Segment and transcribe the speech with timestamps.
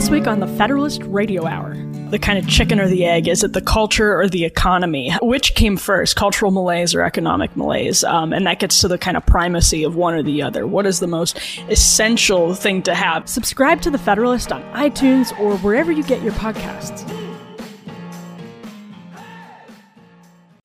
[0.00, 1.76] This week on the Federalist Radio Hour.
[2.08, 3.28] The kind of chicken or the egg.
[3.28, 5.12] Is it the culture or the economy?
[5.20, 8.02] Which came first, cultural malaise or economic malaise?
[8.02, 10.66] Um, and that gets to the kind of primacy of one or the other.
[10.66, 13.28] What is the most essential thing to have?
[13.28, 17.06] Subscribe to the Federalist on iTunes or wherever you get your podcasts.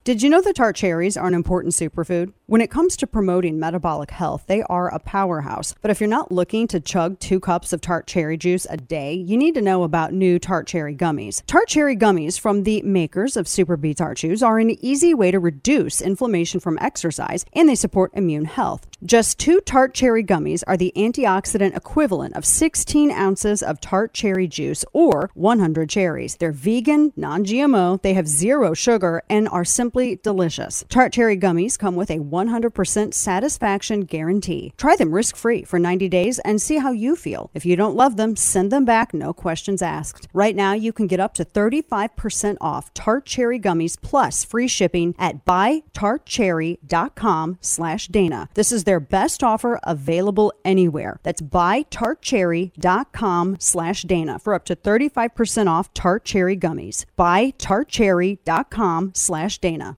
[0.05, 2.31] Did you know that tart cherries are an important superfood?
[2.45, 5.73] When it comes to promoting metabolic health, they are a powerhouse.
[5.81, 9.15] But if you're not looking to chug two cups of tart cherry juice a day,
[9.15, 11.41] you need to know about new tart cherry gummies.
[11.47, 15.39] Tart cherry gummies from the makers of Super Tart Chews are an easy way to
[15.39, 18.85] reduce inflammation from exercise, and they support immune health.
[19.05, 24.47] Just two tart cherry gummies are the antioxidant equivalent of 16 ounces of tart cherry
[24.47, 26.37] juice or 100 cherries.
[26.37, 30.83] They're vegan, non GMO, they have zero sugar, and are simply delicious.
[30.89, 34.73] Tart cherry gummies come with a 100% satisfaction guarantee.
[34.75, 37.51] Try them risk free for 90 days and see how you feel.
[37.53, 40.27] If you don't love them, send them back, no questions asked.
[40.33, 45.13] Right now, you can get up to 35% off tart cherry gummies plus free shipping
[45.19, 48.49] at buytartcherry.com slash Dana.
[48.55, 51.19] This is their best offer available anywhere.
[51.23, 57.05] That's buytartcherry.com slash Dana for up to 35% off tart cherry gummies.
[57.17, 59.97] Buytartcherry.com slash Dana.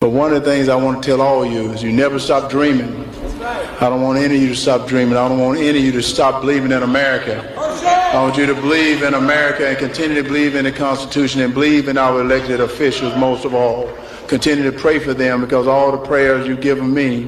[0.00, 2.18] But one of the things I want to tell all of you is you never
[2.18, 3.08] stop dreaming.
[3.42, 5.16] I don't want any of you to stop dreaming.
[5.16, 7.50] I don't want any of you to stop believing in America.
[7.56, 11.54] I want you to believe in America and continue to believe in the Constitution and
[11.54, 13.90] believe in our elected officials most of all.
[14.28, 17.24] Continue to pray for them because all the prayers you've given me,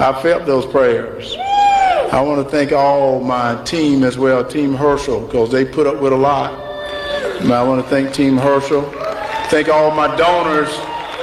[0.00, 1.34] I felt those prayers.
[2.12, 6.00] I want to thank all my team as well, Team Herschel, because they put up
[6.00, 6.52] with a lot.
[6.52, 8.82] I want to thank Team Herschel.
[9.50, 10.68] Thank all my donors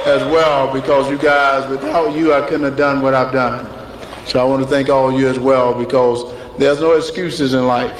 [0.06, 3.66] as well because you guys, without you, I couldn't have done what I've done.
[4.26, 7.66] So I want to thank all of you as well because there's no excuses in
[7.66, 7.98] life.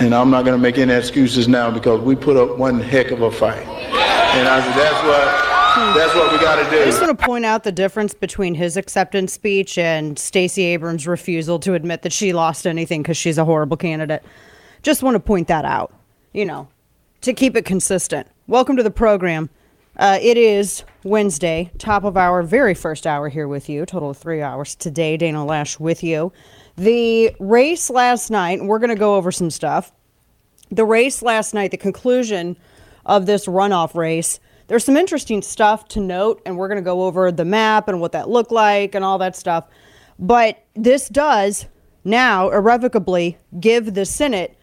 [0.00, 3.10] And I'm not going to make any excuses now because we put up one heck
[3.10, 3.66] of a fight.
[3.66, 5.61] And I said, that's what.
[5.74, 6.82] That's what we got to do.
[6.82, 11.06] I just want to point out the difference between his acceptance speech and Stacey Abrams'
[11.06, 14.22] refusal to admit that she lost anything because she's a horrible candidate.
[14.82, 15.94] Just want to point that out,
[16.34, 16.68] you know,
[17.22, 18.26] to keep it consistent.
[18.46, 19.48] Welcome to the program.
[19.96, 24.18] Uh, it is Wednesday, top of our very first hour here with you, total of
[24.18, 25.16] three hours today.
[25.16, 26.34] Dana Loesch with you.
[26.76, 29.90] The race last night, we're going to go over some stuff.
[30.70, 32.58] The race last night, the conclusion
[33.06, 34.38] of this runoff race,
[34.72, 38.00] there's some interesting stuff to note, and we're going to go over the map and
[38.00, 39.66] what that looked like and all that stuff.
[40.18, 41.66] But this does
[42.04, 44.56] now irrevocably give the Senate,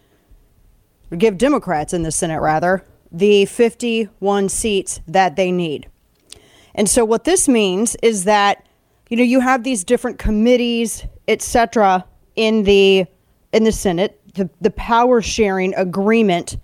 [1.16, 5.88] give Democrats in the Senate rather, the 51 seats that they need.
[6.74, 8.66] And so what this means is that
[9.10, 12.04] you know you have these different committees, etc.
[12.34, 13.06] in the
[13.52, 16.56] in the Senate, the, the power sharing agreement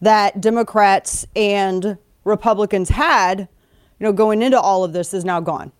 [0.00, 5.72] that Democrats and Republicans had, you know, going into all of this is now gone.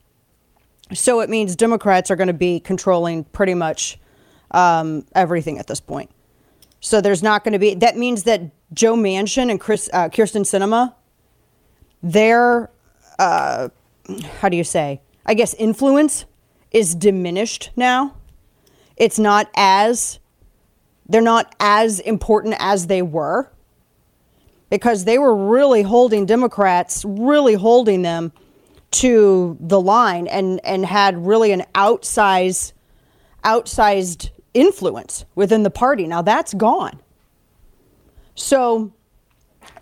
[0.93, 3.99] So it means Democrats are going to be controlling pretty much
[4.51, 6.11] um, everything at this point.
[6.81, 7.75] So there's not going to be.
[7.75, 8.43] That means that
[8.75, 10.95] Joe Manchin and Chris uh, Kyrsten Sinema,
[12.03, 12.71] their
[13.19, 13.69] uh,
[14.41, 15.01] how do you say?
[15.25, 16.25] I guess influence
[16.71, 18.17] is diminished now.
[18.97, 20.19] It's not as
[21.09, 23.51] they're not as important as they were
[24.73, 28.33] because they were really holding Democrats, really holding them
[28.93, 32.73] to the line and and had really an outsized
[33.45, 36.07] outsized influence within the party.
[36.07, 37.03] Now that's gone.
[38.35, 38.95] So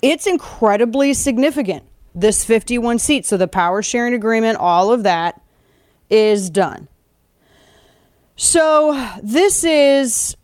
[0.02, 3.28] it's incredibly significant, this 51 seats.
[3.28, 5.40] So the power sharing agreement, all of that
[6.10, 6.88] is done.
[8.34, 10.36] So this is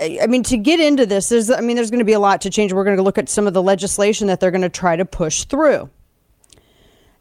[0.00, 2.42] I mean, to get into this, there's, I mean, there's going to be a lot
[2.42, 2.72] to change.
[2.72, 5.04] We're going to look at some of the legislation that they're going to try to
[5.04, 5.88] push through,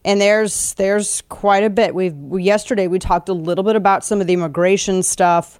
[0.04, 1.96] and there's there's quite a bit.
[1.96, 5.60] We've we, yesterday we talked a little bit about some of the immigration stuff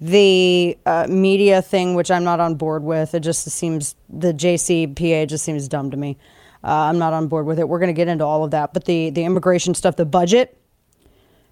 [0.00, 3.14] the uh, media thing, which I'm not on board with.
[3.14, 6.16] It just seems the JCPA just seems dumb to me.
[6.62, 7.68] Uh, I'm not on board with it.
[7.68, 10.56] We're going to get into all of that, but the the immigration stuff, the budget,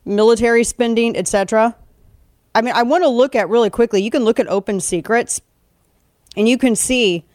[0.05, 1.77] military spending, etc.
[2.57, 4.03] I mean, I want to look at really quickly.
[4.03, 5.43] You can look at Open Secrets,
[6.39, 7.27] and you can see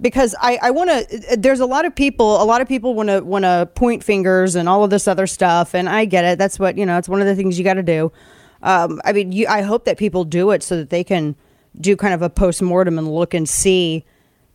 [0.00, 1.36] because I, I want to.
[1.36, 2.42] There's a lot of people.
[2.42, 5.28] A lot of people want to want to point fingers and all of this other
[5.28, 6.40] stuff, and I get it.
[6.40, 6.98] That's what you know.
[6.98, 8.10] It's one of the things you got to do.
[8.64, 11.36] Um, I mean, you, I hope that people do it so that they can
[11.80, 14.04] do kind of a post mortem and look and see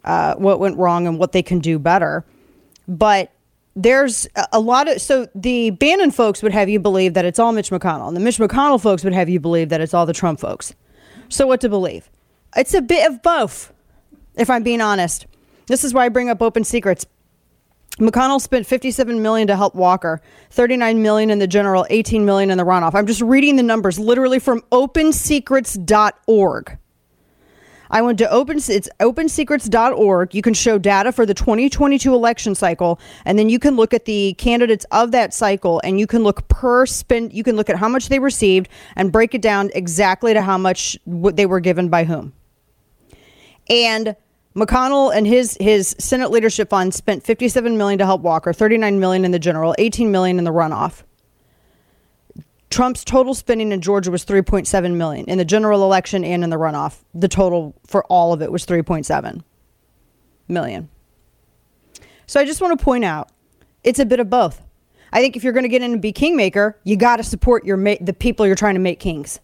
[0.04, 2.26] uh, what went wrong and what they can do better.
[2.90, 3.32] But
[3.78, 7.52] there's a lot of so the Bannon folks would have you believe that it's all
[7.52, 10.14] Mitch McConnell, and the Mitch McConnell folks would have you believe that it's all the
[10.14, 10.74] Trump folks.
[11.30, 12.10] So what to believe?
[12.56, 13.72] It's a bit of both.
[14.38, 15.28] if I'm being honest.
[15.68, 17.06] This is why I bring up open secrets.
[18.00, 20.22] McConnell spent 57 million to help Walker,
[20.52, 22.94] 39 million in the general, 18 million in the runoff.
[22.94, 26.78] I'm just reading the numbers literally from opensecrets.org.
[27.90, 30.34] I went to open it's opensecrets.org.
[30.34, 34.06] You can show data for the 2022 election cycle and then you can look at
[34.06, 37.78] the candidates of that cycle and you can look per spend you can look at
[37.78, 41.90] how much they received and break it down exactly to how much they were given
[41.90, 42.34] by whom.
[43.70, 44.16] And
[44.56, 49.24] McConnell and his his Senate leadership fund spent 57 million to help Walker, 39 million
[49.24, 51.04] in the general, 18 million in the runoff.
[52.70, 56.58] Trump's total spending in Georgia was 3.7 million in the general election and in the
[56.58, 57.04] runoff.
[57.14, 59.42] The total for all of it was 3.7
[60.48, 60.90] million.
[62.26, 63.30] So I just want to point out
[63.84, 64.62] it's a bit of both.
[65.14, 67.66] I think if you're going to get in and be kingmaker, you got to support
[67.66, 69.40] your ma- the people you're trying to make kings.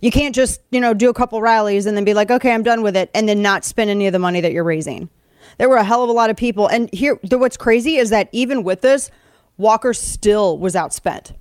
[0.00, 2.62] You can't just, you know, do a couple rallies and then be like, okay, I'm
[2.62, 5.10] done with it, and then not spend any of the money that you're raising.
[5.58, 6.66] There were a hell of a lot of people.
[6.66, 9.10] And here, what's crazy is that even with this,
[9.58, 11.32] Walker still was outspent.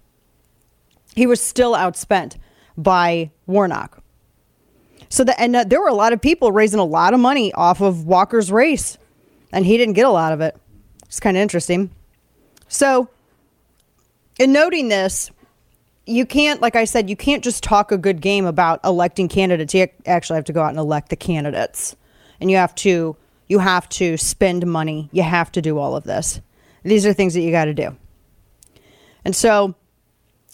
[1.15, 2.37] He was still outspent
[2.77, 4.01] by Warnock.
[5.09, 7.51] So that, and uh, there were a lot of people raising a lot of money
[7.53, 8.97] off of Walker's race,
[9.51, 10.55] and he didn't get a lot of it.
[11.03, 11.89] It's kind of interesting.
[12.69, 13.09] So,
[14.39, 15.29] in noting this,
[16.05, 19.73] you can't, like I said, you can't just talk a good game about electing candidates.
[19.73, 21.95] You actually have to go out and elect the candidates,
[22.39, 23.17] and you have to
[23.49, 25.09] you have to spend money.
[25.11, 26.39] You have to do all of this.
[26.83, 27.97] These are things that you got to do.
[29.25, 29.75] And so,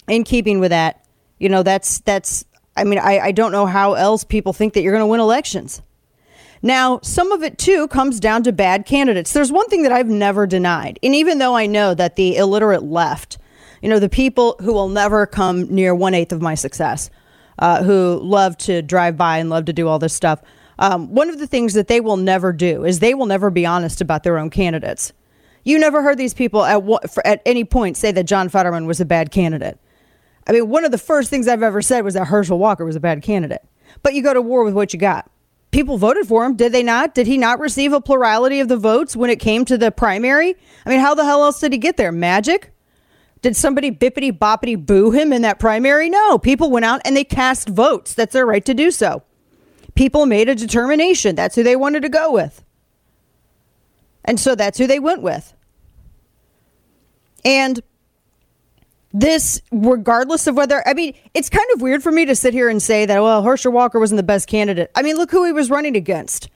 [0.07, 1.05] in keeping with that,
[1.39, 2.45] you know, that's that's.
[2.75, 5.19] I mean, I, I don't know how else people think that you're going to win
[5.19, 5.81] elections.
[6.61, 9.33] Now, some of it too comes down to bad candidates.
[9.33, 12.83] There's one thing that I've never denied, and even though I know that the illiterate
[12.83, 13.39] left
[13.81, 17.09] you know, the people who will never come near one eighth of my success,
[17.59, 20.41] uh, who love to drive by and love to do all this stuff.
[20.79, 23.65] Um, one of the things that they will never do is they will never be
[23.65, 25.11] honest about their own candidates.
[25.63, 26.81] You never heard these people at
[27.25, 29.77] at any point say that John Fetterman was a bad candidate.
[30.47, 32.95] I mean, one of the first things I've ever said was that Herschel Walker was
[32.95, 33.63] a bad candidate.
[34.01, 35.29] But you go to war with what you got.
[35.71, 37.13] People voted for him, did they not?
[37.13, 40.55] Did he not receive a plurality of the votes when it came to the primary?
[40.85, 42.13] I mean, how the hell else did he get there?
[42.13, 42.71] Magic?
[43.41, 46.09] Did somebody bippity boppity boo him in that primary?
[46.09, 46.39] No.
[46.39, 48.13] People went out and they cast votes.
[48.13, 49.23] That's their right to do so.
[49.95, 51.35] People made a determination.
[51.35, 52.63] That's who they wanted to go with.
[54.23, 55.53] And so that's who they went with.
[57.43, 57.81] And
[59.13, 62.69] this, regardless of whether, I mean, it's kind of weird for me to sit here
[62.69, 64.91] and say that, well, Herschel Walker wasn't the best candidate.
[64.95, 66.49] I mean, look who he was running against.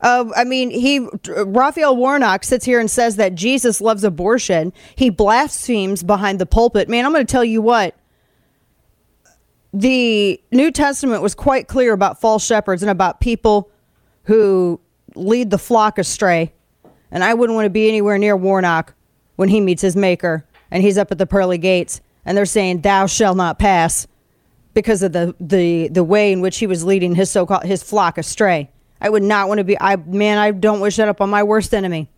[0.00, 4.72] Uh, I mean, he Raphael Warnock sits here and says that Jesus loves abortion.
[4.96, 6.88] He blasphemes behind the pulpit.
[6.88, 7.94] Man, I'm going to tell you what.
[9.74, 13.70] The New Testament was quite clear about false shepherds and about people
[14.24, 14.80] who
[15.14, 16.52] lead the flock astray.
[17.10, 18.94] And I wouldn't want to be anywhere near Warnock
[19.36, 22.80] when he meets his maker and he's up at the pearly gates and they're saying,
[22.80, 24.06] "Thou shall not pass,"
[24.74, 27.82] because of the the the way in which he was leading his so called his
[27.82, 28.70] flock astray.
[29.00, 29.80] I would not want to be.
[29.80, 32.08] I man, I don't wish that up on my worst enemy.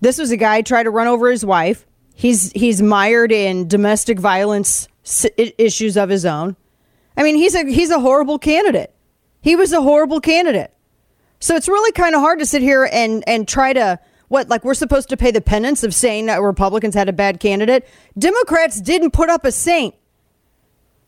[0.00, 1.86] This was a guy tried to run over his wife.
[2.14, 4.88] He's he's mired in domestic violence
[5.36, 6.56] issues of his own.
[7.16, 8.94] I mean, he's a he's a horrible candidate.
[9.42, 10.72] He was a horrible candidate.
[11.38, 13.98] So it's really kind of hard to sit here and and try to
[14.30, 17.40] what like we're supposed to pay the penance of saying that Republicans had a bad
[17.40, 17.86] candidate.
[18.16, 19.92] Democrats didn't put up a saint.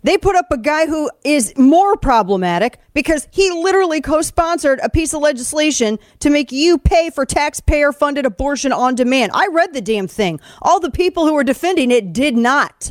[0.03, 4.91] They put up a guy who is more problematic because he literally co sponsored a
[4.91, 9.31] piece of legislation to make you pay for taxpayer funded abortion on demand.
[9.33, 10.41] I read the damn thing.
[10.61, 12.91] All the people who were defending it did not.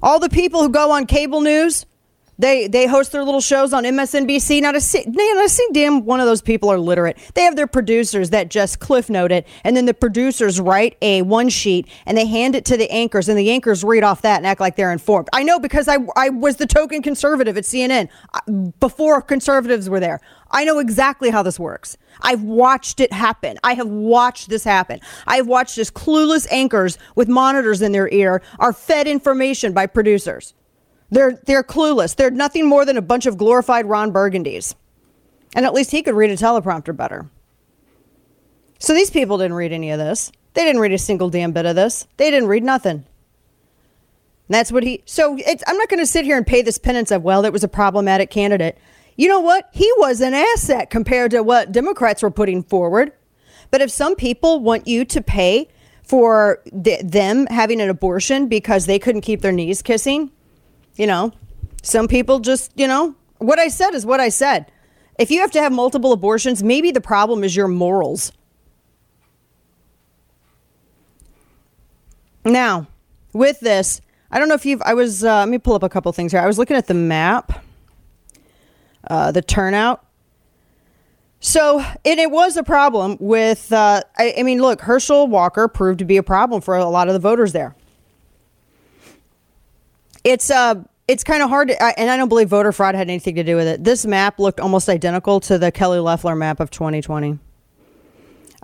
[0.00, 1.84] All the people who go on cable news
[2.38, 4.62] they they host their little shows on MSNBC.
[4.62, 7.18] Not a not a damn one of those people are literate.
[7.34, 11.22] They have their producers that just cliff note it, and then the producers write a
[11.22, 14.36] one sheet and they hand it to the anchors, and the anchors read off that
[14.36, 15.28] and act like they're informed.
[15.32, 20.00] I know because I I was the token conservative at CNN uh, before conservatives were
[20.00, 20.20] there.
[20.50, 21.96] I know exactly how this works.
[22.22, 23.58] I've watched it happen.
[23.62, 25.00] I have watched this happen.
[25.26, 30.54] I've watched as clueless anchors with monitors in their ear are fed information by producers.
[31.10, 32.14] They're they're clueless.
[32.14, 34.74] They're nothing more than a bunch of glorified Ron Burgundys.
[35.54, 37.30] And at least he could read a teleprompter better.
[38.78, 40.30] So these people didn't read any of this.
[40.54, 42.06] They didn't read a single damn bit of this.
[42.16, 43.04] They didn't read nothing.
[44.48, 45.02] And that's what he.
[45.04, 47.64] So I'm not going to sit here and pay this penance of well, it was
[47.64, 48.78] a problematic candidate.
[49.16, 49.68] You know what?
[49.72, 53.12] He was an asset compared to what Democrats were putting forward.
[53.70, 55.68] But if some people want you to pay
[56.02, 60.30] for th- them having an abortion because they couldn't keep their knees kissing,
[60.98, 61.32] you know,
[61.82, 64.70] some people just, you know, what I said is what I said.
[65.18, 68.32] If you have to have multiple abortions, maybe the problem is your morals.
[72.44, 72.86] Now,
[73.32, 74.00] with this,
[74.30, 74.82] I don't know if you've.
[74.82, 75.24] I was.
[75.24, 76.40] Uh, let me pull up a couple things here.
[76.40, 77.64] I was looking at the map,
[79.08, 80.04] uh, the turnout.
[81.40, 83.72] So, and it was a problem with.
[83.72, 87.08] Uh, I, I mean, look, Herschel Walker proved to be a problem for a lot
[87.08, 87.74] of the voters there.
[90.24, 93.34] It's uh, it's kind of hard, to, and I don't believe voter fraud had anything
[93.36, 93.82] to do with it.
[93.82, 97.38] This map looked almost identical to the Kelly Loeffler map of 2020.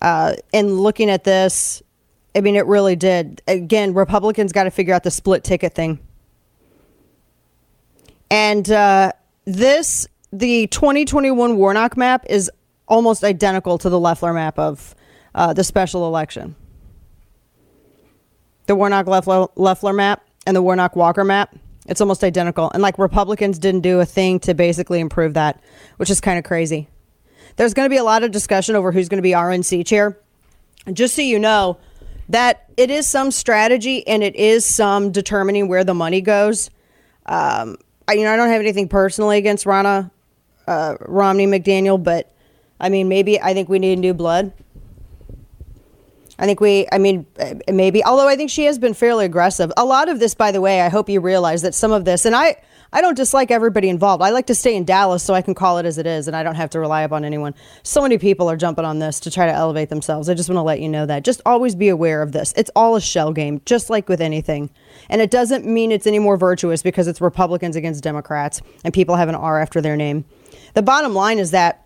[0.02, 1.82] Uh, and looking at this,
[2.36, 3.40] I mean, it really did.
[3.48, 5.98] Again, Republicans got to figure out the split ticket thing.
[8.30, 9.12] And uh,
[9.46, 12.50] this, the 2021 Warnock map is
[12.86, 14.94] almost identical to the Loeffler map of
[15.34, 16.56] uh, the special election.
[18.66, 21.54] The Warnock Loeffler map and the Warnock Walker map,
[21.86, 22.70] it's almost identical.
[22.72, 25.62] And like Republicans didn't do a thing to basically improve that,
[25.96, 26.88] which is kind of crazy.
[27.56, 30.18] There's going to be a lot of discussion over who's going to be RNC chair.
[30.92, 31.78] Just so you know,
[32.28, 36.70] that it is some strategy and it is some determining where the money goes.
[37.26, 37.76] Um,
[38.08, 40.10] I, you know, I don't have anything personally against Ronna
[40.66, 42.30] uh, Romney McDaniel, but
[42.80, 44.52] I mean, maybe I think we need new blood.
[46.38, 49.72] I think we, I mean, uh, maybe, although I think she has been fairly aggressive.
[49.76, 52.24] A lot of this, by the way, I hope you realize that some of this,
[52.24, 52.56] and I,
[52.92, 54.22] I don't dislike everybody involved.
[54.22, 56.36] I like to stay in Dallas so I can call it as it is and
[56.36, 57.52] I don't have to rely upon anyone.
[57.82, 60.28] So many people are jumping on this to try to elevate themselves.
[60.28, 61.24] I just want to let you know that.
[61.24, 62.54] Just always be aware of this.
[62.56, 64.70] It's all a shell game, just like with anything.
[65.08, 69.16] And it doesn't mean it's any more virtuous because it's Republicans against Democrats and people
[69.16, 70.24] have an R after their name.
[70.74, 71.84] The bottom line is that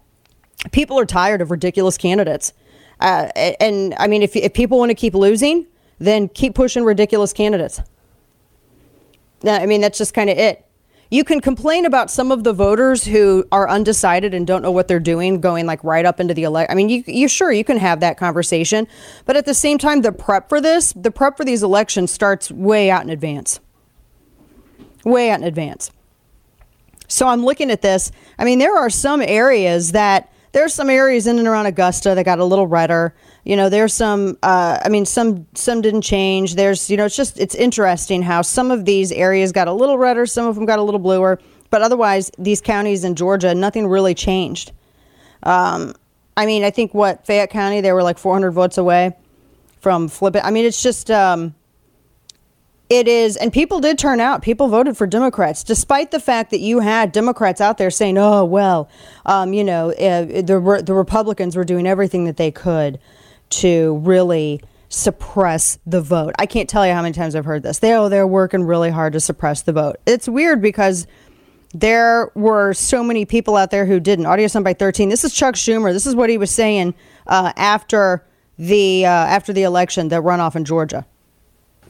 [0.73, 2.53] people are tired of ridiculous candidates.
[3.01, 3.29] Uh,
[3.61, 5.67] and I mean, if, if people want to keep losing,
[5.99, 7.81] then keep pushing ridiculous candidates.
[9.45, 10.65] I mean, that's just kind of it.
[11.11, 14.89] You can complain about some of the voters who are undecided and don't know what
[14.89, 16.71] they're doing, going like right up into the election.
[16.71, 18.87] I mean, you, you sure you can have that conversation,
[19.25, 22.51] but at the same time, the prep for this, the prep for these elections starts
[22.51, 23.61] way out in advance.
[25.05, 25.91] Way out in advance.
[27.07, 28.13] So I'm looking at this.
[28.39, 32.25] I mean, there are some areas that there's some areas in and around Augusta that
[32.25, 33.15] got a little redder.
[33.45, 34.39] You know, there's some.
[34.43, 36.55] Uh, I mean, some some didn't change.
[36.55, 39.99] There's, you know, it's just it's interesting how some of these areas got a little
[39.99, 41.41] redder, some of them got a little bluer,
[41.71, 44.73] but otherwise, these counties in Georgia, nothing really changed.
[45.43, 45.95] Um,
[46.37, 49.17] I mean, I think what Fayette County, they were like 400 votes away
[49.81, 50.43] from flipping.
[50.43, 51.11] I mean, it's just.
[51.11, 51.55] Um,
[52.91, 54.41] it is, and people did turn out.
[54.41, 58.45] People voted for Democrats, despite the fact that you had Democrats out there saying, "Oh
[58.45, 58.89] well,
[59.27, 62.99] um, you know, uh, the the Republicans were doing everything that they could
[63.51, 67.79] to really suppress the vote." I can't tell you how many times I've heard this.
[67.79, 69.97] They oh, they're working really hard to suppress the vote.
[70.07, 71.07] It's weird because
[71.75, 74.25] there were so many people out there who didn't.
[74.25, 75.11] Audio sent by thirteen.
[75.11, 75.93] This is Chuck Schumer.
[75.93, 76.95] This is what he was saying
[77.27, 78.25] uh, after
[78.59, 81.05] the uh, after the election, the runoff in Georgia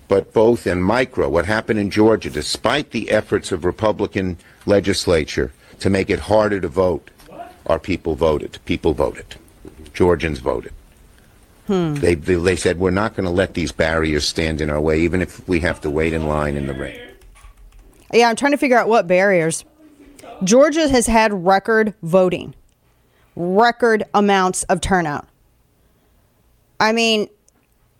[0.08, 1.28] but both in micro.
[1.28, 6.68] What happened in Georgia, despite the efforts of Republican legislature to make it harder to
[6.68, 7.10] vote,
[7.66, 8.58] our people voted.
[8.64, 9.36] People voted.
[9.92, 10.72] Georgians voted.
[11.66, 11.94] Hmm.
[11.94, 15.00] They, they, they said we're not going to let these barriers stand in our way,
[15.00, 16.98] even if we have to wait in line in the rain.
[18.12, 19.66] Yeah, I'm trying to figure out what barriers.
[20.42, 22.54] Georgia has had record voting,
[23.36, 25.28] record amounts of turnout.
[26.80, 27.28] I mean,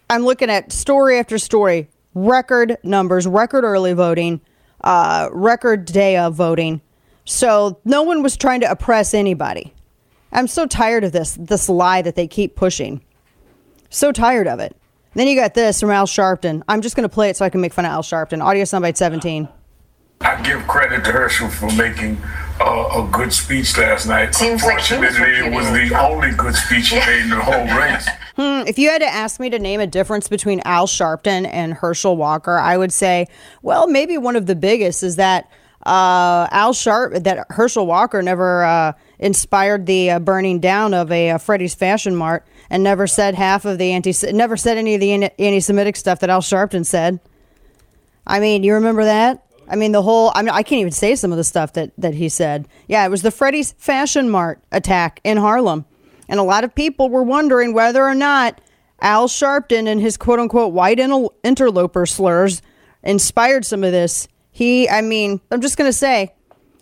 [0.09, 1.89] I'm looking at story after story
[2.27, 4.41] record numbers, record early voting,
[4.83, 6.81] uh, record day of voting.
[7.25, 9.75] So no one was trying to oppress anybody.
[10.33, 13.03] I'm so tired of this this lie that they keep pushing.
[13.91, 14.77] So tired of it.
[15.15, 16.63] then you got this from Al Sharpton.
[16.69, 18.43] I'm just going to play it so I can make fun of Al Sharpton.
[18.45, 19.49] Audio soundbite 17.
[20.21, 22.19] I give credit to Herschel for making
[22.61, 24.35] uh, a good speech last night.
[24.35, 28.09] Seems Unfortunately, like it was the only good speech he made in the whole race.
[28.39, 31.75] Hmm, if you had to ask me to name a difference between Al Sharpton and
[31.75, 33.27] Herschel Walker, I would say,
[33.63, 35.51] well, maybe one of the biggest is that
[35.85, 41.31] uh, Al Sharp, that Herschel Walker never uh, inspired the uh, burning down of a,
[41.31, 44.95] a uh, Freddy's Fashion Mart and never said half of the anti, never said any
[44.95, 47.19] of the anti-Semitic stuff that Al Sharpton said.
[48.25, 49.45] I mean, you remember that?
[49.69, 51.91] I mean, the whole, I mean, I can't even say some of the stuff that,
[51.99, 52.69] that he said.
[52.87, 55.87] Yeah, it was the Freddy's Fashion Mart attack in Harlem.
[56.29, 58.61] And a lot of people were wondering whether or not
[59.01, 62.63] Al Sharpton and his quote unquote white interloper slurs
[63.03, 64.29] inspired some of this.
[64.51, 66.35] He, I mean, I'm just going to say,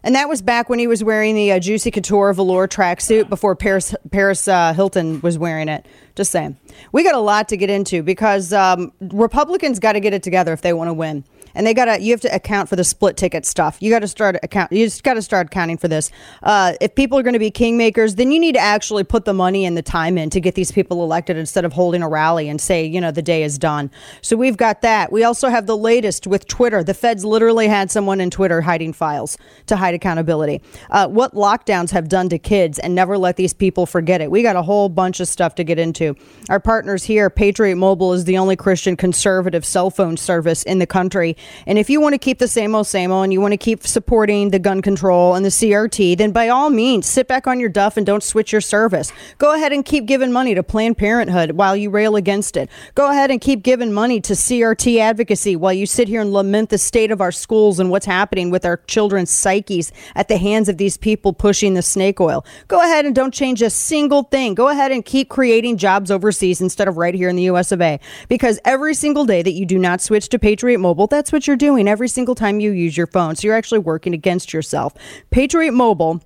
[0.03, 3.57] and that was back when he was wearing the uh, Juicy Couture velour tracksuit before
[3.57, 5.85] Paris, Paris uh, Hilton was wearing it.
[6.15, 6.57] Just saying.
[6.93, 10.53] We got a lot to get into because um, Republicans got to get it together
[10.53, 11.25] if they want to win.
[11.57, 13.79] And they gotta you have to account for the split ticket stuff.
[13.81, 14.71] You got to start account.
[14.71, 16.11] You just got to start accounting for this.
[16.43, 19.35] Uh, if people are going to be kingmakers, then you need to actually put the
[19.35, 22.49] money and the time in to get these people elected instead of holding a rally
[22.49, 23.91] and say you know the day is done.
[24.21, 25.11] So we've got that.
[25.11, 26.85] We also have the latest with Twitter.
[26.85, 30.61] The feds literally had someone in Twitter hiding files to hide accountability.
[30.91, 34.31] Uh, what lockdowns have done to kids and never let these people forget it.
[34.31, 36.15] We got a whole bunch of stuff to get into.
[36.51, 40.87] Our partners here, Patriot Mobile, is the only Christian conservative cell phone service in the
[40.87, 41.37] country.
[41.67, 43.59] And if you want to keep the same old, same old, and you want to
[43.59, 47.61] keep supporting the gun control and the CRT, then by all means, sit back on
[47.61, 49.13] your duff and don't switch your service.
[49.39, 52.71] Go ahead and keep giving money to Planned Parenthood while you rail against it.
[52.95, 56.71] Go ahead and keep giving money to CRT advocacy while you sit here and lament
[56.71, 60.69] the state of our schools and what's happening with our children's psyches at the hands
[60.69, 62.45] of these people pushing the snake oil.
[62.69, 64.55] Go ahead and don't change a single thing.
[64.55, 67.81] Go ahead and keep creating jobs overseas instead of right here in the US of
[67.81, 68.01] A.
[68.29, 71.57] Because every single day that you do not switch to Patriot Mobile, that's what you're
[71.57, 73.35] doing every single time you use your phone.
[73.35, 74.95] So you're actually working against yourself.
[75.31, 76.21] Patriot Mobile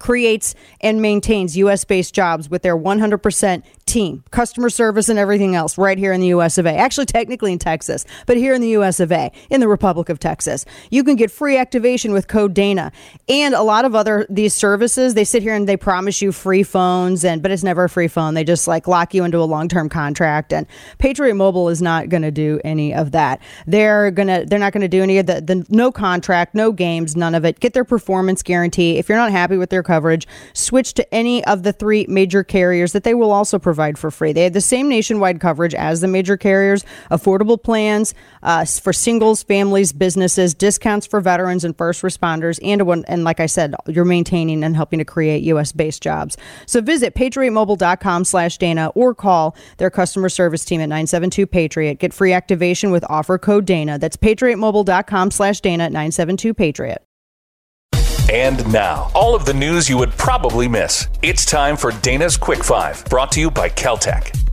[0.00, 5.76] creates and maintains US based jobs with their 100% team, customer service, and everything else
[5.76, 6.74] right here in the US of A.
[6.74, 10.18] Actually, technically in Texas, but here in the US of A, in the Republic of
[10.20, 10.64] Texas.
[10.90, 12.92] You can get free activation with code Dana
[13.28, 15.14] and a lot of other these services.
[15.14, 18.08] They sit here and they promise you free phones, and but it's never a free
[18.08, 18.34] phone.
[18.34, 20.52] They just like lock you into a long term contract.
[20.52, 20.66] And
[20.98, 23.42] Patriot Mobile is not going to do any of that.
[23.66, 27.16] They're gonna they're not going to do any of the, the no contract, no games,
[27.16, 27.58] none of it.
[27.58, 28.98] Get their performance guarantee.
[28.98, 32.92] If you're not happy with their coverage, switch to any of the three major carriers
[32.92, 34.32] that they will also provide for free.
[34.32, 39.42] They have the same nationwide coverage as the major carriers, affordable plans uh, for singles,
[39.42, 44.04] families, businesses, discounts for veterans and first responders, and one, and like I said, you're
[44.04, 45.72] maintaining and helping to create U.S.
[45.72, 46.36] based jobs.
[46.66, 51.98] So visit patriotmobile.com/dana or call their customer service team at 972 Patriot.
[51.98, 53.98] Get free activation with offer code Dana.
[53.98, 57.04] That's patriotmobile.com/dana at 972 Patriot.
[58.28, 61.08] And now, all of the news you would probably miss.
[61.22, 64.49] It's time for Dana's Quick Five, brought to you by KelTec.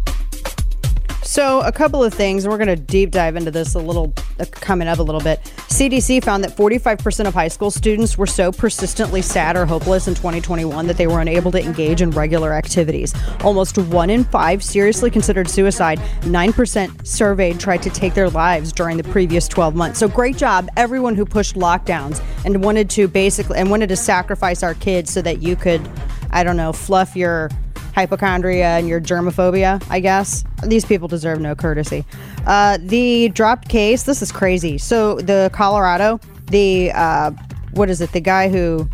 [1.27, 2.47] So, a couple of things.
[2.47, 5.41] We're going to deep dive into this a little, uh, coming up a little bit.
[5.67, 10.15] CDC found that 45% of high school students were so persistently sad or hopeless in
[10.15, 13.13] 2021 that they were unable to engage in regular activities.
[13.43, 15.99] Almost one in five seriously considered suicide.
[16.21, 19.99] 9% surveyed tried to take their lives during the previous 12 months.
[19.99, 24.63] So, great job, everyone who pushed lockdowns and wanted to basically, and wanted to sacrifice
[24.63, 25.87] our kids so that you could,
[26.31, 27.49] I don't know, fluff your
[27.97, 30.43] hypochondria and your germophobia, I guess.
[30.63, 32.05] These people deserve no courtesy.
[32.45, 34.77] Uh, the dropped case, this is crazy.
[34.77, 37.31] So, the Colorado, the, uh,
[37.71, 38.87] what is it, the guy who.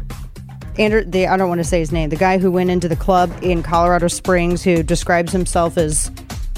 [0.79, 2.09] Andrew, the, I don't want to say his name.
[2.09, 6.09] The guy who went into the club in Colorado Springs, who describes himself as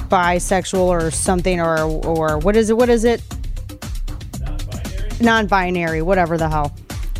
[0.07, 2.77] bisexual or something, or or what is it?
[2.77, 3.21] What is it?
[4.39, 5.19] Non-binary.
[5.19, 6.73] Non-binary, whatever the hell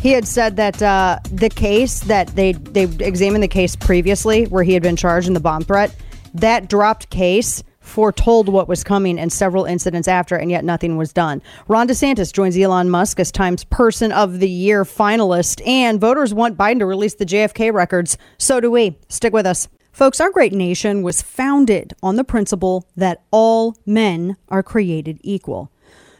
[0.06, 4.62] he had said that uh, the case that they they examined the case previously, where
[4.62, 5.92] he had been charged in the bomb threat,
[6.32, 11.12] that dropped case foretold what was coming and several incidents after, and yet nothing was
[11.12, 11.42] done.
[11.66, 16.56] Ron DeSantis joins Elon Musk as Times Person of the Year finalist, and voters want
[16.56, 18.16] Biden to release the JFK records.
[18.38, 18.96] So do we.
[19.08, 19.66] Stick with us.
[19.90, 25.72] Folks, our great nation was founded on the principle that all men are created equal.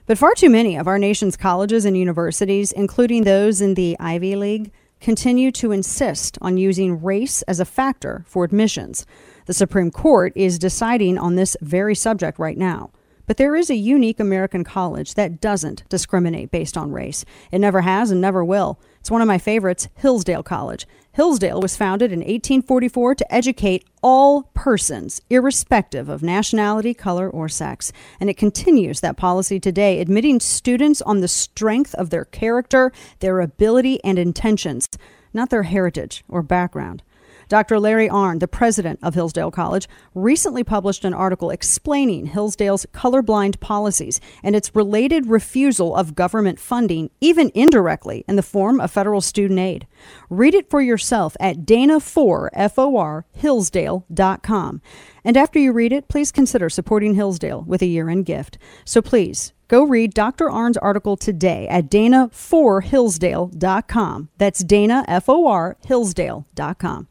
[0.07, 4.37] But far too many of our nation's colleges and universities, including those in the Ivy
[4.37, 9.05] League, continue to insist on using race as a factor for admissions.
[9.47, 12.93] The Supreme Court is deciding on this very subject right now.
[13.27, 17.25] But there is a unique American college that doesn't discriminate based on race.
[17.51, 18.79] It never has and never will.
[19.01, 20.87] It's one of my favorites, Hillsdale College.
[21.17, 27.91] Hillsdale was founded in 1844 to educate all persons, irrespective of nationality, color, or sex.
[28.21, 33.41] And it continues that policy today, admitting students on the strength of their character, their
[33.41, 34.91] ability, and intentions,
[35.33, 37.03] not their heritage or background.
[37.49, 37.79] Dr.
[37.79, 44.21] Larry Arnn, the president of Hillsdale College, recently published an article explaining Hillsdale's colorblind policies
[44.43, 49.61] and its related refusal of government funding, even indirectly, in the form of federal student
[49.61, 49.87] aid.
[50.29, 54.83] Read it for yourself at dana4, hillsdale.com.
[55.25, 58.59] And after you read it, please consider supporting Hillsdale with a year end gift.
[58.85, 60.49] So please, Go read Dr.
[60.49, 64.29] Arnn's article today at dana4hillsdale.com.
[64.39, 67.09] That's Dana, F O R, Hillsdale.com.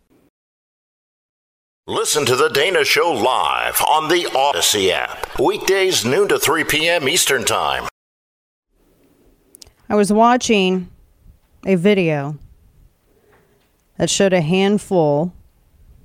[1.87, 5.37] Listen to The Dana Show live on the Odyssey app.
[5.39, 7.07] Weekdays, noon to 3 p.m.
[7.07, 7.87] Eastern Time.
[9.87, 10.89] I was watching
[11.63, 12.39] a video
[13.99, 15.31] that showed a handful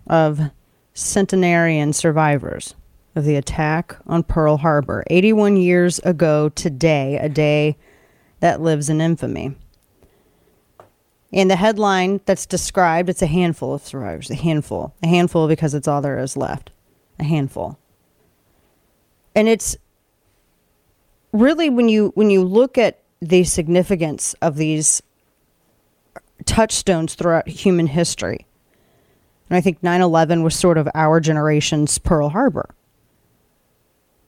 [0.07, 0.51] of
[0.93, 2.75] centenarian survivors
[3.17, 5.03] of the attack on Pearl Harbor.
[5.07, 7.79] 81 years ago today, a day
[8.41, 9.57] that lives in infamy.
[11.33, 15.75] In the headline that's described, it's a handful of survivors, a handful, a handful because
[15.75, 16.71] it's all there is left,
[17.19, 17.79] a handful.
[19.35, 19.77] And it's
[21.33, 25.03] really when you when you look at the significance of these
[26.47, 28.47] touchstones throughout human history.
[29.49, 32.75] And I think 9/11 was sort of our generation's Pearl Harbor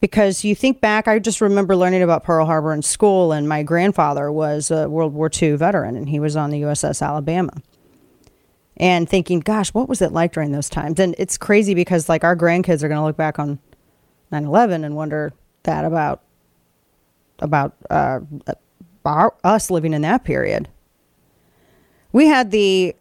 [0.03, 3.63] because you think back, I just remember learning about Pearl Harbor in school, and my
[3.63, 7.53] grandfather was a World War II veteran, and he was on the USS Alabama.
[8.77, 10.99] And thinking, gosh, what was it like during those times?
[10.99, 13.61] And it's crazy because, like, our grandkids are going to look back on
[14.33, 16.21] 9 11 and wonder that about
[17.39, 18.19] about uh,
[19.05, 20.69] our, us living in that period.
[22.11, 22.97] We had the,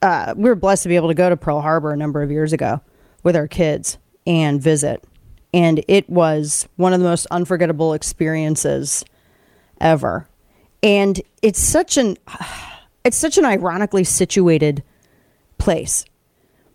[0.00, 2.30] uh, we were blessed to be able to go to Pearl Harbor a number of
[2.30, 2.80] years ago
[3.22, 5.04] with our kids and visit
[5.52, 9.04] and it was one of the most unforgettable experiences
[9.80, 10.28] ever.
[10.82, 12.16] And it's such an
[13.04, 14.82] it's such an ironically situated
[15.58, 16.04] place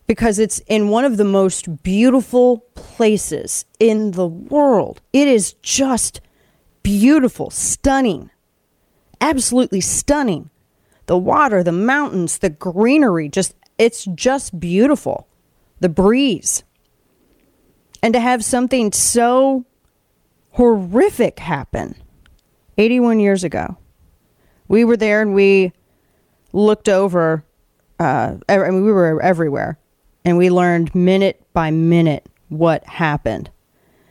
[0.07, 5.01] because it's in one of the most beautiful places in the world.
[5.13, 6.21] It is just
[6.83, 8.29] beautiful, stunning.
[9.19, 10.49] Absolutely stunning.
[11.07, 15.27] The water, the mountains, the greenery, just it's just beautiful.
[15.79, 16.63] The breeze
[18.01, 19.65] and to have something so
[20.51, 21.95] horrific happen
[22.77, 23.77] 81 years ago.
[24.67, 25.71] We were there and we
[26.53, 27.43] looked over,
[27.99, 29.77] uh, I mean, we were everywhere
[30.25, 33.49] and we learned minute by minute what happened.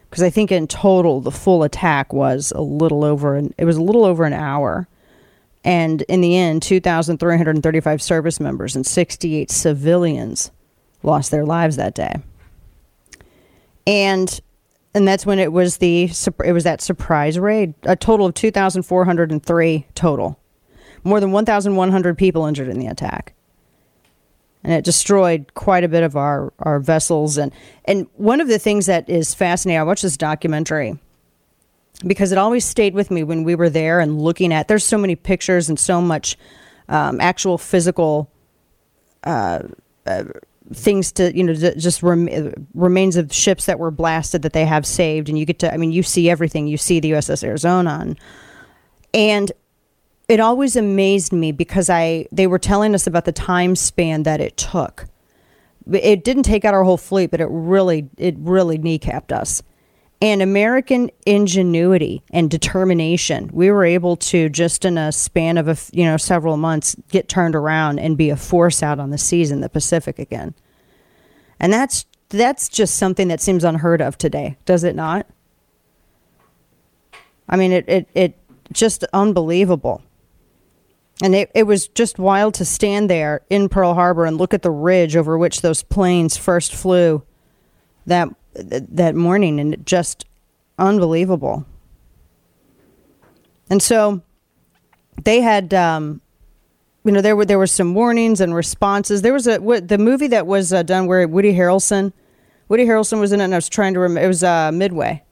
[0.09, 3.77] Because I think in total, the full attack was a little over, an, it was
[3.77, 4.88] a little over an hour.
[5.64, 10.53] And in the end, 2,335 service members and 68 civilians
[11.03, 12.16] lost their lives that day
[13.87, 14.40] and
[14.94, 16.11] and that's when it was the
[16.44, 17.75] it was that surprise raid.
[17.83, 20.38] A total of two thousand four hundred and three total,
[21.05, 23.35] more than one thousand one hundred people injured in the attack,
[24.64, 27.38] and it destroyed quite a bit of our our vessels.
[27.38, 27.53] and
[27.85, 30.99] And one of the things that is fascinating, I watched this documentary
[32.07, 34.68] because it always stayed with me when we were there and looking at.
[34.68, 36.37] There's so many pictures and so much
[36.88, 38.31] um, actual physical.
[39.25, 39.62] Uh,
[40.07, 40.25] uh,
[40.72, 44.85] things to you know just rem- remains of ships that were blasted that they have
[44.85, 46.66] saved and you get to i mean you see everything.
[46.66, 47.98] You see the uss arizona.
[48.00, 48.18] And,
[49.14, 49.52] and
[50.29, 54.40] it always amazed me because i they were telling us about the time span that
[54.40, 55.07] it took.
[55.92, 59.62] It didn't take out our whole fleet but it really it really kneecapped us
[60.20, 65.76] and American ingenuity and determination, we were able to just in a span of a
[65.92, 69.50] you know several months get turned around and be a force out on the seas
[69.50, 70.55] in the Pacific again.
[71.61, 75.26] And that's that's just something that seems unheard of today, does it not?
[77.48, 78.38] I mean, it it it
[78.72, 80.02] just unbelievable.
[81.22, 84.61] And it, it was just wild to stand there in Pearl Harbor and look at
[84.61, 87.22] the ridge over which those planes first flew
[88.05, 90.27] that that morning and just
[90.79, 91.66] unbelievable.
[93.69, 94.23] And so
[95.25, 96.21] they had, um,
[97.05, 99.23] you know, there were there were some warnings and responses.
[99.23, 102.12] There was a what, the movie that was uh, done where Woody Harrelson,
[102.69, 104.25] Woody Harrelson was in it, and I was trying to remember.
[104.25, 105.23] It was uh, Midway.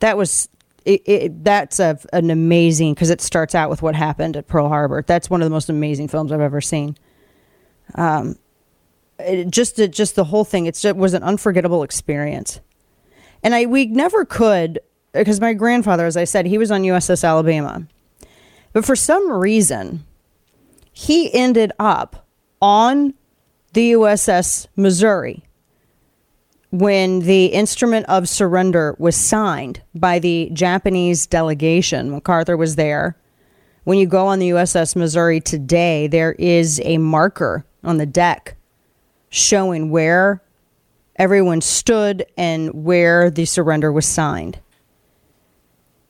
[0.00, 0.48] That was
[0.84, 4.68] it, it, that's a, an amazing because it starts out with what happened at Pearl
[4.68, 5.02] Harbor.
[5.06, 6.96] That's one of the most amazing films I've ever seen.
[7.94, 8.36] Um,
[9.18, 10.66] it just just the whole thing.
[10.66, 12.60] It's, it was an unforgettable experience.
[13.42, 14.80] And i we never could
[15.12, 17.86] because my grandfather as i said he was on uss alabama.
[18.72, 20.04] But for some reason
[20.92, 22.26] he ended up
[22.60, 23.14] on
[23.72, 25.44] the uss missouri
[26.70, 32.10] when the instrument of surrender was signed by the japanese delegation.
[32.10, 33.16] Macarthur was there.
[33.84, 38.56] When you go on the uss missouri today there is a marker on the deck
[39.36, 40.42] showing where
[41.16, 44.58] everyone stood and where the surrender was signed.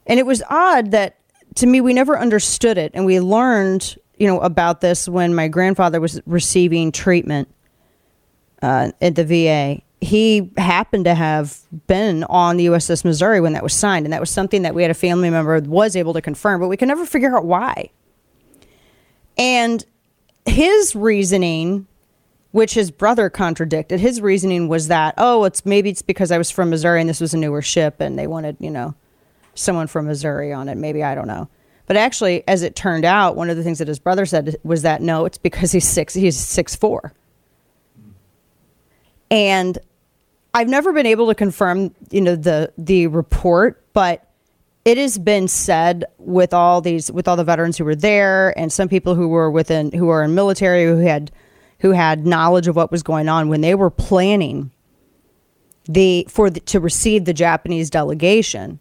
[0.06, 1.16] And it was odd that
[1.56, 5.48] to me we never understood it and we learned, you know, about this when my
[5.48, 7.48] grandfather was receiving treatment
[8.62, 9.82] uh, at the VA.
[10.00, 11.58] He happened to have
[11.88, 14.82] been on the USS Missouri when that was signed, and that was something that we
[14.82, 17.90] had a family member was able to confirm, but we could never figure out why.
[19.38, 19.84] And
[20.44, 21.86] his reasoning
[22.56, 24.00] which his brother contradicted.
[24.00, 27.20] His reasoning was that, oh, it's maybe it's because I was from Missouri and this
[27.20, 28.94] was a newer ship and they wanted, you know,
[29.54, 30.76] someone from Missouri on it.
[30.76, 31.50] Maybe I don't know.
[31.84, 34.80] But actually, as it turned out, one of the things that his brother said was
[34.82, 36.14] that no, it's because he's six.
[36.14, 37.12] He's six four.
[39.30, 39.76] And
[40.54, 44.30] I've never been able to confirm, you know, the the report, but
[44.86, 48.72] it has been said with all these with all the veterans who were there and
[48.72, 51.30] some people who were within who are in military who had
[51.80, 54.70] who had knowledge of what was going on when they were planning
[55.88, 58.80] the for the, to receive the Japanese delegation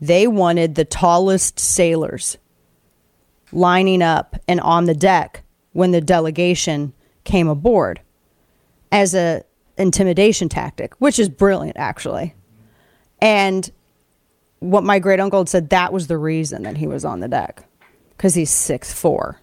[0.00, 2.38] they wanted the tallest sailors
[3.52, 6.92] lining up and on the deck when the delegation
[7.24, 8.00] came aboard
[8.92, 9.42] as a
[9.76, 12.34] intimidation tactic which is brilliant actually.
[13.20, 13.70] And
[14.60, 17.64] what my great uncle said that was the reason that he was on the deck
[18.10, 19.40] because he's six four,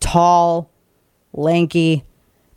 [0.00, 0.70] tall,
[1.36, 2.04] lanky.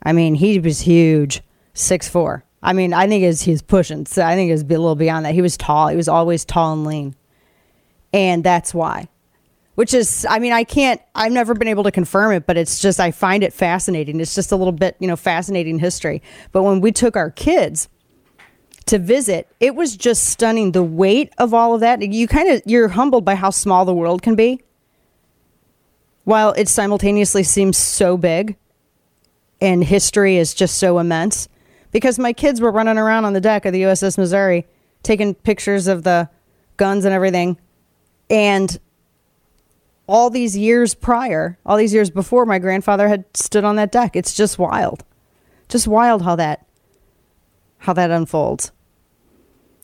[0.02, 1.42] I mean, he was huge,
[1.74, 2.44] six four.
[2.62, 4.06] I mean, I think he's he's pushing.
[4.06, 5.34] So I think it's a little beyond that.
[5.34, 5.88] He was tall.
[5.88, 7.14] He was always tall and lean,
[8.12, 9.08] and that's why.
[9.76, 11.00] Which is, I mean, I can't.
[11.14, 14.20] I've never been able to confirm it, but it's just I find it fascinating.
[14.20, 16.22] It's just a little bit, you know, fascinating history.
[16.52, 17.88] But when we took our kids
[18.86, 20.72] to visit, it was just stunning.
[20.72, 22.02] The weight of all of that.
[22.02, 24.60] You kind of you're humbled by how small the world can be,
[26.24, 28.56] while it simultaneously seems so big,
[29.60, 31.48] and history is just so immense.
[31.92, 34.66] Because my kids were running around on the deck of the USS Missouri,
[35.02, 36.28] taking pictures of the
[36.76, 37.58] guns and everything,
[38.28, 38.78] and
[40.06, 44.16] all these years prior, all these years before, my grandfather had stood on that deck.
[44.16, 45.04] It's just wild,
[45.68, 46.66] just wild how that
[47.78, 48.72] how that unfolds.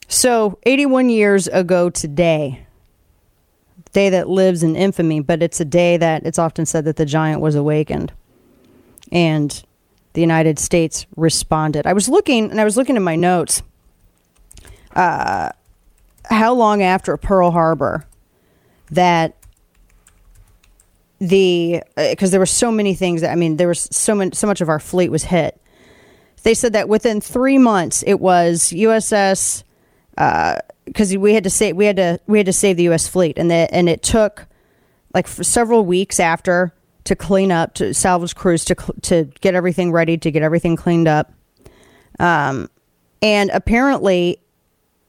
[0.08, 2.66] So, 81 years ago today,
[3.92, 7.06] day that lives in infamy, but it's a day that it's often said that the
[7.06, 8.12] giant was awakened.
[9.12, 9.64] And
[10.12, 11.86] the United States responded.
[11.86, 13.62] I was looking, and I was looking at my notes.
[14.94, 15.50] Uh,
[16.24, 18.06] how long after Pearl Harbor
[18.90, 19.36] that
[21.18, 24.32] the because uh, there were so many things that I mean there was so many
[24.34, 25.60] so much of our fleet was hit.
[26.42, 29.64] They said that within three months it was USS
[30.10, 33.08] because uh, we had to save we had to we had to save the U.S.
[33.08, 34.46] fleet, and that and it took
[35.14, 36.72] like for several weeks after
[37.06, 41.08] to clean up to salvage crews to to get everything ready to get everything cleaned
[41.08, 41.32] up.
[42.18, 42.70] Um,
[43.22, 44.38] and apparently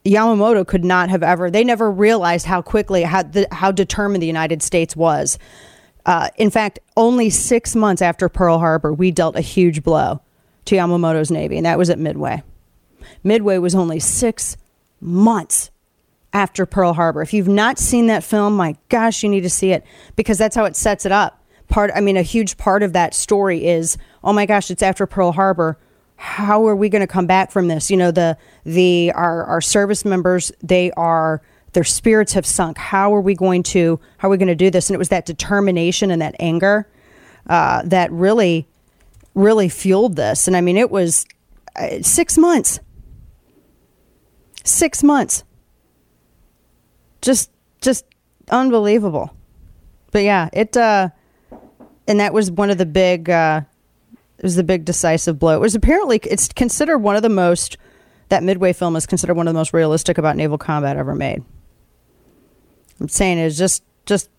[0.04, 1.50] Yamamoto could not have ever.
[1.50, 5.38] They never realized how quickly how the, how determined the United States was.
[6.06, 10.22] Uh, in fact, only six months after Pearl Harbor, we dealt a huge blow
[10.64, 12.42] to Yamamoto's navy, and that was at Midway.
[13.22, 14.56] Midway was only six
[15.00, 15.70] months
[16.32, 17.22] after Pearl Harbor.
[17.22, 19.84] If you've not seen that film, my gosh, you need to see it
[20.16, 21.37] because that's how it sets it up.
[21.68, 25.06] Part, I mean, a huge part of that story is, oh my gosh, it's after
[25.06, 25.78] Pearl Harbor.
[26.16, 27.90] How are we going to come back from this?
[27.90, 31.40] You know, the the our our service members, they are
[31.74, 32.78] their spirits have sunk.
[32.78, 34.88] How are we going to how are we going to do this?
[34.88, 36.88] And it was that determination and that anger
[37.48, 38.66] uh, that really
[39.34, 40.48] really fueled this.
[40.48, 41.24] And I mean, it was
[41.76, 42.80] uh, six months
[44.68, 45.44] Six months.
[47.22, 47.50] Just,
[47.80, 48.04] just
[48.50, 49.34] unbelievable.
[50.12, 51.08] But yeah, it, uh,
[52.08, 53.60] and that was one of the big, uh,
[54.38, 55.54] it was the big decisive blow.
[55.54, 57.76] It was apparently, it's considered one of the most,
[58.30, 61.44] that Midway film is considered one of the most realistic about naval combat ever made.
[62.98, 64.30] I'm saying it's just, just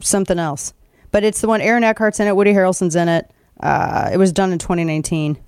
[0.00, 0.72] something else.
[1.10, 3.30] But it's the one Aaron Eckhart's in it, Woody Harrelson's in it.
[3.60, 5.38] Uh, it was done in 2019.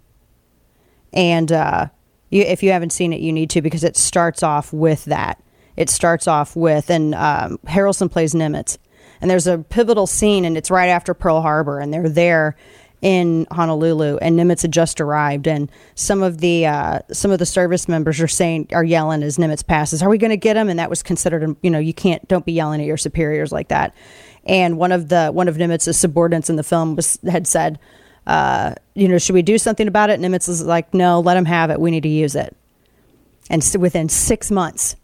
[1.13, 1.87] And, uh,
[2.29, 5.43] you, if you haven't seen it, you need to because it starts off with that.
[5.77, 8.77] It starts off with, and um, Harrelson plays Nimitz.
[9.21, 12.57] And there's a pivotal scene, and it's right after Pearl Harbor, and they're there
[13.03, 17.47] in Honolulu, and Nimitz had just arrived, and some of the uh, some of the
[17.47, 20.69] service members are saying are yelling as Nimitz passes, "Are we going to get him?"
[20.69, 23.69] And that was considered, you know, you can't don't be yelling at your superiors like
[23.69, 23.95] that.
[24.45, 27.79] And one of the one of Nimitz's subordinates in the film was had said,
[28.27, 30.21] uh, you know, should we do something about it?
[30.21, 31.81] Nimitz was like, no, let him have it.
[31.81, 32.57] We need to use it.
[33.49, 34.95] And so within six months,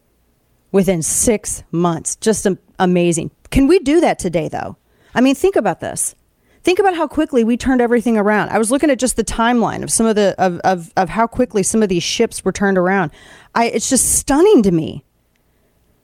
[0.71, 2.47] within six months, just
[2.79, 3.31] amazing.
[3.51, 4.77] Can we do that today, though?
[5.15, 6.15] I mean, think about this.
[6.63, 8.51] Think about how quickly we turned everything around.
[8.51, 11.27] I was looking at just the timeline of some of the of, of, of how
[11.27, 13.13] quickly some of these ships were turned around.
[13.55, 15.05] I it's just stunning to me.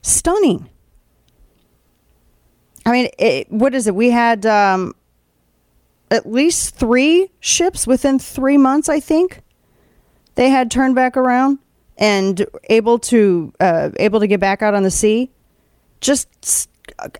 [0.03, 0.69] Stunning.
[2.87, 3.95] I mean, it, what is it?
[3.95, 4.95] We had um,
[6.11, 9.43] at least three ships within three months, I think.
[10.35, 11.59] They had turned back around
[11.99, 15.31] and able to uh, able to get back out on the sea.
[16.01, 16.69] Just,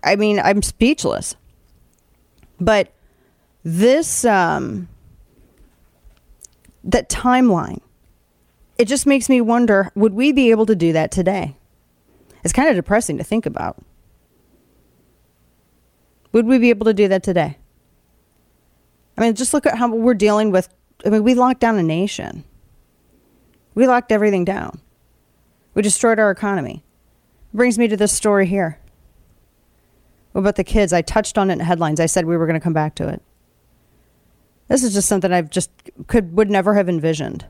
[0.03, 1.35] I mean, I'm speechless.
[2.59, 2.93] But
[3.63, 4.87] this, um,
[6.83, 7.81] that timeline,
[8.77, 11.55] it just makes me wonder: Would we be able to do that today?
[12.43, 13.81] It's kind of depressing to think about.
[16.33, 17.57] Would we be able to do that today?
[19.17, 20.67] I mean, just look at how we're dealing with.
[21.05, 22.43] I mean, we locked down a nation.
[23.75, 24.81] We locked everything down.
[25.73, 26.83] We destroyed our economy.
[27.53, 28.79] Brings me to this story here.
[30.33, 30.91] What about the kids?
[30.91, 31.99] I touched on it in headlines.
[31.99, 33.21] I said we were going to come back to it.
[34.67, 35.71] This is just something I've just
[36.07, 37.45] could would never have envisioned.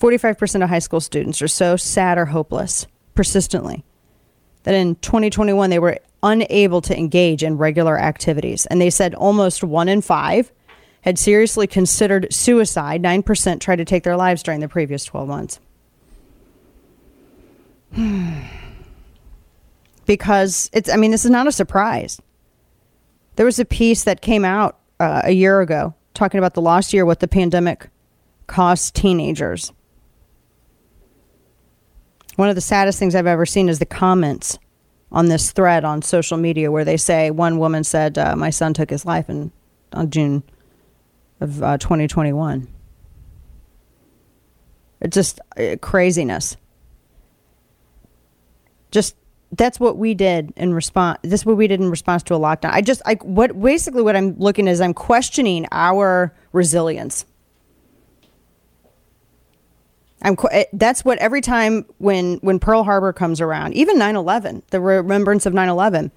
[0.00, 3.84] 45% of high school students are so sad or hopeless persistently
[4.64, 8.66] that in 2021 they were unable to engage in regular activities.
[8.66, 10.50] And they said almost one in five
[11.02, 13.02] had seriously considered suicide.
[13.02, 15.60] 9% tried to take their lives during the previous 12 months.
[20.06, 22.20] because it's, I mean, this is not a surprise.
[23.36, 26.92] There was a piece that came out uh, a year ago talking about the last
[26.92, 27.88] year what the pandemic
[28.46, 29.72] cost teenagers.
[32.36, 34.58] One of the saddest things I've ever seen is the comments
[35.12, 38.74] on this thread on social media where they say one woman said, uh, "My son
[38.74, 39.52] took his life in
[39.92, 40.42] on June
[41.40, 42.66] of uh, 2021."
[45.00, 46.56] It's just uh, craziness.
[48.90, 49.16] Just
[49.56, 51.18] that's what we did in response.
[51.22, 52.70] This is what we did in response to a lockdown.
[52.72, 57.26] I just, I what basically what I'm looking at is I'm questioning our resilience
[60.24, 64.80] I'm eh, that's what every time when when Pearl Harbor comes around, even 9/11, the
[64.80, 66.10] remembrance of 9/11,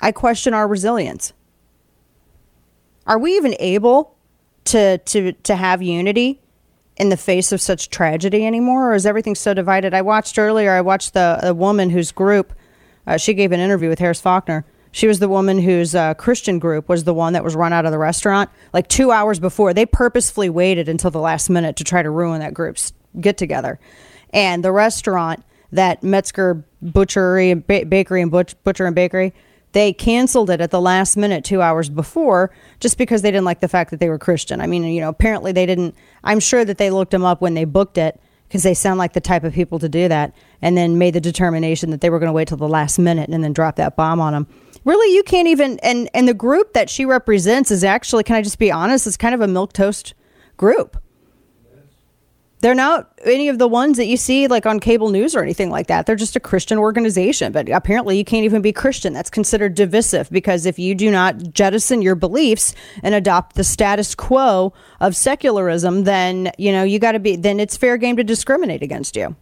[0.00, 1.32] I question our resilience.
[3.06, 4.14] Are we even able
[4.66, 6.40] to to to have unity
[6.96, 9.94] in the face of such tragedy anymore, or is everything so divided?
[9.94, 10.72] I watched earlier.
[10.72, 12.52] I watched the a woman whose group
[13.06, 14.64] uh, she gave an interview with Harris Faulkner.
[14.92, 17.84] She was the woman whose uh, Christian group was the one that was run out
[17.84, 19.74] of the restaurant like two hours before.
[19.74, 23.78] They purposefully waited until the last minute to try to ruin that group's get together.
[24.32, 29.34] And the restaurant that Metzger Butchery and ba- Bakery and Butch- Butcher and Bakery,
[29.76, 33.60] they canceled it at the last minute, two hours before, just because they didn't like
[33.60, 34.62] the fact that they were Christian.
[34.62, 35.94] I mean, you know, apparently they didn't.
[36.24, 39.12] I'm sure that they looked them up when they booked it because they sound like
[39.12, 42.18] the type of people to do that, and then made the determination that they were
[42.18, 44.46] going to wait till the last minute and then drop that bomb on them.
[44.86, 45.78] Really, you can't even.
[45.80, 49.18] And and the group that she represents is actually, can I just be honest, is
[49.18, 50.14] kind of a milk toast
[50.56, 50.96] group.
[52.66, 55.70] They're not any of the ones that you see like on cable news or anything
[55.70, 56.04] like that.
[56.04, 57.52] They're just a Christian organization.
[57.52, 59.12] But apparently, you can't even be Christian.
[59.12, 62.74] That's considered divisive because if you do not jettison your beliefs
[63.04, 67.60] and adopt the status quo of secularism, then, you know, you got to be, then
[67.60, 69.36] it's fair game to discriminate against you.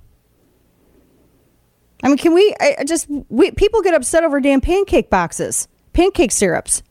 [2.03, 6.31] I mean, can we I just, we, people get upset over damn pancake boxes, pancake
[6.31, 6.83] syrups.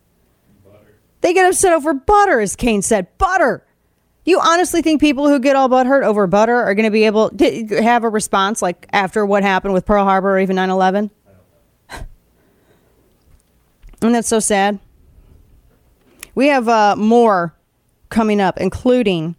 [0.65, 0.95] Butter.
[1.21, 3.15] They get upset over butter, as Kane said.
[3.19, 3.63] Butter.
[4.25, 7.29] You honestly think people who get all butthurt over butter are going to be able
[7.31, 11.12] to have a response like after what happened with Pearl Harbor or even 9 11?
[14.01, 14.79] And that's so sad.
[16.36, 17.55] We have uh, more
[18.09, 19.36] coming up, including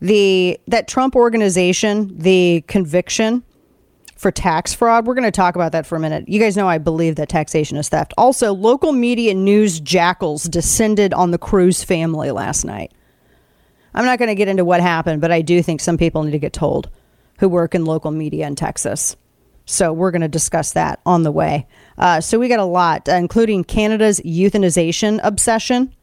[0.00, 3.42] the that Trump organization, the conviction
[4.16, 5.06] for tax fraud.
[5.06, 6.28] We're going to talk about that for a minute.
[6.28, 8.12] You guys know I believe that taxation is theft.
[8.18, 12.92] Also, local media news jackals descended on the Cruz family last night.
[13.94, 16.32] I'm not going to get into what happened, but I do think some people need
[16.32, 16.88] to get told
[17.38, 19.16] who work in local media in Texas.
[19.64, 21.66] So we're going to discuss that on the way.
[21.98, 25.94] Uh, so we got a lot, uh, including Canada's euthanization obsession.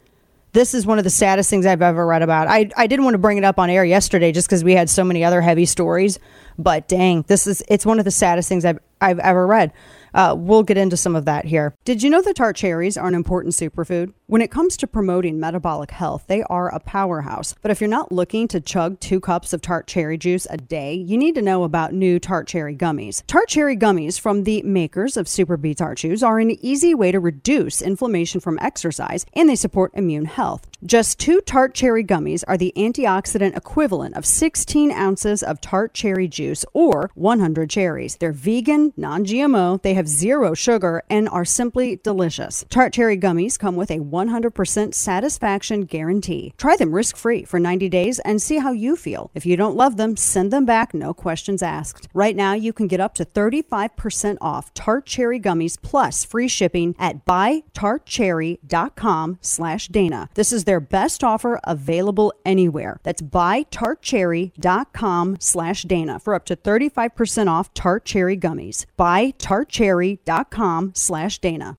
[0.52, 2.47] This is one of the saddest things I've ever read about.
[2.47, 4.89] I, I didn't want to bring it up on air yesterday just because we had
[4.89, 6.17] so many other heavy stories,
[6.58, 9.71] but dang, this is it's one of the saddest things I've I've ever read.
[10.13, 11.75] Uh, we'll get into some of that here.
[11.86, 14.13] Did you know that tart cherries are an important superfood?
[14.30, 17.56] When it comes to promoting metabolic health, they are a powerhouse.
[17.63, 20.94] But if you're not looking to chug two cups of tart cherry juice a day,
[20.94, 23.24] you need to know about new tart cherry gummies.
[23.26, 27.12] Tart cherry gummies from the makers of Super B Tart Chews are an easy way
[27.12, 30.68] to reduce inflammation from exercise and they support immune health.
[30.86, 36.28] Just two tart cherry gummies are the antioxidant equivalent of 16 ounces of tart cherry
[36.28, 38.15] juice or 100 cherries.
[38.18, 42.63] They're vegan, non GMO, they have zero sugar, and are simply delicious.
[42.70, 46.54] Tart cherry gummies come with a 100% satisfaction guarantee.
[46.58, 49.32] Try them risk free for 90 days and see how you feel.
[49.34, 52.08] If you don't love them, send them back, no questions asked.
[52.14, 56.96] Right now, you can get up to 35% off tart cherry gummies plus free shipping
[57.00, 60.30] at buytartcherry.com slash Dana.
[60.34, 63.00] This is their best offer available anywhere.
[63.04, 68.86] That's buytartcherry.com slash Dana for up to 35% off tart cherry gummies.
[68.98, 71.78] Buytartcherry.com slash Dana.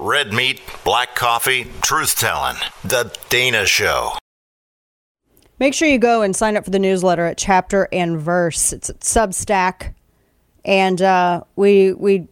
[0.00, 2.56] Red meat, black coffee, truth telling.
[2.84, 4.12] The Dana Show.
[5.58, 8.72] Make sure you go and sign up for the newsletter at Chapter and Verse.
[8.72, 9.94] It's at Substack,
[10.64, 12.28] and uh, we we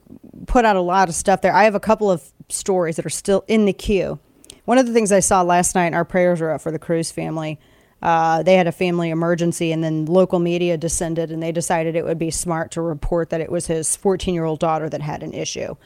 [0.47, 1.53] put out a lot of stuff there.
[1.53, 4.21] I have a couple of stories that are still in the queue
[4.67, 7.11] one of the things I saw last night, our prayers are up for the Cruz
[7.11, 7.59] family.
[8.03, 12.05] Uh, they had a family emergency, and then local media descended, and they decided it
[12.05, 15.23] would be smart to report that it was his 14 year old daughter that had
[15.23, 15.77] an issue.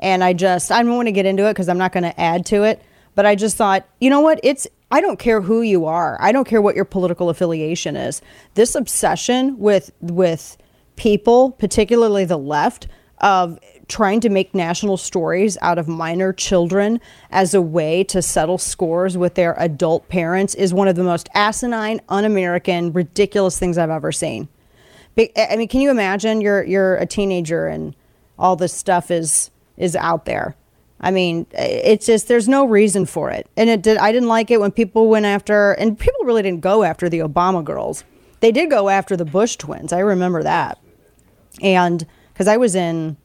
[0.00, 2.20] And I just, I don't want to get into it because I'm not going to
[2.20, 2.82] add to it,
[3.14, 4.40] but I just thought, you know what?
[4.42, 6.18] It's, I don't care who you are.
[6.20, 8.22] I don't care what your political affiliation is.
[8.54, 10.56] This obsession with, with
[10.96, 12.88] people, particularly the left,
[13.20, 18.56] of trying to make national stories out of minor children as a way to settle
[18.56, 23.90] scores with their adult parents is one of the most asinine, un-American, ridiculous things I've
[23.90, 24.48] ever seen.
[25.18, 27.94] I mean, can you imagine you're you're a teenager and
[28.38, 30.54] all this stuff is is out there?
[31.00, 33.48] I mean, it's just there's no reason for it.
[33.56, 36.60] And it did I didn't like it when people went after and people really didn't
[36.60, 38.04] go after the Obama girls.
[38.40, 39.92] They did go after the Bush twins.
[39.92, 40.78] I remember that.
[41.62, 43.16] And cuz I was in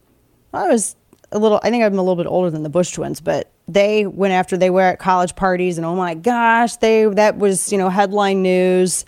[0.53, 0.95] I was
[1.31, 4.05] a little, I think I'm a little bit older than the Bush twins, but they
[4.05, 7.77] went after they were at college parties and oh my gosh, they, that was, you
[7.77, 9.05] know, headline news.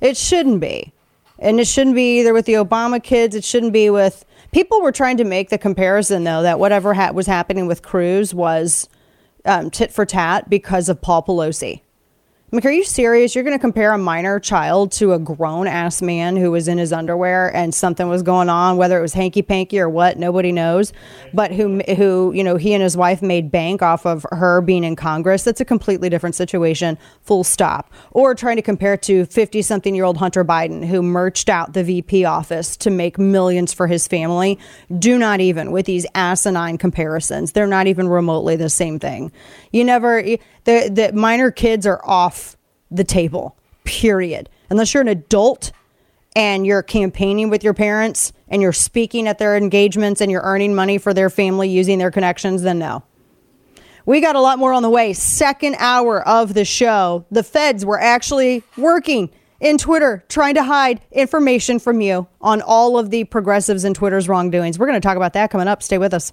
[0.00, 0.92] It shouldn't be.
[1.38, 3.36] And it shouldn't be either with the Obama kids.
[3.36, 7.12] It shouldn't be with, people were trying to make the comparison though that whatever ha-
[7.12, 8.88] was happening with Cruz was
[9.44, 11.80] um, tit for tat because of Paul Pelosi.
[12.50, 13.34] I'm like, are you serious?
[13.34, 16.78] You're going to compare a minor child to a grown ass man who was in
[16.78, 20.50] his underwear and something was going on, whether it was hanky panky or what, nobody
[20.50, 20.94] knows.
[21.34, 24.82] But who, who, you know, he and his wife made bank off of her being
[24.82, 25.42] in Congress.
[25.42, 27.92] That's a completely different situation, full stop.
[28.12, 31.84] Or trying to compare to 50 something year old Hunter Biden who merged out the
[31.84, 34.58] VP office to make millions for his family.
[34.98, 37.52] Do not even with these asinine comparisons.
[37.52, 39.32] They're not even remotely the same thing.
[39.70, 42.37] You never, the, the minor kids are off
[42.90, 44.48] the table, period.
[44.70, 45.72] Unless you're an adult
[46.36, 50.74] and you're campaigning with your parents and you're speaking at their engagements and you're earning
[50.74, 53.02] money for their family using their connections, then no.
[54.06, 55.12] We got a lot more on the way.
[55.12, 57.26] Second hour of the show.
[57.30, 59.30] The feds were actually working
[59.60, 64.28] in Twitter trying to hide information from you on all of the progressives and Twitter's
[64.28, 64.78] wrongdoings.
[64.78, 65.82] We're going to talk about that coming up.
[65.82, 66.32] Stay with us.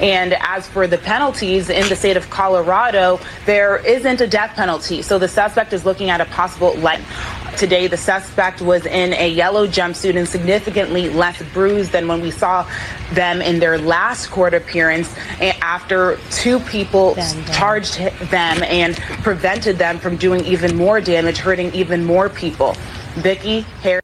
[0.00, 5.02] And as for the penalties in the state of Colorado, there isn't a death penalty.
[5.02, 7.06] So the suspect is looking at a possible life.
[7.56, 12.30] Today, the suspect was in a yellow jumpsuit and significantly less bruised than when we
[12.30, 12.68] saw
[13.12, 17.14] them in their last court appearance eh, after two people
[17.52, 17.98] charged
[18.30, 22.74] them and prevented them from doing even more damage, hurting even more people.
[23.16, 24.00] Vicki, Harry.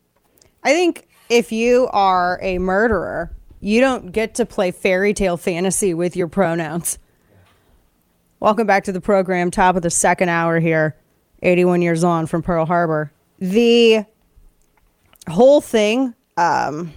[0.63, 5.95] I think if you are a murderer, you don't get to play fairy tale fantasy
[5.95, 6.99] with your pronouns.
[8.41, 10.97] Welcome back to the program, top of the second hour here,
[11.43, 13.13] 81 years on from Pearl Harbor.
[13.41, 14.05] The
[15.29, 16.93] whole thing um,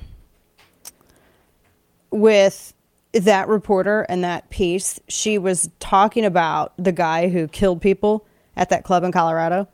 [2.11, 2.73] with
[3.13, 8.69] that reporter and that piece, she was talking about the guy who killed people at
[8.69, 9.67] that club in Colorado.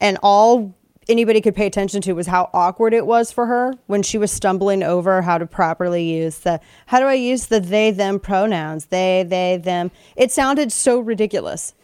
[0.00, 0.74] And all
[1.08, 4.30] anybody could pay attention to was how awkward it was for her when she was
[4.30, 8.86] stumbling over how to properly use the how do I use the they them pronouns?
[8.86, 9.90] They they them.
[10.16, 11.74] It sounded so ridiculous.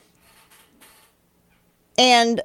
[1.96, 2.40] And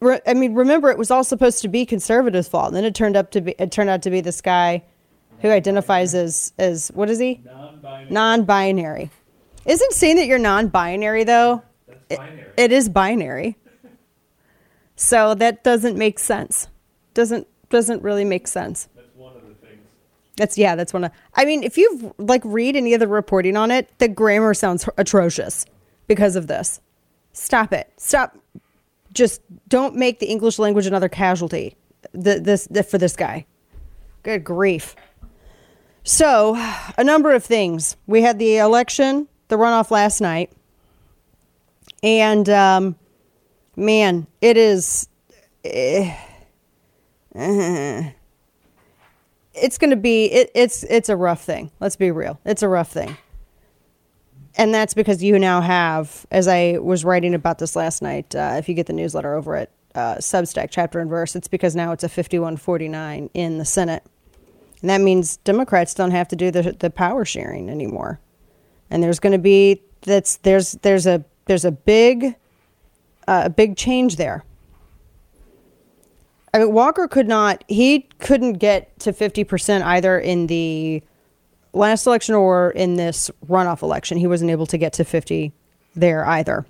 [0.00, 2.68] re, I mean remember it was all supposed to be conservatives fault.
[2.68, 4.82] And then it turned up to be it turned out to be this guy
[5.40, 7.40] who identifies as as what is he?
[7.44, 9.10] Non-binary, non-binary.
[9.66, 11.62] isn't saying that you're non-binary though?
[12.08, 12.20] It,
[12.56, 13.56] it is binary
[14.96, 16.68] so that doesn't make sense.
[17.14, 18.88] Doesn't doesn't really make sense.
[18.94, 19.80] That's one of the things.
[20.36, 23.56] That's yeah, that's one of I mean, if you've like read any of the reporting
[23.56, 25.66] on it, the grammar sounds atrocious
[26.06, 26.80] because of this.
[27.32, 27.92] Stop it.
[27.96, 28.38] Stop.
[29.12, 31.76] Just don't make the English language another casualty.
[32.12, 33.46] The, this the, for this guy.
[34.22, 34.94] Good grief.
[36.04, 36.54] So,
[36.98, 37.96] a number of things.
[38.06, 40.52] We had the election, the runoff last night,
[42.02, 42.96] and um,
[43.76, 45.08] man, it is.
[45.64, 46.14] eh,
[49.54, 51.70] it's going to be it, it's it's a rough thing.
[51.80, 52.40] Let's be real.
[52.44, 53.16] It's a rough thing.
[54.56, 58.54] And that's because you now have, as I was writing about this last night, uh,
[58.56, 61.90] if you get the newsletter over at uh, Substack, chapter and verse, it's because now
[61.90, 64.04] it's a 51-49 in the Senate.
[64.80, 68.20] And that means Democrats don't have to do the, the power sharing anymore.
[68.90, 72.36] And there's going to be, that's, there's, there's a, there's a big,
[73.26, 74.44] a big change there.
[76.52, 81.02] I mean, Walker could not, he couldn't get to 50% either in the
[81.72, 84.18] last election or in this runoff election.
[84.18, 85.52] He wasn't able to get to 50
[85.96, 86.64] there either.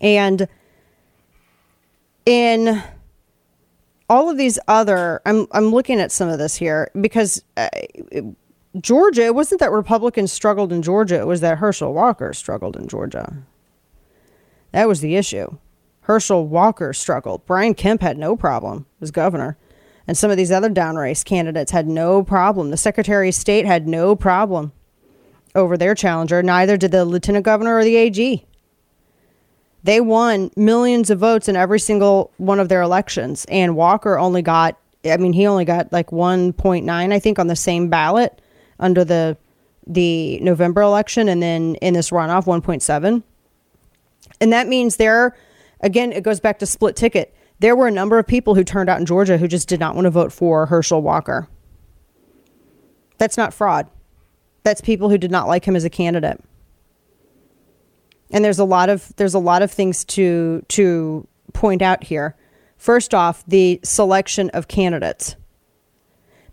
[0.00, 0.46] And
[2.26, 2.82] in
[4.10, 7.68] all of these other, I'm, I'm looking at some of this here because uh,
[8.80, 12.88] Georgia, it wasn't that Republicans struggled in Georgia, it was that Herschel Walker struggled in
[12.88, 13.44] Georgia.
[14.74, 15.56] That was the issue.
[16.00, 17.46] Herschel Walker struggled.
[17.46, 19.56] Brian Kemp had no problem as governor.
[20.08, 22.70] And some of these other downrace candidates had no problem.
[22.72, 24.72] The Secretary of State had no problem
[25.54, 26.42] over their challenger.
[26.42, 28.44] Neither did the Lieutenant Governor or the AG.
[29.84, 33.46] They won millions of votes in every single one of their elections.
[33.48, 37.54] And Walker only got, I mean, he only got like 1.9, I think, on the
[37.54, 38.42] same ballot
[38.80, 39.36] under the
[39.86, 41.28] the November election.
[41.28, 43.22] And then in this runoff, 1.7.
[44.44, 45.34] And that means there,
[45.80, 48.90] again, it goes back to split ticket there were a number of people who turned
[48.90, 51.48] out in Georgia who just did not want to vote for Herschel Walker.
[53.18, 53.88] That's not fraud.
[54.64, 56.42] That's people who did not like him as a candidate.
[58.30, 62.36] And there's a lot of there's a lot of things to to point out here.
[62.76, 65.36] First off, the selection of candidates.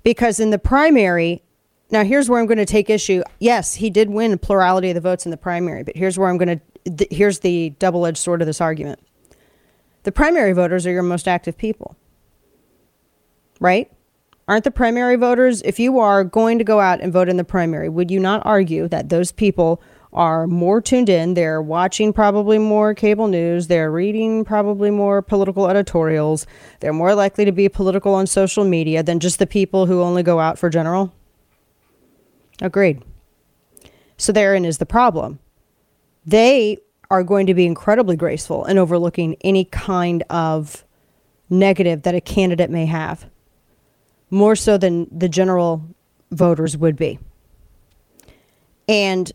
[0.03, 1.43] Because in the primary,
[1.91, 3.21] now here's where I'm going to take issue.
[3.39, 6.37] Yes, he did win plurality of the votes in the primary, but here's where I'm
[6.37, 8.99] going to here's the double-edged sword of this argument
[10.03, 11.95] the primary voters are your most active people.
[13.59, 13.91] Right?
[14.47, 17.43] Aren't the primary voters, if you are going to go out and vote in the
[17.43, 19.81] primary, would you not argue that those people
[20.11, 21.35] are more tuned in?
[21.35, 23.67] They're watching probably more cable news.
[23.67, 26.47] They're reading probably more political editorials.
[26.79, 30.23] They're more likely to be political on social media than just the people who only
[30.23, 31.13] go out for general?
[32.61, 33.03] Agreed.
[34.17, 35.39] So therein is the problem.
[36.25, 36.77] They
[37.09, 40.85] are going to be incredibly graceful in overlooking any kind of
[41.49, 43.25] negative that a candidate may have,
[44.29, 45.83] more so than the general
[46.31, 47.19] voters would be.
[48.87, 49.31] And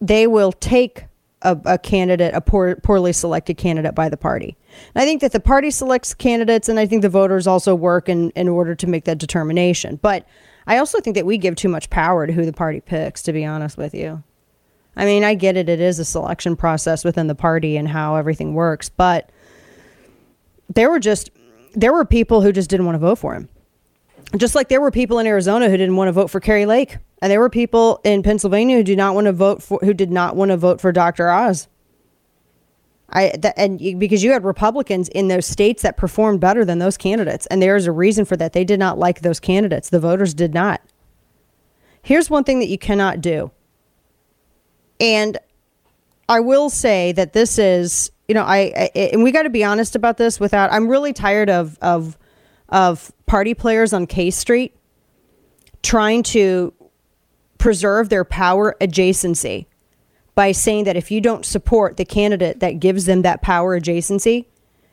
[0.00, 1.04] they will take
[1.42, 4.56] a, a candidate, a poor, poorly selected candidate by the party.
[4.94, 8.08] And I think that the party selects candidates, and I think the voters also work
[8.08, 9.98] in, in order to make that determination.
[10.00, 10.26] But
[10.66, 13.32] I also think that we give too much power to who the party picks, to
[13.32, 14.22] be honest with you.
[14.96, 15.68] I mean, I get it.
[15.68, 19.30] It is a selection process within the party and how everything works, but
[20.68, 21.30] there were just
[21.72, 23.48] there were people who just didn't want to vote for him.
[24.36, 26.98] Just like there were people in Arizona who didn't want to vote for Kari Lake,
[27.20, 30.10] and there were people in Pennsylvania who did not want to vote for who did
[30.10, 31.30] not want to vote for Dr.
[31.30, 31.68] Oz.
[33.12, 37.46] I and because you had Republicans in those states that performed better than those candidates,
[37.46, 38.52] and there is a reason for that.
[38.52, 39.90] They did not like those candidates.
[39.90, 40.80] The voters did not.
[42.02, 43.50] Here's one thing that you cannot do
[45.00, 45.38] and
[46.28, 49.64] I will say that this is, you know, I, I and we got to be
[49.64, 50.38] honest about this.
[50.38, 52.16] Without, I'm really tired of of
[52.68, 54.76] of party players on K Street
[55.82, 56.72] trying to
[57.58, 59.66] preserve their power adjacency
[60.40, 64.46] by saying that if you don't support the candidate that gives them that power adjacency,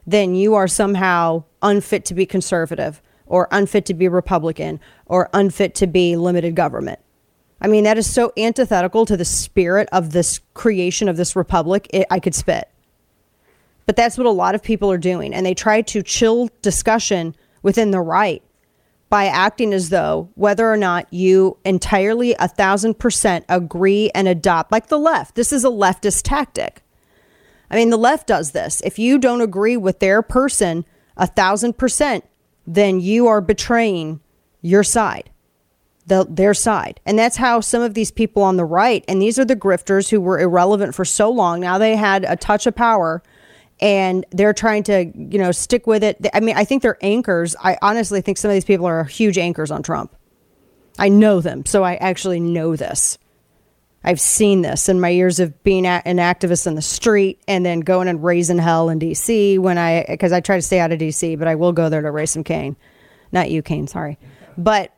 [0.05, 5.73] then you are somehow unfit to be conservative or unfit to be Republican or unfit
[5.73, 6.99] to be limited government.
[7.61, 11.87] I mean, that is so antithetical to the spirit of this creation of this republic.
[11.93, 12.67] It, I could spit.
[13.85, 15.33] But that's what a lot of people are doing.
[15.33, 18.43] And they try to chill discussion within the right
[19.09, 24.71] by acting as though whether or not you entirely a thousand percent agree and adopt,
[24.71, 26.83] like the left, this is a leftist tactic.
[27.69, 28.81] I mean, the left does this.
[28.81, 30.85] If you don't agree with their person
[31.15, 32.25] a thousand percent,
[32.65, 34.21] then you are betraying
[34.61, 35.29] your side
[36.07, 36.99] the, their side.
[37.05, 40.09] And that's how some of these people on the right, and these are the grifters
[40.09, 41.59] who were irrelevant for so long.
[41.59, 43.21] Now they had a touch of power
[43.79, 46.25] and they're trying to, you know, stick with it.
[46.33, 47.55] I mean, I think they're anchors.
[47.63, 50.15] I honestly think some of these people are huge anchors on Trump.
[50.97, 53.17] I know them, so I actually know this.
[54.03, 57.81] I've seen this in my years of being an activist in the street and then
[57.81, 60.99] going and raising hell in DC when I, because I try to stay out of
[60.99, 62.77] DC, but I will go there to raise some cane.
[63.31, 64.17] Not you, Kane, sorry.
[64.57, 64.93] But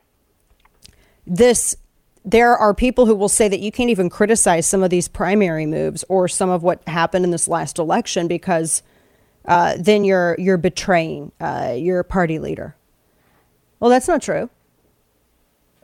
[1.26, 1.76] this
[2.24, 5.66] there are people who will say that you can't even criticize some of these primary
[5.66, 8.82] moves or some of what happened in this last election because
[9.46, 12.76] uh, then you're you're betraying uh, your party leader.
[13.78, 14.50] Well, that's not true.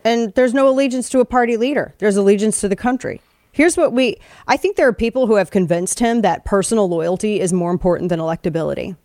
[0.05, 1.95] And there's no allegiance to a party leader.
[1.99, 3.21] There's allegiance to the country.
[3.51, 4.17] Here's what we
[4.47, 8.11] I think there are people who have convinced him that personal loyalty is more important
[8.11, 8.97] than electability.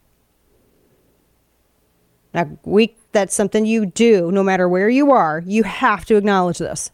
[2.33, 5.41] Now, we that's something you do no matter where you are.
[5.45, 6.91] You have to acknowledge this.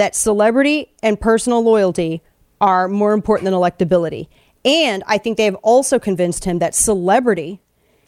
[0.00, 2.22] That celebrity and personal loyalty
[2.58, 4.28] are more important than electability.
[4.64, 7.60] And I think they have also convinced him that celebrity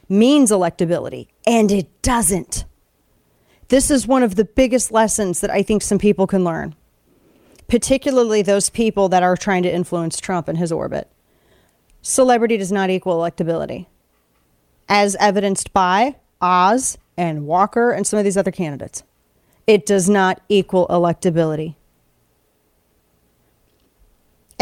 [0.09, 2.65] means electability, and it doesn't.
[3.69, 6.75] This is one of the biggest lessons that I think some people can learn,
[7.69, 11.11] particularly those people that are trying to influence Trump in his orbit.
[12.01, 13.85] Celebrity does not equal electability,
[14.89, 19.03] as evidenced by Oz and Walker and some of these other candidates.
[19.67, 21.75] It does not equal electability.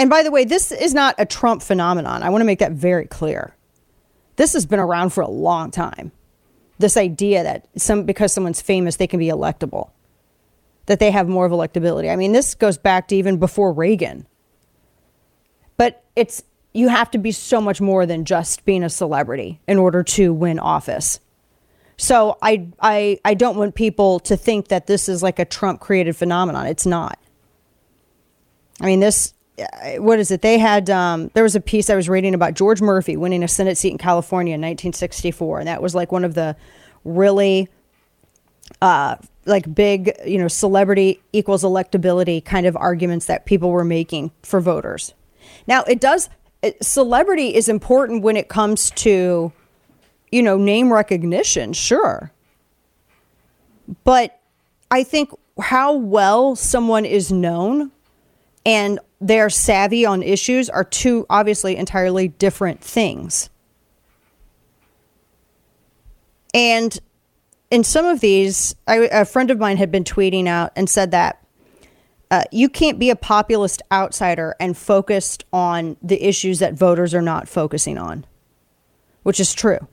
[0.01, 2.23] And by the way, this is not a Trump phenomenon.
[2.23, 3.55] I want to make that very clear.
[4.37, 6.11] This has been around for a long time.
[6.79, 9.91] This idea that some because someone's famous, they can be electable,
[10.87, 12.11] that they have more of electability.
[12.11, 14.27] I mean, this goes back to even before Reagan.
[15.77, 19.77] But it's you have to be so much more than just being a celebrity in
[19.77, 21.21] order to win office.
[21.99, 25.79] So I I I don't want people to think that this is like a Trump
[25.79, 26.65] created phenomenon.
[26.69, 27.19] It's not.
[28.81, 29.35] I mean, this
[29.99, 30.43] what is it?
[30.43, 33.49] They had um, there was a piece I was reading about George Murphy winning a
[33.49, 36.57] Senate seat in California in 1964, and that was like one of the
[37.05, 37.69] really
[38.83, 44.31] uh, like big, you know, celebrity equals electability kind of arguments that people were making
[44.43, 45.15] for voters.
[45.67, 46.29] Now, it does
[46.63, 49.53] it, celebrity is important when it comes to
[50.31, 52.31] you know, name recognition, sure.
[54.05, 54.39] But
[54.91, 55.31] I think
[55.61, 57.91] how well someone is known
[58.65, 63.51] and they're savvy on issues are two obviously entirely different things.
[66.55, 66.99] And
[67.71, 71.11] in some of these, I, a friend of mine had been tweeting out and said
[71.13, 71.45] that
[72.31, 77.23] uh, you can't be a populist outsider and focused on the issues that voters are
[77.23, 78.25] not focusing on,
[79.23, 79.89] which is true.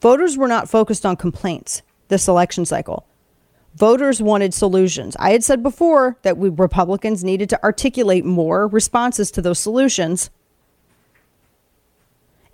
[0.00, 3.06] Voters were not focused on complaints this election cycle.
[3.76, 5.16] Voters wanted solutions.
[5.18, 10.30] I had said before that we Republicans needed to articulate more responses to those solutions.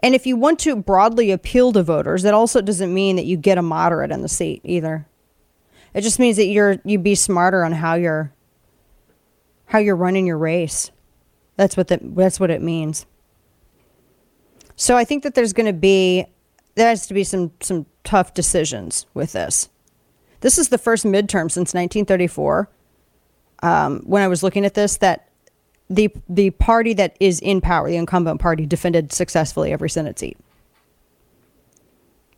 [0.00, 3.36] And if you want to broadly appeal to voters, that also doesn't mean that you
[3.36, 5.06] get a moderate in the seat either.
[5.94, 8.32] It just means that you're you be smarter on how you're
[9.66, 10.90] how you're running your race.
[11.56, 13.06] That's what that that's what it means.
[14.74, 16.26] So I think that there's going to be
[16.74, 19.68] there has to be some some tough decisions with this.
[20.42, 22.68] This is the first midterm since 1934.
[23.62, 25.28] Um, when I was looking at this, that
[25.88, 30.36] the the party that is in power, the incumbent party, defended successfully every Senate seat.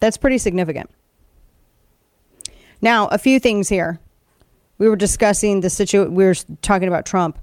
[0.00, 0.90] That's pretty significant.
[2.82, 3.98] Now, a few things here.
[4.76, 6.14] We were discussing the situation.
[6.14, 7.38] We were talking about Trump.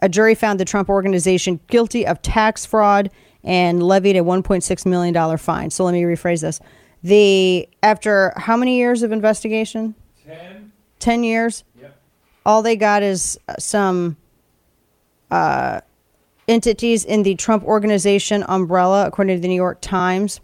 [0.00, 3.10] A jury found the Trump organization guilty of tax fraud
[3.44, 5.70] and levied a 1.6 million dollar fine.
[5.70, 6.60] So let me rephrase this.
[7.02, 9.94] The after how many years of investigation?
[10.32, 10.72] 10.
[10.98, 11.64] 10 years?
[11.80, 11.96] Yep.
[12.44, 14.16] All they got is some
[15.30, 15.80] uh,
[16.48, 20.40] entities in the Trump organization umbrella according to the New York Times.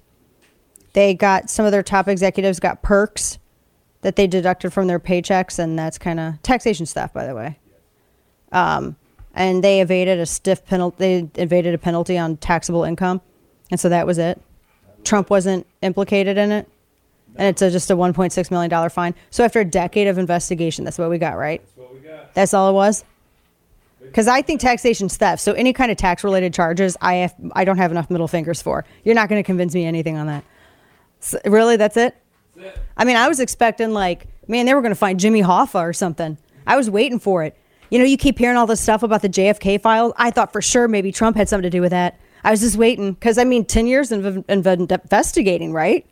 [0.93, 3.39] They got some of their top executives got perks
[4.01, 7.59] that they deducted from their paychecks and that's kind of taxation stuff by the way.
[8.53, 8.97] Um,
[9.34, 10.97] and they evaded a stiff penalty.
[11.32, 13.20] They evaded a penalty on taxable income,
[13.70, 14.41] and so that was it.
[15.05, 16.68] Trump wasn't implicated in it,
[17.39, 19.14] and it's a, just a 1.6 million dollar fine.
[19.30, 21.62] So after a decade of investigation, that's what we got, right?
[21.62, 22.34] That's what we got.
[22.34, 23.05] That's all it was.
[24.01, 25.41] Because I think taxation's theft.
[25.41, 28.61] So any kind of tax related charges, I have, I don't have enough middle fingers
[28.61, 28.84] for.
[29.05, 30.45] You're not going to convince me anything on that.
[31.20, 32.16] So, really, that's it?
[32.57, 32.82] that's it.
[32.97, 35.93] I mean, I was expecting like, man, they were going to find Jimmy Hoffa or
[35.93, 36.39] something.
[36.66, 37.57] I was waiting for it.
[37.91, 40.12] You know, you keep hearing all this stuff about the JFK files.
[40.16, 42.18] I thought for sure maybe Trump had something to do with that.
[42.45, 46.07] I was just waiting because I mean, 10 years of investigating, right?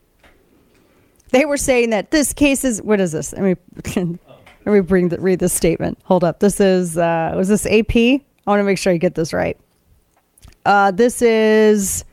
[1.31, 3.33] They were saying that this case is, what is this?
[3.33, 3.57] Let me,
[4.65, 5.99] let me bring the, read this statement.
[6.05, 6.41] Hold up.
[6.41, 7.97] This is, uh, was this AP?
[7.97, 9.59] I want to make sure I get this right.
[10.65, 12.05] Uh, this is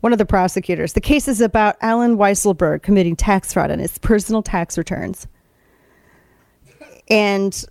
[0.00, 0.92] one of the prosecutors.
[0.92, 5.26] The case is about Allen Weisselberg committing tax fraud on his personal tax returns.
[7.08, 7.64] And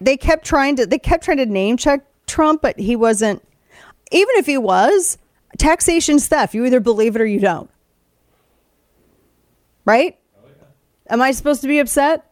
[0.00, 3.46] they kept trying to they kept trying to name check Trump, but he wasn't.
[4.10, 5.18] Even if he was,
[5.58, 6.54] taxation's theft.
[6.54, 7.70] You either believe it or you don't.
[9.84, 10.18] Right?
[11.08, 12.30] Am I supposed to be upset?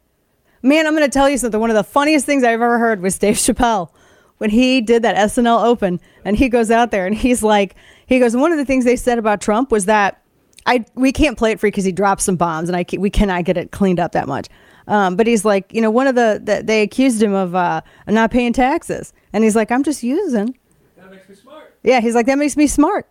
[0.63, 1.61] Man, I'm going to tell you something.
[1.61, 3.91] One of the funniest things I've ever heard was Dave Chappelle
[4.39, 7.75] when he did that SNL Open, and he goes out there and he's like,
[8.07, 10.23] He goes, one of the things they said about Trump was that
[10.67, 13.45] I we can't play it free because he dropped some bombs, and I we cannot
[13.45, 14.49] get it cleaned up that much.
[14.87, 17.83] Um, but he's like, you know, one of the, the they accused him of uh,
[18.07, 20.57] not paying taxes, and he's like, I'm just using.
[20.97, 21.79] That makes me smart.
[21.83, 23.09] Yeah, he's like, that makes me smart.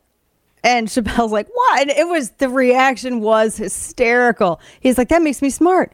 [0.64, 1.82] And Chappelle's like, what?
[1.82, 4.59] And it was the reaction was hysterical.
[4.80, 5.93] He's like, that makes me smart,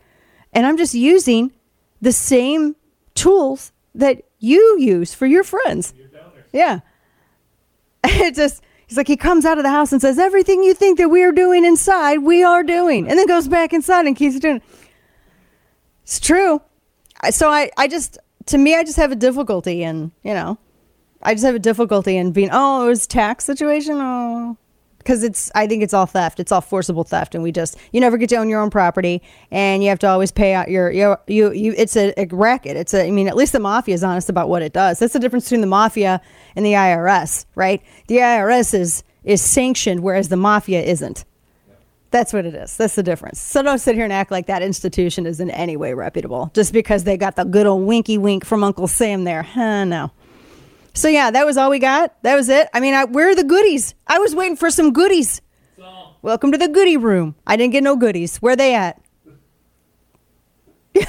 [0.54, 1.52] and I'm just using
[2.02, 2.76] the same
[3.16, 5.94] tools that you use for your friends.
[6.54, 6.80] Yeah.
[8.04, 10.98] It just he's like he comes out of the house and says everything you think
[10.98, 14.40] that we are doing inside, we are doing, and then goes back inside and keeps
[14.40, 14.58] doing.
[14.58, 14.64] it.
[16.04, 16.62] It's true.
[17.32, 20.58] So I I just to me I just have a difficulty in you know,
[21.28, 24.58] I just have a difficulty in being oh it was tax situation oh
[25.08, 26.40] because it's I think it's all theft.
[26.40, 29.22] It's all forcible theft, and we just you never get to own your own property,
[29.52, 32.78] and you have to always pay out your you you, you it's a, a racket.
[32.78, 35.00] It's a I mean at least the mafia is honest about what it does.
[35.00, 36.22] That's the difference between the mafia
[36.56, 37.82] and the IRS, right?
[38.08, 41.26] The IRS is is sanctioned, whereas the mafia isn't.
[42.12, 42.78] That's what it is.
[42.78, 43.40] That's the difference.
[43.40, 46.72] So don't sit here and act like that institution is in any way reputable just
[46.72, 49.44] because they got the good old winky wink from Uncle Sam there.
[49.44, 50.12] Huh, no.
[50.98, 52.16] So yeah, that was all we got.
[52.24, 52.70] That was it.
[52.74, 53.94] I mean, I, where are the goodies?
[54.08, 55.42] I was waiting for some goodies.
[56.24, 57.36] Welcome to the goodie room.
[57.46, 58.38] I didn't get no goodies.
[58.38, 59.00] Where they at?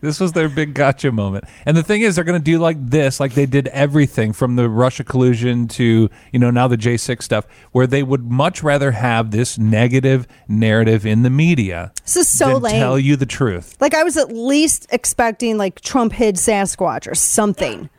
[0.00, 1.46] This was their big gotcha moment.
[1.66, 4.54] And the thing is, they're going to do like this, like they did everything from
[4.54, 8.92] the Russia collusion to, you know, now the J6 stuff, where they would much rather
[8.92, 12.78] have this negative narrative in the media This is so lame.
[12.78, 13.76] tell you the truth.
[13.80, 17.90] Like I was at least expecting like Trump hid Sasquatch or something.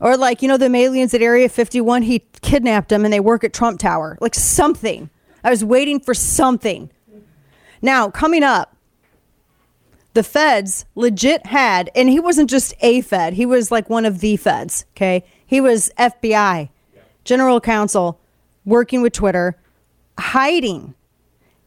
[0.00, 3.44] Or like, you know, the aliens at Area 51, he kidnapped them and they work
[3.44, 4.18] at Trump Tower.
[4.20, 5.10] Like something.
[5.42, 6.90] I was waiting for something.
[7.80, 8.76] Now, coming up,
[10.14, 14.20] the feds legit had, and he wasn't just a Fed, he was like one of
[14.20, 15.24] the feds, okay?
[15.46, 16.70] He was FBI,
[17.24, 18.18] general counsel,
[18.64, 19.58] working with Twitter,
[20.18, 20.94] hiding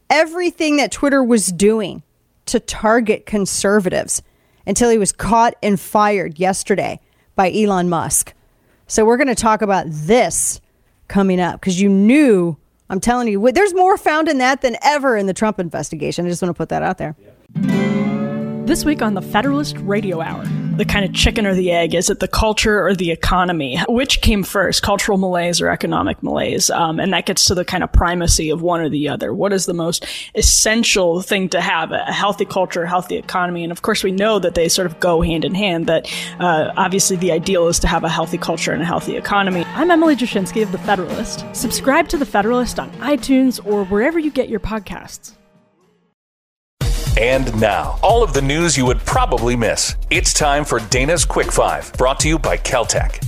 [0.10, 2.02] everything that Twitter was doing
[2.48, 4.24] to target conservatives
[4.66, 7.00] until he was caught and fired yesterday
[7.40, 8.34] by Elon Musk.
[8.88, 10.60] So we're going to talk about this
[11.08, 12.58] coming up because you knew,
[12.90, 16.26] I'm telling you, there's more found in that than ever in the Trump investigation.
[16.26, 17.16] I just want to put that out there.
[18.66, 20.44] This week on the Federalist Radio Hour,
[20.80, 23.78] the kind of chicken or the egg is it the culture or the economy?
[23.90, 26.70] Which came first, cultural malaise or economic malaise?
[26.70, 29.34] Um, and that gets to the kind of primacy of one or the other.
[29.34, 30.06] What is the most
[30.36, 31.92] essential thing to have?
[31.92, 33.64] A healthy culture, a healthy economy.
[33.64, 36.10] And of course, we know that they sort of go hand in hand, that
[36.40, 39.66] uh, obviously the ideal is to have a healthy culture and a healthy economy.
[39.76, 41.46] I'm Emily Jashinsky of The Federalist.
[41.52, 45.34] Subscribe to The Federalist on iTunes or wherever you get your podcasts.
[47.20, 49.98] And now, all of the news you would probably miss.
[50.10, 53.22] It's time for Dana's Quick Five, brought to you by KelTec.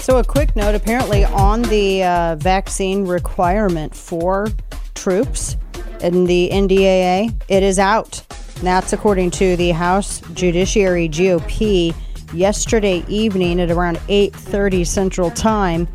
[0.00, 4.48] So, a quick note apparently on the uh, vaccine requirement for
[4.96, 5.56] troops
[6.00, 8.20] in the NDAA, it is out.
[8.62, 11.94] That's according to the House Judiciary GOP
[12.32, 15.86] yesterday evening at around 8:30 Central Time.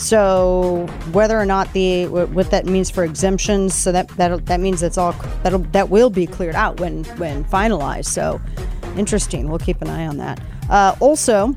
[0.00, 4.82] So, whether or not the what that means for exemptions, so that that that means
[4.82, 8.06] it's all that that will be cleared out when when finalized.
[8.06, 8.40] So,
[8.96, 9.50] interesting.
[9.50, 10.40] We'll keep an eye on that.
[10.70, 11.54] Uh, also,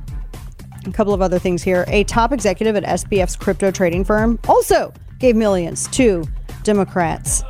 [0.86, 1.86] a couple of other things here.
[1.88, 6.26] A top executive at SBF's crypto trading firm also gave millions to
[6.64, 7.44] Democrats.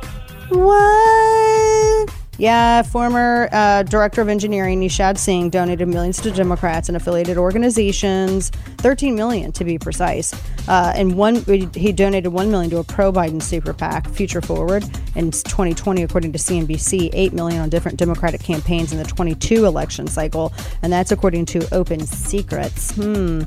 [0.50, 1.53] What?
[2.36, 8.50] Yeah, former uh, director of engineering Nishad Singh donated millions to Democrats and affiliated organizations,
[8.78, 10.34] 13 million to be precise.
[10.66, 11.36] Uh, and one,
[11.74, 14.82] he donated 1 million to a pro-Biden super PAC, Future Forward,
[15.14, 17.10] in 2020, according to CNBC.
[17.12, 21.72] 8 million on different Democratic campaigns in the 22 election cycle, and that's according to
[21.72, 22.96] Open Secrets.
[22.96, 23.42] Hmm.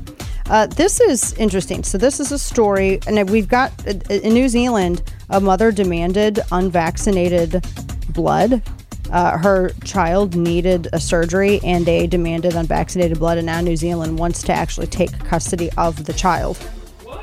[0.48, 1.82] Uh, this is interesting.
[1.82, 6.40] So this is a story, and we've got uh, in New Zealand, a mother demanded
[6.52, 7.62] unvaccinated
[8.08, 8.62] blood.
[9.10, 13.38] Uh, her child needed a surgery, and they demanded unvaccinated blood.
[13.38, 16.58] And now New Zealand wants to actually take custody of the child.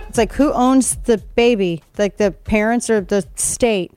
[0.10, 1.84] It's like who owns the baby?
[1.98, 3.92] Like the parents or the state?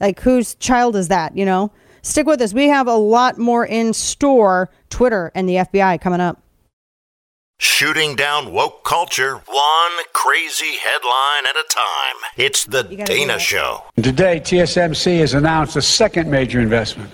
[0.00, 1.36] Like whose child is that?
[1.36, 1.72] You know.
[2.02, 2.54] Stick with us.
[2.54, 4.70] We have a lot more in store.
[4.90, 6.40] Twitter and the FBI coming up.
[7.58, 12.16] Shooting down woke culture, one crazy headline at a time.
[12.36, 13.38] It's the Dana.
[13.38, 13.82] Show.
[13.96, 17.10] Today, TSMC has announced a second major investment.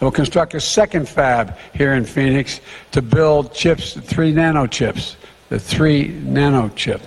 [0.00, 2.60] It will construct a second fab here in Phoenix
[2.92, 5.16] to build chips, three nano chips,
[5.50, 7.02] the three nano chip,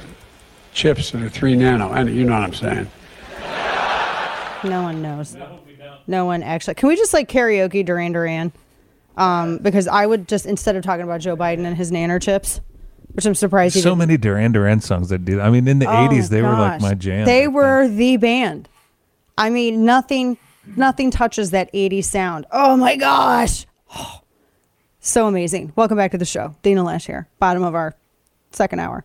[0.73, 1.91] chips that are three nano.
[1.91, 2.87] And you know what I'm saying.
[4.63, 5.35] No one knows.
[6.05, 6.75] No one actually.
[6.75, 8.51] Can we just like karaoke Duran Duran?
[9.17, 12.61] Um, because I would just instead of talking about Joe Biden and his nanner chips,
[13.13, 15.41] which I'm surprised So many Duran Duran songs that do.
[15.41, 17.25] I mean, in the Oh, '80s, they were like my jam.
[17.25, 18.69] They were the band.
[19.37, 22.45] I mean, nothing, nothing touches that 80 sound.
[22.51, 23.65] Oh my gosh.
[25.05, 25.73] So amazing.
[25.75, 26.55] Welcome back to the show.
[26.61, 27.93] Dana Loesch here, bottom of our
[28.51, 29.03] second hour.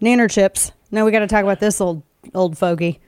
[0.00, 0.72] Nanner chips.
[0.90, 2.02] Now we got to talk about this old
[2.34, 3.00] old fogey.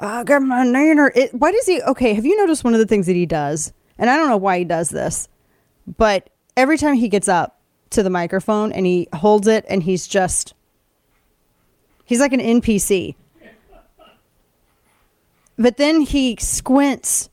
[0.00, 1.10] Ah, I got my nanner.
[1.14, 1.82] It, why does he?
[1.82, 3.74] Okay, have you noticed one of the things that he does?
[3.98, 5.28] And I don't know why he does this,
[5.98, 10.08] but every time he gets up to the microphone and he holds it and he's
[10.08, 10.54] just
[12.04, 13.14] He's like an NPC.
[15.56, 17.30] But then he squints.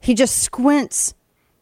[0.00, 1.14] He just squints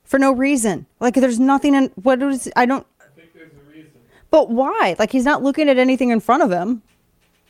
[0.05, 0.86] for no reason.
[1.01, 3.92] Like there's nothing in what is I don't I think there's a reason.
[4.30, 4.94] But why?
[4.99, 6.82] Like he's not looking at anything in front of him.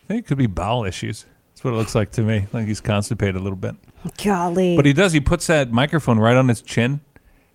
[0.04, 1.26] I think it could be bowel issues.
[1.50, 2.46] That's what it looks like to me.
[2.52, 3.74] Like he's constipated a little bit.
[4.24, 4.76] Golly.
[4.76, 5.12] But he does.
[5.12, 7.00] He puts that microphone right on his chin,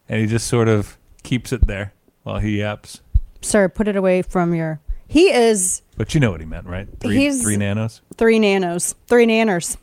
[0.10, 3.02] and he just sort of keeps it there while he yaps.
[3.41, 6.88] Sir, put it away from your He is But you know what he meant, right?
[7.00, 8.02] Three, He's- three nanos.
[8.18, 8.94] three nanos.
[9.08, 9.78] Three nanners.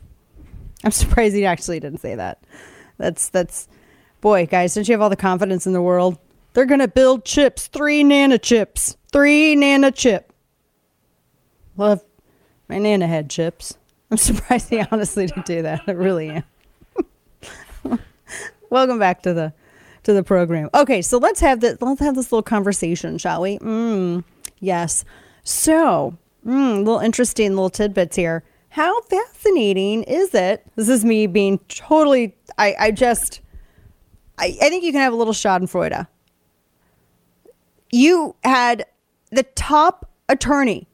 [0.83, 2.43] I'm surprised he actually didn't say that.
[2.97, 3.67] That's that's
[4.21, 6.17] boy, guys, don't you have all the confidence in the world?
[6.53, 8.97] They're gonna build chips, three nano chips.
[9.11, 10.31] Three nano chip.
[11.77, 12.03] Love
[12.69, 13.77] my nana had chips.
[14.09, 15.81] I'm surprised he honestly didn't do that.
[15.87, 16.43] I really am.
[18.69, 19.53] Welcome back to the
[20.03, 20.69] to the program.
[20.73, 23.57] Okay, so let's have this let's have this little conversation, shall we?
[23.59, 24.23] Mm,
[24.59, 25.03] yes.
[25.43, 28.43] So, mm, little interesting little tidbits here.
[28.71, 30.65] How fascinating is it?
[30.77, 33.41] This is me being totally I, I just
[34.37, 36.07] I, I think you can have a little Schadenfreude.
[37.91, 38.85] You had
[39.29, 40.87] the top attorney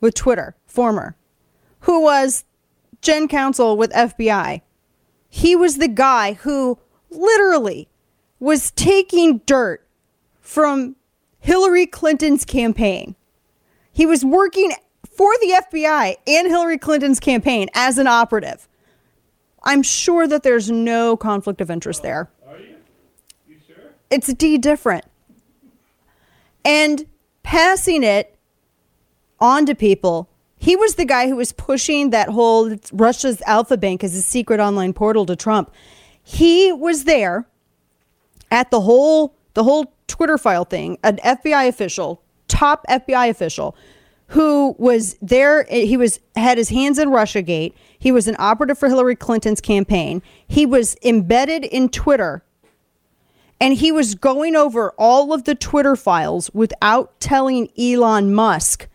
[0.00, 1.16] with Twitter, former,
[1.80, 2.44] who was
[3.00, 4.62] Gen Counsel with FBI.
[5.28, 7.88] He was the guy who literally
[8.40, 9.86] was taking dirt
[10.40, 10.96] from
[11.38, 13.14] Hillary Clinton's campaign.
[13.92, 14.72] He was working
[15.20, 18.66] for the FBI and Hillary Clinton's campaign as an operative.
[19.62, 22.30] I'm sure that there's no conflict of interest there.
[22.48, 22.76] Are you?
[23.46, 23.92] You sure?
[24.08, 25.04] It's D different.
[26.64, 27.04] And
[27.42, 28.34] passing it
[29.40, 30.30] on to people.
[30.56, 34.58] He was the guy who was pushing that whole Russia's Alfa Bank as a secret
[34.58, 35.70] online portal to Trump.
[36.22, 37.46] He was there
[38.50, 43.76] at the whole the whole Twitter file thing, an FBI official, top FBI official,
[44.30, 45.66] who was there.
[45.68, 47.72] Eh, he was had his hands in RussiaGate.
[47.98, 50.22] He was an operative for Hillary Clinton's campaign.
[50.46, 52.44] He was embedded in Twitter,
[53.60, 58.88] and he was going over all of the Twitter files without telling Elon Musk,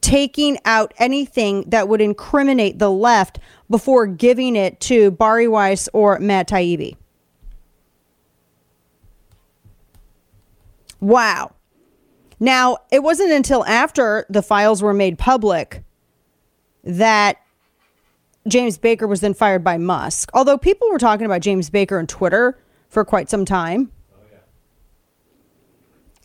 [0.00, 6.20] taking out anything that would incriminate the left before giving it to Bari Weiss or
[6.20, 6.96] Matt Taibbi.
[11.00, 11.55] Wow.
[12.38, 15.82] Now, it wasn't until after the files were made public
[16.84, 17.38] that
[18.46, 20.30] James Baker was then fired by Musk.
[20.34, 22.58] Although people were talking about James Baker on Twitter
[22.88, 23.90] for quite some time.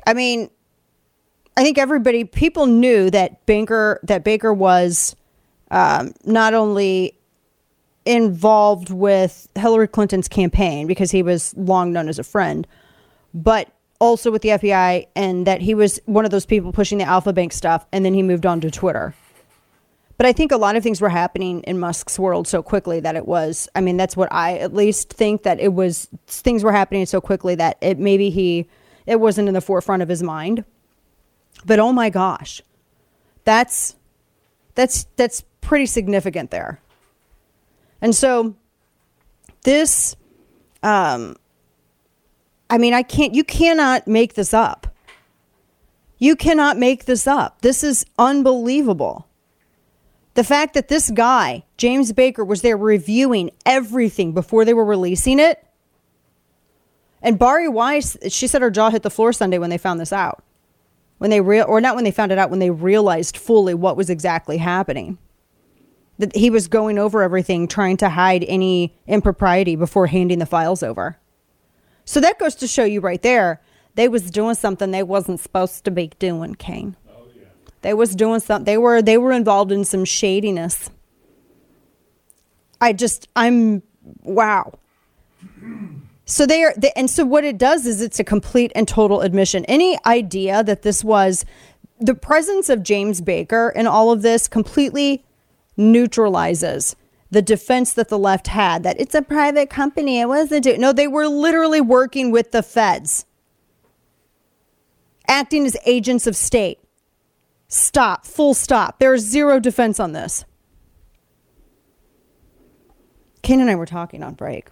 [0.05, 0.49] I mean,
[1.55, 5.15] I think everybody, people knew that Baker that Baker was
[5.69, 7.17] um, not only
[8.05, 12.65] involved with Hillary Clinton's campaign because he was long known as a friend,
[13.33, 13.69] but
[14.01, 17.31] also with the FBI, and that he was one of those people pushing the Alfa
[17.31, 19.13] Bank stuff, and then he moved on to Twitter.
[20.17, 23.15] But I think a lot of things were happening in Musk's world so quickly that
[23.15, 23.69] it was.
[23.75, 26.09] I mean, that's what I at least think that it was.
[26.27, 28.67] Things were happening so quickly that it maybe he
[29.05, 30.65] it wasn't in the forefront of his mind.
[31.65, 32.61] But oh my gosh,
[33.45, 33.95] that's
[34.75, 36.81] that's that's pretty significant there.
[38.01, 38.55] And so
[39.63, 40.15] this,
[40.81, 41.35] um,
[42.71, 43.35] I mean, I can't.
[43.35, 44.87] You cannot make this up.
[46.17, 47.61] You cannot make this up.
[47.61, 49.27] This is unbelievable.
[50.35, 55.37] The fact that this guy, James Baker, was there reviewing everything before they were releasing
[55.37, 55.67] it.
[57.21, 60.13] And Bari Weiss, she said her jaw hit the floor Sunday when they found this
[60.13, 60.41] out.
[61.17, 63.97] When they real or not when they found it out, when they realized fully what
[63.97, 65.17] was exactly happening.
[66.19, 70.81] That he was going over everything, trying to hide any impropriety before handing the files
[70.83, 71.17] over.
[72.11, 73.61] So that goes to show you right there,
[73.95, 76.97] they was doing something they wasn't supposed to be doing, Kane.
[77.83, 78.65] They was doing something.
[78.65, 80.89] They were they were involved in some shadiness.
[82.81, 83.81] I just I'm
[84.23, 84.77] wow.
[86.25, 89.21] So they are, they, and so what it does is it's a complete and total
[89.21, 89.63] admission.
[89.69, 91.45] Any idea that this was
[91.97, 95.23] the presence of James Baker in all of this completely
[95.77, 96.97] neutralizes
[97.31, 100.19] the defense that the left had that it's a private company.
[100.19, 100.65] It wasn't.
[100.65, 103.25] do- No, they were literally working with the feds,
[105.27, 106.79] acting as agents of state.
[107.69, 108.25] Stop.
[108.25, 108.99] Full stop.
[108.99, 110.43] There is zero defense on this.
[113.41, 114.67] Kane and I were talking on break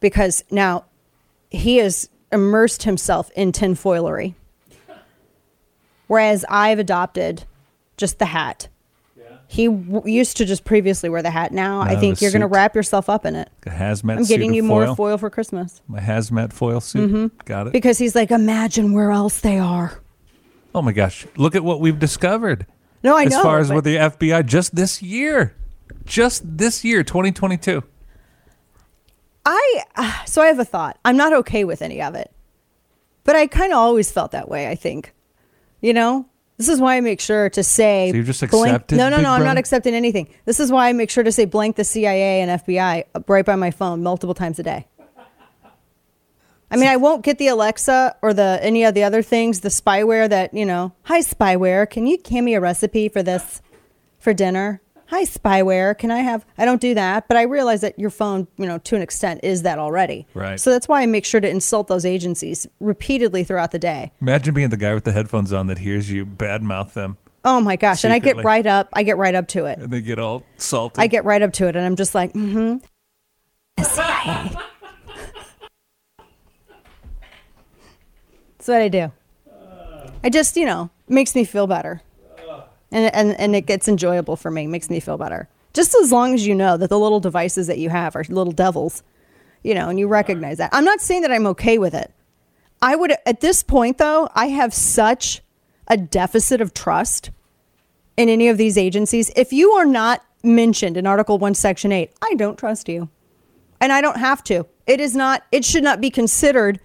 [0.00, 0.86] because now
[1.50, 4.34] he has immersed himself in tinfoilery,
[6.06, 7.44] whereas I've adopted
[7.96, 8.68] just the hat.
[9.50, 11.52] He w- used to just previously wear the hat.
[11.52, 12.52] Now I think you're going to suit.
[12.54, 13.48] wrap yourself up in it.
[13.66, 15.80] A hazmat I'm getting you more foil for Christmas.
[15.88, 17.10] My hazmat foil suit.
[17.10, 17.30] Mhm.
[17.46, 17.72] Got it.
[17.72, 20.00] Because he's like, imagine where else they are.
[20.74, 21.26] oh my gosh!
[21.36, 22.66] Look at what we've discovered.
[23.02, 25.54] No, I as know, As far as but- with the FBI, just this year,
[26.04, 27.82] just this year, 2022.
[29.46, 30.98] I uh, so I have a thought.
[31.04, 32.30] I'm not okay with any of it,
[33.24, 34.68] but I kind of always felt that way.
[34.68, 35.14] I think,
[35.80, 36.26] you know,
[36.58, 38.10] this is why I make sure to say.
[38.10, 39.32] So you've just blank- accepted No, no, Big no.
[39.32, 40.28] I'm not accepting anything.
[40.44, 43.54] This is why I make sure to say blank the CIA and FBI right by
[43.54, 44.86] my phone multiple times a day.
[46.70, 49.70] I mean, I won't get the Alexa or the any of the other things, the
[49.70, 50.92] spyware that you know.
[51.04, 51.88] Hi, spyware.
[51.88, 53.62] Can you hand me a recipe for this
[54.18, 54.82] for dinner?
[55.08, 55.96] Hi, spyware.
[55.96, 56.44] Can I have?
[56.58, 59.40] I don't do that, but I realize that your phone, you know, to an extent,
[59.42, 60.26] is that already.
[60.34, 60.60] Right.
[60.60, 64.12] So that's why I make sure to insult those agencies repeatedly throughout the day.
[64.20, 67.76] Imagine being the guy with the headphones on that hears you badmouth them, Oh my
[67.76, 68.04] gosh!
[68.04, 68.88] And I get right up.
[68.92, 69.78] I get right up to it.
[69.78, 71.00] and they get all salty.
[71.00, 72.78] I get right up to it, and I'm just like, mm-hmm.
[73.76, 73.96] That's
[78.66, 79.12] what I do.
[80.24, 82.02] I just, you know, makes me feel better,
[82.90, 84.66] and and and it gets enjoyable for me.
[84.66, 85.48] Makes me feel better.
[85.72, 88.52] Just as long as you know that the little devices that you have are little
[88.52, 89.02] devils,
[89.62, 90.70] you know, and you recognize that.
[90.72, 92.12] I'm not saying that I'm okay with it.
[92.80, 95.42] I would, at this point, though, I have such
[95.88, 97.30] a deficit of trust
[98.16, 99.30] in any of these agencies.
[99.36, 103.08] If you are not mentioned in Article 1, Section 8, I don't trust you.
[103.80, 104.66] And I don't have to.
[104.86, 106.80] It is not, it should not be considered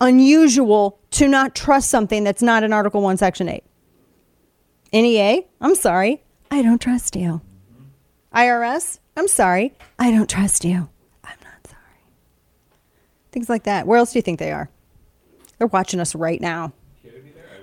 [0.00, 3.62] unusual to not trust something that's not in Article 1, Section 8.
[4.92, 7.40] NEA, I'm sorry, I don't trust you.
[8.34, 10.88] IRS, I'm sorry, I don't trust you.
[11.24, 12.00] I'm not sorry.
[13.30, 13.86] Things like that.
[13.86, 14.68] Where else do you think they are?
[15.58, 16.72] They're watching us right now.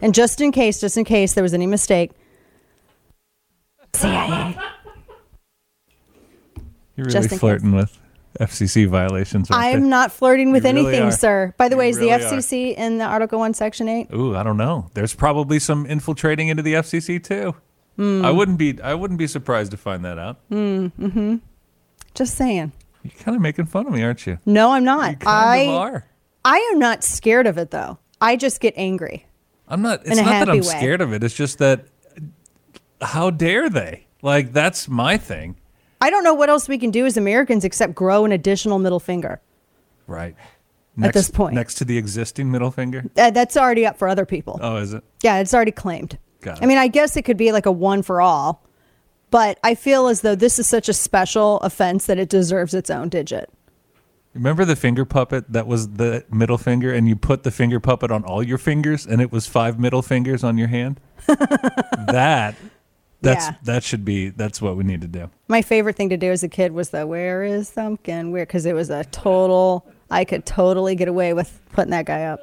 [0.02, 2.12] And just in case, just in case there was any mistake,
[3.94, 4.58] CIA.
[6.96, 7.40] You're just really in case.
[7.40, 7.98] flirting with
[8.40, 9.48] FCC violations.
[9.52, 9.90] I'm there.
[9.90, 11.12] not flirting with You anything, are.
[11.12, 11.54] sir.
[11.58, 12.32] By the You way, is really the are.
[12.32, 14.08] FCC in the Article 1, Section 8?
[14.14, 14.90] Ooh, I don't know.
[14.94, 17.56] There's probably some infiltrating into the FCC too.
[17.96, 18.24] Hmm.
[18.24, 18.80] I wouldn't be.
[18.82, 20.38] I wouldn't be surprised to find that out.
[20.50, 21.36] Mm, mm-hmm.
[22.14, 22.72] Just saying.
[23.04, 24.38] You're kind of making fun of me, aren't you?
[24.46, 25.20] No, I'm not.
[25.20, 26.06] kind I of are.
[26.46, 27.98] I am not scared of it though.
[28.22, 29.26] I just get angry.
[29.68, 30.02] I'm not.
[30.06, 30.62] It's not that I'm way.
[30.64, 31.24] scared of it.
[31.24, 31.86] It's just that.
[33.02, 34.06] How dare they?
[34.22, 35.58] Like that's my thing,
[36.02, 39.00] I don't know what else we can do as Americans except grow an additional middle
[39.00, 39.42] finger.
[40.08, 40.36] right?
[41.02, 41.56] At this point.
[41.56, 43.06] next to the existing middle finger.
[43.18, 44.60] Uh, that's already up for other people.
[44.62, 45.02] Oh, is it?
[45.24, 46.18] Yeah, it's already claimed.
[46.42, 46.64] Got it.
[46.64, 48.66] I mean, I guess it could be like a one for all,
[49.32, 52.90] but I feel as though this is such a special offense that it deserves its
[52.90, 53.50] own digit.
[54.34, 58.12] Remember the finger puppet that was the middle finger, and you put the finger puppet
[58.12, 61.00] on all your fingers, and it was five middle fingers on your hand.
[61.28, 62.56] that,
[63.22, 63.56] that's Yeah.
[63.64, 64.30] that should be.
[64.30, 65.30] That's what we need to do.
[65.48, 68.66] My favorite thing to do as a kid was the "Where is Thumbkin?" Where because
[68.66, 69.86] it was a total.
[70.12, 72.40] I could totally get away with putting that guy up.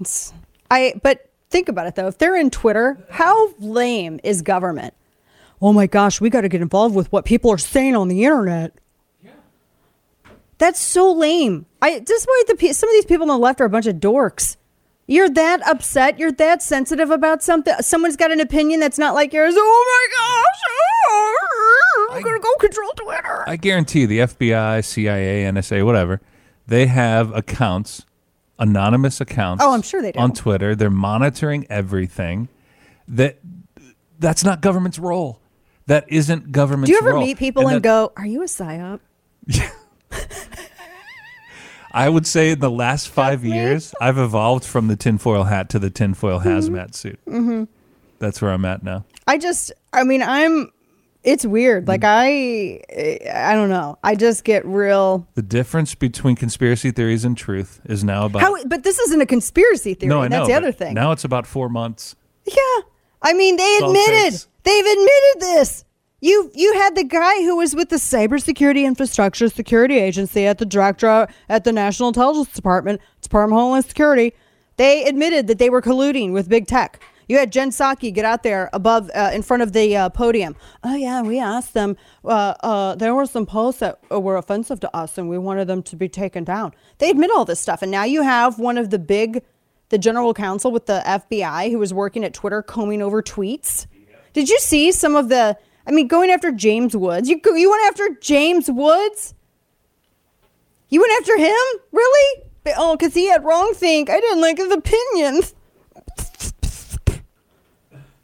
[0.00, 0.32] It's,
[0.70, 2.08] I but think about it though.
[2.08, 4.94] If they're in Twitter, how lame is government?
[5.62, 8.24] Oh my gosh, we got to get involved with what people are saying on the
[8.24, 8.72] internet.
[9.24, 9.30] Yeah.
[10.58, 11.66] That's so lame.
[11.80, 13.96] I just why the some of these people on the left are a bunch of
[13.96, 14.56] dorks.
[15.08, 16.18] You're that upset.
[16.18, 17.74] You're that sensitive about something.
[17.80, 19.54] Someone's got an opinion that's not like yours.
[19.56, 20.60] Oh my gosh!
[21.08, 23.44] oh, I'm gonna go control Twitter.
[23.48, 26.20] I guarantee you the FBI, CIA, NSA, whatever,
[26.66, 28.04] they have accounts,
[28.58, 29.62] anonymous accounts.
[29.64, 30.18] Oh, I'm sure they do.
[30.18, 30.74] on Twitter.
[30.74, 32.48] They're monitoring everything.
[33.06, 33.38] That
[34.18, 35.40] that's not government's role.
[35.86, 37.20] That isn't government's Do you ever role.
[37.24, 38.98] meet people and, that- go, "Are you a psyop?"
[41.96, 45.78] I would say in the last five years, I've evolved from the tinfoil hat to
[45.78, 47.18] the tinfoil hazmat suit.
[47.26, 47.64] Mm-hmm.
[48.18, 49.06] That's where I'm at now.
[49.26, 50.70] I just, I mean, I'm.
[51.24, 51.88] It's weird.
[51.88, 52.82] Like I,
[53.34, 53.98] I don't know.
[54.04, 55.26] I just get real.
[55.34, 58.42] The difference between conspiracy theories and truth is now about.
[58.42, 58.62] How?
[58.64, 60.10] But this isn't a conspiracy theory.
[60.10, 60.36] no, I know.
[60.36, 60.94] That's the but other thing.
[60.94, 62.14] Now it's about four months.
[62.44, 62.80] Yeah.
[63.22, 64.44] I mean, they admitted.
[64.62, 65.85] They've admitted this.
[66.20, 70.64] You you had the guy who was with the Cybersecurity Infrastructure Security Agency at the
[70.64, 74.32] director at the National Intelligence Department, Department of Homeland Security.
[74.76, 77.02] They admitted that they were colluding with big tech.
[77.28, 80.54] You had Jen Psaki get out there above, uh, in front of the uh, podium.
[80.84, 81.96] Oh yeah, we asked them.
[82.24, 85.82] Uh, uh, there were some posts that were offensive to us, and we wanted them
[85.84, 86.72] to be taken down.
[86.98, 89.42] They admit all this stuff, and now you have one of the big
[89.88, 93.86] the general counsel with the FBI who was working at Twitter combing over tweets?
[94.32, 95.56] Did you see some of the?
[95.86, 97.28] I mean, going after James Woods.
[97.28, 99.34] You you went after James Woods.
[100.88, 102.42] You went after him, really?
[102.76, 104.10] Oh, because he had wrong think.
[104.10, 105.54] I didn't like his opinions.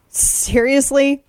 [0.09, 1.25] Seriously?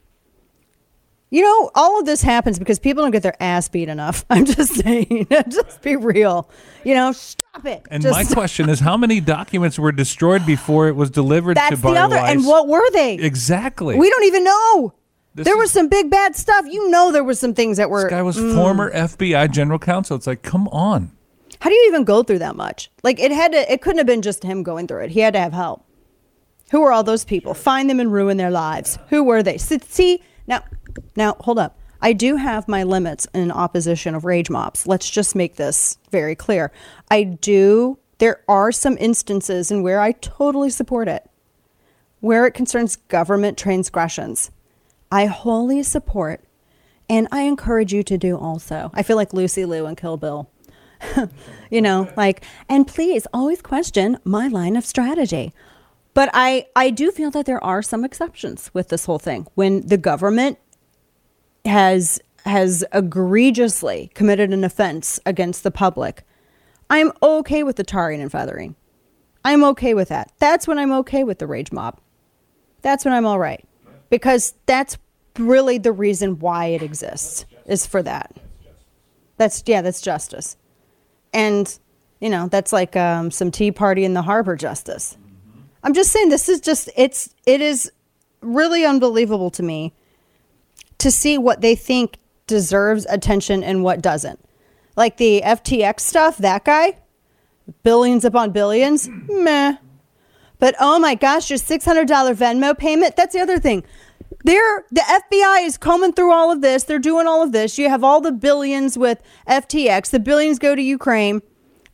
[1.29, 4.23] You know, all of this happens because people don't get their ass beat enough.
[4.29, 5.27] I'm just saying.
[5.49, 6.47] just be real.
[6.83, 7.83] You know, stop it.
[7.89, 11.71] And Just- my question is, how many documents were destroyed before it was delivered That's
[11.71, 12.17] to the Barry other.
[12.17, 13.15] And what were they?
[13.15, 13.97] Exactly.
[13.97, 14.93] We don't even know.
[15.35, 16.65] This there is- was some big bad stuff.
[16.69, 18.03] You know, there was some things that were.
[18.03, 18.55] This guy was Mm.
[18.55, 20.15] former FBI general counsel.
[20.15, 21.11] It's like, come on.
[21.59, 22.91] How do you even go through that much?
[23.03, 23.71] Like it had to.
[23.71, 25.11] It couldn't have been just him going through it.
[25.11, 25.83] He had to have help.
[26.71, 27.53] Who were all those people?
[27.53, 28.97] Find them and ruin their lives.
[29.09, 29.57] Who were they?
[29.57, 30.61] See- See now,
[31.15, 31.77] now hold up.
[32.01, 34.85] I do have my limits in opposition of rage mobs.
[34.85, 36.71] Let's just make this very clear.
[37.09, 37.97] I do.
[38.17, 41.29] There are some instances in where I totally support it,
[42.19, 44.51] where it concerns government transgressions.
[45.13, 46.41] I wholly support,
[47.07, 48.89] and I encourage you to do also.
[48.95, 50.49] I feel like Lucy Liu and Kill Bill.
[51.69, 55.53] you know, like, and please always question my line of strategy.
[56.15, 59.45] But I, I do feel that there are some exceptions with this whole thing.
[59.53, 60.57] When the government
[61.63, 66.23] has has egregiously committed an offense against the public,
[66.89, 68.75] I'm okay with the tarring and feathering.
[69.45, 70.31] I'm okay with that.
[70.39, 71.99] That's when I'm okay with the rage mob.
[72.81, 73.63] That's when I'm all right.
[74.09, 74.97] Because that's
[75.37, 78.35] really the reason why it exists is for that.
[79.37, 80.57] That's yeah, that's justice.
[81.33, 81.77] And
[82.19, 85.17] you know, that's like um, some tea party in the harbor justice.
[85.83, 87.91] I'm just saying this is just it's it is
[88.41, 89.93] really unbelievable to me
[90.99, 92.17] to see what they think
[92.47, 94.39] deserves attention and what doesn't.
[94.95, 96.97] Like the FTX stuff, that guy,
[97.83, 99.77] billions upon billions, meh.
[100.59, 103.15] But oh my gosh, your six hundred dollar Venmo payment.
[103.17, 103.83] That's the other thing.
[104.43, 106.83] They're the FBI is combing through all of this.
[106.83, 107.77] They're doing all of this.
[107.77, 110.09] You have all the billions with FTX.
[110.09, 111.41] The billions go to Ukraine.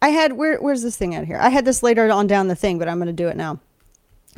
[0.02, 1.38] I had where where's this thing out here?
[1.38, 3.60] I had this later on down the thing, but I'm going to do it now.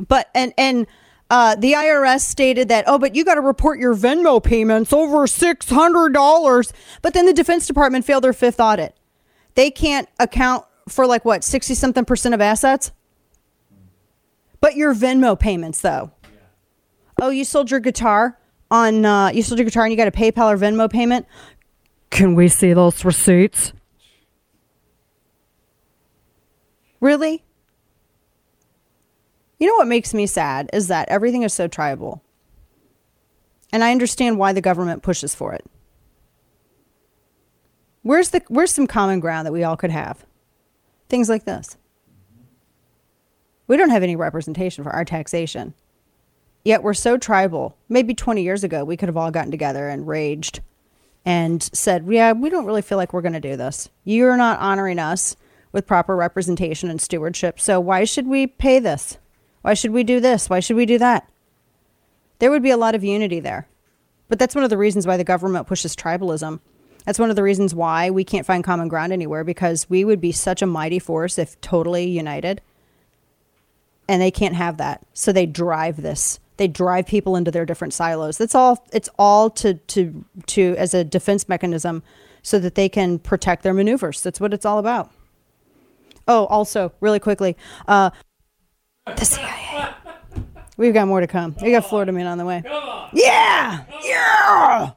[0.08, 0.88] But and and
[1.30, 5.26] uh, the IRS stated that oh, but you got to report your Venmo payments over
[5.28, 6.74] six hundred dollars.
[7.02, 8.96] But then the Defense Department failed their fifth audit.
[9.56, 12.92] They can't account for like what sixty something percent of assets.
[14.60, 16.12] But your Venmo payments though.
[17.22, 18.36] Oh, you sold your guitar
[18.72, 21.28] on uh, you sold your guitar and you got a PayPal or Venmo payment.
[22.10, 23.74] Can we see those receipts?
[27.00, 27.44] Really?
[29.60, 32.24] You know what makes me sad is that everything is so tribal.
[33.72, 35.64] And I understand why the government pushes for it.
[38.02, 40.26] Where's the where's some common ground that we all could have?
[41.08, 41.78] Things like this.
[43.68, 45.76] We don't have any representation for our taxation.
[46.64, 47.76] Yet we're so tribal.
[47.90, 50.62] Maybe 20 years ago we could have all gotten together and raged
[51.26, 53.90] and said, "Yeah, we don't really feel like we're going to do this.
[54.04, 55.36] You're not honoring us
[55.72, 57.60] with proper representation and stewardship.
[57.60, 59.18] So why should we pay this?
[59.62, 60.50] Why should we do this?
[60.50, 61.28] Why should we do that?"
[62.40, 63.68] There would be a lot of unity there.
[64.28, 66.60] But that's one of the reasons why the government pushes tribalism.
[67.06, 70.22] That's one of the reasons why we can't find common ground anywhere because we would
[70.22, 72.62] be such a mighty force if totally united.
[74.08, 75.06] And they can't have that.
[75.14, 76.40] So they drive this.
[76.62, 78.38] They drive people into their different silos.
[78.38, 82.04] That's all it's all to to to as a defense mechanism
[82.44, 84.22] so that they can protect their maneuvers.
[84.22, 85.10] That's what it's all about.
[86.28, 87.58] Oh, also, really quickly,
[87.88, 88.12] uh,
[89.08, 89.90] the CIA.
[90.78, 91.56] We've got more to come.
[91.64, 92.62] We got Florida Man on the way.
[93.12, 94.92] Yeah, yeah.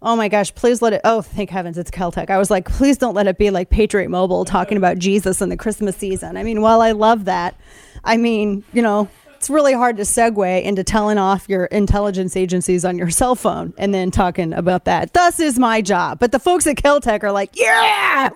[0.00, 1.00] Oh my gosh, please let it.
[1.02, 2.30] Oh, thank heavens, it's KelTec.
[2.30, 5.48] I was like, please don't let it be like Patriot Mobile talking about Jesus in
[5.48, 6.36] the Christmas season.
[6.36, 7.56] I mean, while I love that,
[8.04, 9.08] I mean, you know,
[9.42, 13.74] it's really hard to segue into telling off your intelligence agencies on your cell phone
[13.76, 15.14] and then talking about that.
[15.14, 16.20] Thus is my job.
[16.20, 18.30] But the folks at KelTec are like, yeah.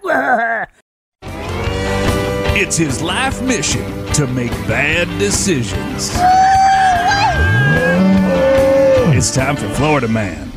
[2.59, 3.85] It's his life mission
[4.15, 6.11] to make bad decisions.
[9.17, 10.51] It's time for Florida Man.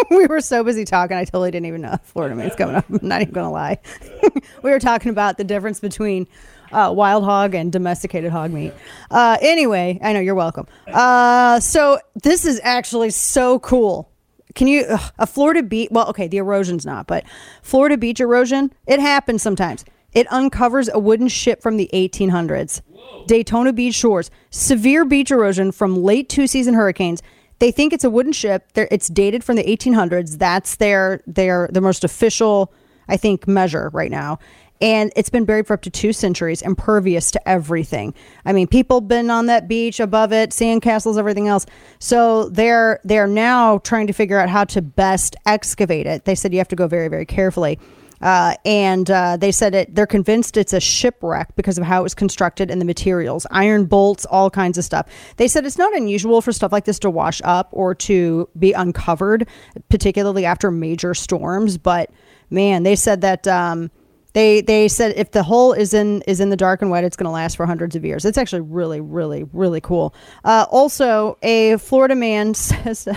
[0.10, 2.84] we were so busy talking, I totally didn't even know Florida Man's coming up.
[2.90, 3.78] I'm not even going to lie.
[4.62, 6.26] we were talking about the difference between
[6.72, 8.72] uh, wild hog and domesticated hog meat.
[9.10, 10.66] Uh, anyway, I know you're welcome.
[10.86, 14.10] Uh, so this is actually so cool.
[14.54, 15.88] Can you ugh, a Florida beach?
[15.90, 17.24] Well, okay, the erosion's not, but
[17.62, 19.84] Florida beach erosion it happens sometimes.
[20.12, 22.82] It uncovers a wooden ship from the 1800s.
[23.26, 27.22] Daytona Beach shores, severe beach erosion from late two season hurricanes.
[27.58, 28.72] They think it's a wooden ship.
[28.72, 30.38] They're, it's dated from the 1800s.
[30.38, 32.72] That's their their the most official,
[33.08, 34.38] I think, measure right now.
[34.80, 38.14] And it's been buried for up to two centuries, impervious to everything.
[38.44, 41.66] I mean, people been on that beach above it, sand castles, everything else.
[41.98, 46.24] So they're they're now trying to figure out how to best excavate it.
[46.24, 47.78] They said you have to go very very carefully.
[48.20, 49.94] Uh, and uh, they said it.
[49.94, 53.86] They're convinced it's a shipwreck because of how it was constructed and the materials, iron
[53.86, 55.06] bolts, all kinds of stuff.
[55.36, 58.72] They said it's not unusual for stuff like this to wash up or to be
[58.72, 59.48] uncovered,
[59.88, 61.78] particularly after major storms.
[61.78, 62.10] But
[62.50, 63.90] man, they said that um,
[64.32, 67.16] they they said if the hole is in is in the dark and wet, it's
[67.16, 68.24] going to last for hundreds of years.
[68.24, 70.14] It's actually really really really cool.
[70.44, 73.08] Uh, also, a Florida man says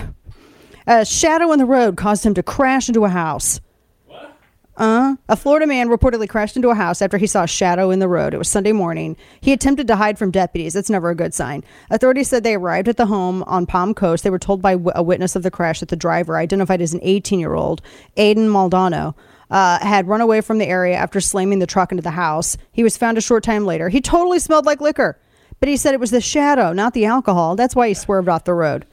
[0.88, 3.62] a shadow in the road caused him to crash into a house.
[4.06, 4.38] What?
[4.76, 8.00] Uh, a Florida man reportedly crashed into a house after he saw a shadow in
[8.00, 8.34] the road.
[8.34, 9.16] It was Sunday morning.
[9.40, 10.74] He attempted to hide from deputies.
[10.74, 11.64] That's never a good sign.
[11.90, 14.24] Authorities said they arrived at the home on Palm Coast.
[14.24, 17.02] They were told by a witness of the crash that the driver, identified as an
[17.04, 17.82] 18 year old,
[18.18, 19.16] Aiden Maldonado,
[19.50, 22.58] uh, had run away from the area after slamming the truck into the house.
[22.72, 23.90] He was found a short time later.
[23.90, 25.18] He totally smelled like liquor,
[25.60, 27.56] but he said it was the shadow, not the alcohol.
[27.56, 28.86] That's why he swerved off the road.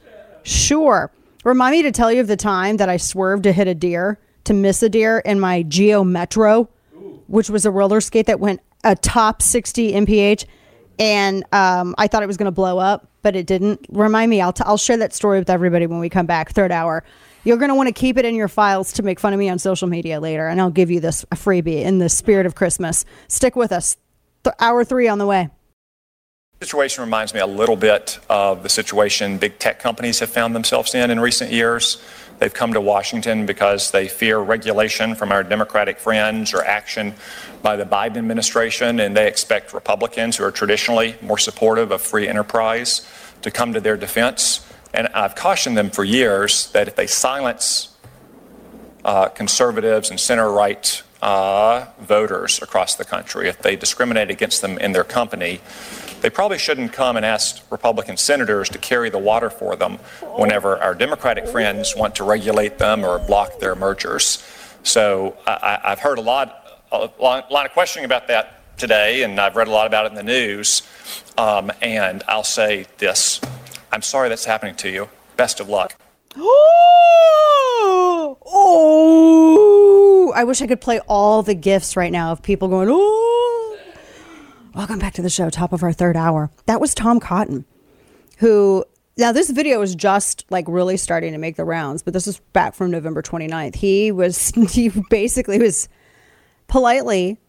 [0.42, 1.10] Sure.
[1.44, 4.18] Remind me to tell you of the time that I swerved to hit a deer
[4.44, 6.68] to miss a deer in my Geo Metro,
[7.26, 10.44] which was a roller skate that went a top 60 mph.
[10.98, 13.86] And um, I thought it was going to blow up, but it didn't.
[13.90, 16.72] Remind me, I'll, t- I'll share that story with everybody when we come back, third
[16.72, 17.04] hour.
[17.42, 19.48] You're going to want to keep it in your files to make fun of me
[19.48, 22.54] on social media later, and I'll give you this a freebie in the spirit of
[22.54, 23.06] Christmas.
[23.28, 23.96] Stick with us.
[24.44, 25.48] Th- hour three on the way.
[26.60, 30.94] situation reminds me a little bit of the situation big tech companies have found themselves
[30.94, 32.02] in in recent years.
[32.38, 37.14] They've come to Washington because they fear regulation from our Democratic friends or action
[37.62, 42.28] by the Biden administration, and they expect Republicans who are traditionally more supportive of free
[42.28, 43.06] enterprise
[43.42, 44.66] to come to their defense.
[44.92, 47.96] And I've cautioned them for years that if they silence
[49.04, 54.78] uh, conservatives and center right uh, voters across the country, if they discriminate against them
[54.78, 55.60] in their company,
[56.20, 59.96] they probably shouldn't come and ask Republican senators to carry the water for them
[60.36, 64.44] whenever our Democratic friends want to regulate them or block their mergers.
[64.82, 69.38] So I, I've heard a lot, a lot, lot of questioning about that today, and
[69.40, 70.82] I've read a lot about it in the news.
[71.38, 73.40] Um, and I'll say this
[73.92, 75.08] I'm sorry that's happening to you.
[75.36, 75.96] Best of luck.
[76.36, 80.32] Oh, oh!
[80.34, 83.78] I wish I could play all the gifts right now of people going, oh.
[84.74, 86.50] Welcome back to the show, top of our third hour.
[86.66, 87.64] That was Tom Cotton,
[88.38, 88.84] who,
[89.18, 92.38] now this video is just like really starting to make the rounds, but this is
[92.52, 93.74] back from November 29th.
[93.74, 95.88] He was, he basically was
[96.68, 97.40] politely,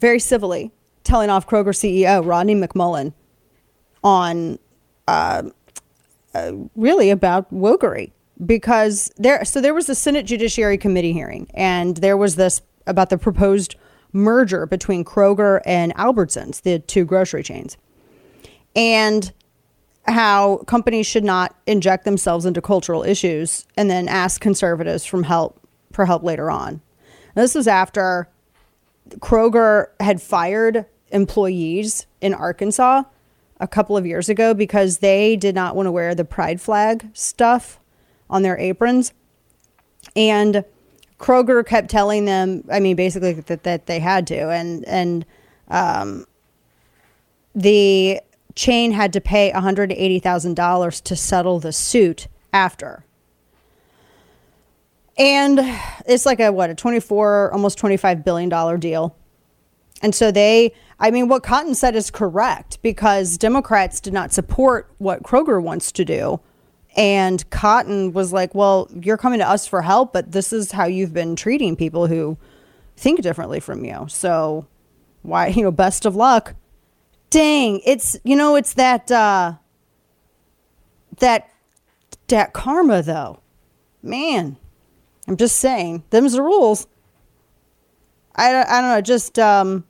[0.00, 0.72] very civilly
[1.04, 3.14] telling off Kroger CEO Rodney McMullen
[4.04, 4.58] on
[5.08, 5.44] uh,
[6.74, 8.12] really about wokery
[8.44, 13.10] because there so there was a Senate Judiciary Committee hearing and there was this about
[13.10, 13.76] the proposed
[14.12, 17.76] merger between Kroger and Albertsons, the two grocery chains.
[18.74, 19.32] And
[20.06, 25.60] how companies should not inject themselves into cultural issues and then ask conservatives from help
[25.92, 26.80] for help later on.
[27.34, 28.28] This was after
[29.18, 33.02] Kroger had fired employees in Arkansas
[33.58, 37.08] a couple of years ago because they did not want to wear the pride flag
[37.12, 37.80] stuff
[38.28, 39.12] on their aprons.
[40.14, 40.64] And
[41.18, 44.50] Kroger kept telling them, I mean, basically that, that they had to.
[44.50, 45.26] And, and,
[45.68, 46.26] um,
[47.54, 48.20] the
[48.54, 53.04] chain had to pay $180,000 to settle the suit after.
[55.18, 55.60] And
[56.06, 59.16] it's like a, what, a 24, almost $25 billion deal.
[60.02, 64.90] And so they, I mean, what Cotton said is correct because Democrats did not support
[64.98, 66.40] what Kroger wants to do.
[66.96, 70.86] And Cotton was like, well, you're coming to us for help, but this is how
[70.86, 72.38] you've been treating people who
[72.96, 74.06] think differently from you.
[74.08, 74.66] So
[75.22, 76.54] why, you know, best of luck.
[77.28, 79.54] Dang, it's, you know, it's that, uh,
[81.18, 81.50] that,
[82.28, 83.40] that karma though.
[84.02, 84.56] Man,
[85.28, 86.86] I'm just saying, them's the rules.
[88.36, 89.84] I, I don't know, just, um,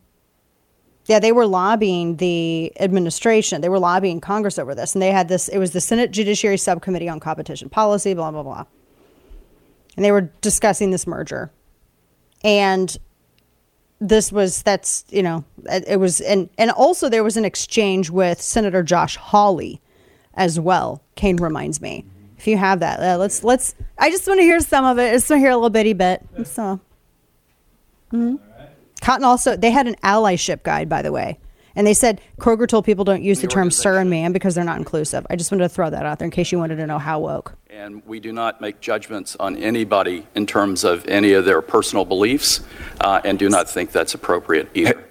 [1.07, 3.61] yeah, they were lobbying the administration.
[3.61, 4.95] They were lobbying Congress over this.
[4.95, 8.43] And they had this, it was the Senate Judiciary Subcommittee on Competition Policy, blah, blah,
[8.43, 8.65] blah.
[9.97, 11.53] And they were discussing this merger.
[12.43, 12.97] And
[14.01, 18.43] this was, that's, you know, it was, and, and also there was an exchange with
[18.43, 19.81] Senator Josh Hawley
[20.35, 21.03] as well.
[21.15, 22.05] Kane reminds me.
[22.37, 25.09] If you have that, uh, let's, let's, I just want to hear some of it.
[25.09, 26.23] I just want to hear a little bitty bit.
[26.45, 26.81] So,
[28.13, 28.37] mm-hmm.
[29.01, 31.39] Cotton also, they had an allyship guide, by the way.
[31.77, 34.65] And they said Kroger told people don't use the term sir and ma'am because they're
[34.65, 35.27] not inclusive.
[35.29, 37.21] I just wanted to throw that out there in case you wanted to know how
[37.21, 37.55] woke.
[37.69, 42.07] And we do not make judgments on anybody in terms of any of their personal
[42.07, 42.63] beliefs,
[43.03, 45.06] uh, and do not think that's appropriate either.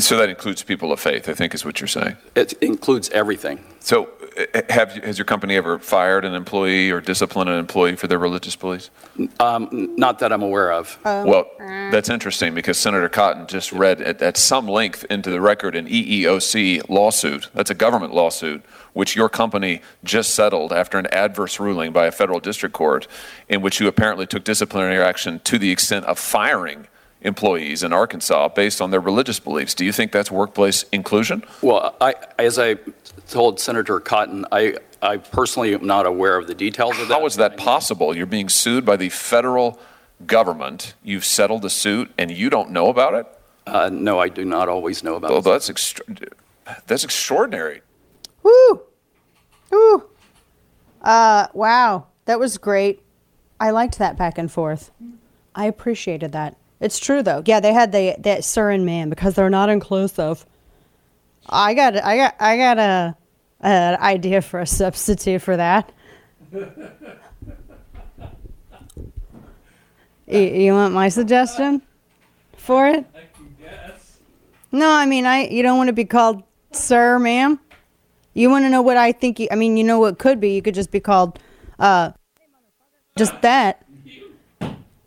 [0.00, 2.16] So that includes people of faith, I think, is what you're saying.
[2.34, 3.64] It includes everything.
[3.80, 4.08] So,
[4.54, 8.18] uh, have has your company ever fired an employee or disciplined an employee for their
[8.18, 8.90] religious beliefs?
[9.38, 10.98] Um, not that I'm aware of.
[11.04, 15.76] Well, that's interesting because Senator Cotton just read at, at some length into the record
[15.76, 17.50] an EEOC lawsuit.
[17.54, 22.12] That's a government lawsuit, which your company just settled after an adverse ruling by a
[22.12, 23.06] federal district court,
[23.48, 26.86] in which you apparently took disciplinary action to the extent of firing
[27.24, 29.74] employees in Arkansas based on their religious beliefs.
[29.74, 31.42] Do you think that's workplace inclusion?
[31.62, 32.76] Well, I, as I
[33.28, 37.18] told Senator Cotton, I, I personally am not aware of the details of that.
[37.18, 38.14] How is that possible?
[38.16, 39.80] You're being sued by the federal
[40.26, 40.94] government.
[41.02, 43.26] You've settled a suit and you don't know about it?
[43.66, 45.44] Uh, no, I do not always know about Well, it.
[45.44, 46.04] that's extra-
[46.86, 47.80] that's extraordinary.
[48.42, 48.82] Woo!
[49.70, 50.04] Woo!
[51.00, 52.06] Uh, wow.
[52.26, 53.02] That was great.
[53.58, 54.90] I liked that back and forth.
[55.54, 56.56] I appreciated that.
[56.84, 57.42] It's true though.
[57.46, 60.44] Yeah, they had the that sir and man because they're not inclusive.
[61.48, 63.16] I got I got I got a
[63.62, 65.90] an idea for a substitute for that.
[66.52, 66.68] you,
[70.26, 71.80] you want my suggestion
[72.58, 73.06] for it?
[74.70, 76.42] No, I mean I you don't want to be called
[76.72, 77.58] sir, ma'am.
[78.34, 79.40] You want to know what I think?
[79.40, 80.54] You, I mean, you know what could be.
[80.54, 81.38] You could just be called,
[81.78, 82.10] uh,
[83.16, 83.86] just that.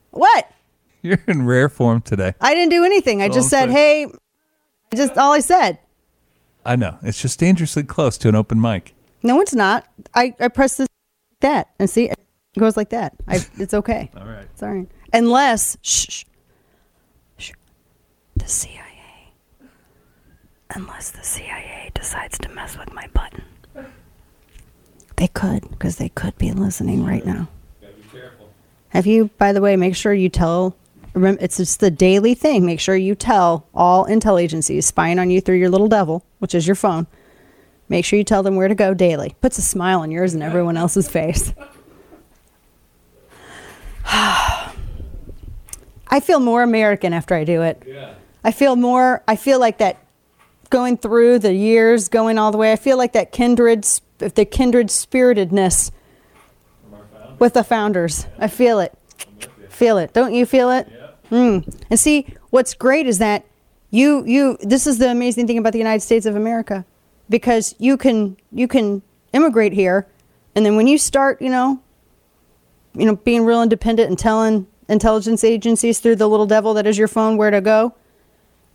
[0.09, 0.49] What?
[1.09, 2.34] You're in rare form today.
[2.41, 3.21] I didn't do anything.
[3.21, 4.07] I just said, I'm hey.
[4.95, 5.79] Just all I said.
[6.65, 6.97] I know.
[7.01, 8.93] It's just dangerously close to an open mic.
[9.23, 9.85] No, it's not.
[10.13, 10.88] I I press this
[11.39, 12.17] that and see it
[12.57, 13.13] goes like that.
[13.27, 14.09] I it's okay.
[14.17, 14.47] All right.
[14.57, 14.79] Sorry.
[14.79, 14.89] all right.
[15.13, 16.23] Unless shh, shh,
[17.38, 17.51] shh,
[18.35, 19.31] the CIA.
[20.71, 23.43] Unless the CIA decides to mess with my button.
[25.15, 27.47] They could, because they could be listening right now.
[28.89, 30.75] Have you, by the way, make sure you tell,
[31.18, 32.65] remember, it's just the daily thing.
[32.65, 36.56] Make sure you tell all intel agencies spying on you through your little devil, which
[36.56, 37.07] is your phone.
[37.89, 39.35] Make sure you tell them where to go daily.
[39.41, 41.53] Puts a smile on yours and everyone else's face.
[44.06, 44.72] I
[46.22, 47.84] feel more American after I do it.
[48.44, 49.98] I feel more, I feel like that
[50.69, 53.88] going through the years, going all the way, I feel like that kindred,
[54.18, 55.91] the kindred spiritedness
[57.39, 58.27] with the founders.
[58.39, 58.94] I feel it.
[59.69, 60.14] Feel it.
[60.14, 60.88] Don't you feel it?
[61.31, 61.85] Mm.
[61.89, 63.45] And see, what's great is that
[63.89, 66.85] you, you, this is the amazing thing about the United States of America
[67.29, 69.01] because you can, you can
[69.33, 70.07] immigrate here.
[70.55, 71.81] And then when you start, you know,
[72.93, 76.97] you know, being real independent and telling intelligence agencies through the little devil that is
[76.97, 77.93] your phone where to go,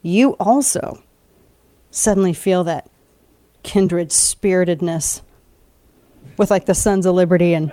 [0.03, 1.03] you also
[1.91, 2.89] suddenly feel that
[3.63, 5.23] kindred spiritedness
[6.37, 7.73] with like the Sons of Liberty and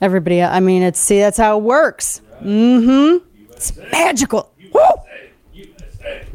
[0.00, 0.42] everybody.
[0.42, 2.20] I mean, it's see, that's how it works.
[2.40, 3.25] Mm-hmm.
[3.56, 4.52] It's magical.
[4.72, 4.82] Woo!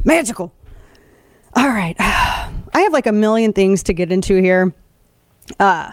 [0.04, 0.52] Magical.
[1.54, 1.94] All right.
[1.98, 4.74] I have like a million things to get into here.
[5.60, 5.92] Uh,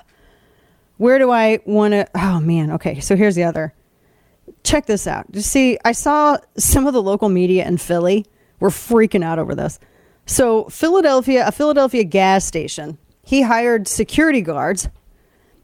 [0.98, 2.08] where do I want to?
[2.16, 2.72] Oh man.
[2.72, 3.00] Okay.
[3.00, 3.74] So here's the other.
[4.64, 5.28] Check this out.
[5.32, 8.26] You see, I saw some of the local media in Philly
[8.60, 9.80] were freaking out over this.
[10.26, 14.90] So Philadelphia, a Philadelphia gas station, he hired security guards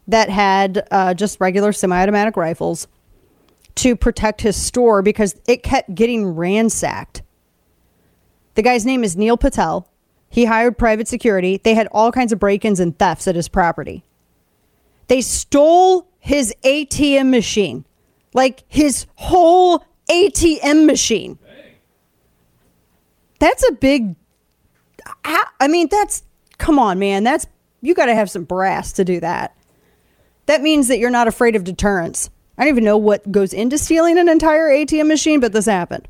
[0.07, 2.87] that had uh, just regular semi-automatic rifles
[3.75, 7.21] to protect his store because it kept getting ransacked.
[8.55, 9.89] The guy's name is Neil Patel.
[10.29, 11.59] He hired private security.
[11.63, 14.03] They had all kinds of break-ins and thefts at his property.
[15.07, 17.85] They stole his ATM machine,
[18.33, 21.37] like his whole ATM machine.
[23.39, 24.15] That's a big.
[25.23, 26.23] I mean, that's
[26.57, 27.23] come on, man.
[27.23, 27.45] That's
[27.81, 29.55] you got to have some brass to do that.
[30.47, 32.29] That means that you're not afraid of deterrence.
[32.57, 36.07] I don't even know what goes into stealing an entire ATM machine, but this happened.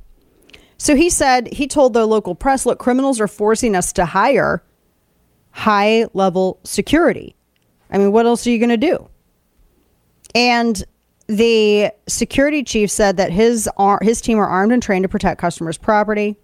[0.78, 4.62] So he said he told the local press, "Look, criminals are forcing us to hire
[5.52, 7.36] high level security.
[7.90, 9.10] I mean, what else are you going to do?"
[10.36, 10.84] And
[11.28, 13.70] the security chief said that his
[14.02, 16.36] his team are armed and trained to protect customers' property,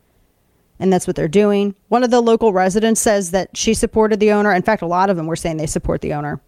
[0.80, 1.76] and that's what they're doing.
[1.90, 4.53] One of the local residents says that she supported the owner.
[4.53, 6.41] In fact, a lot of them were saying they support the owner,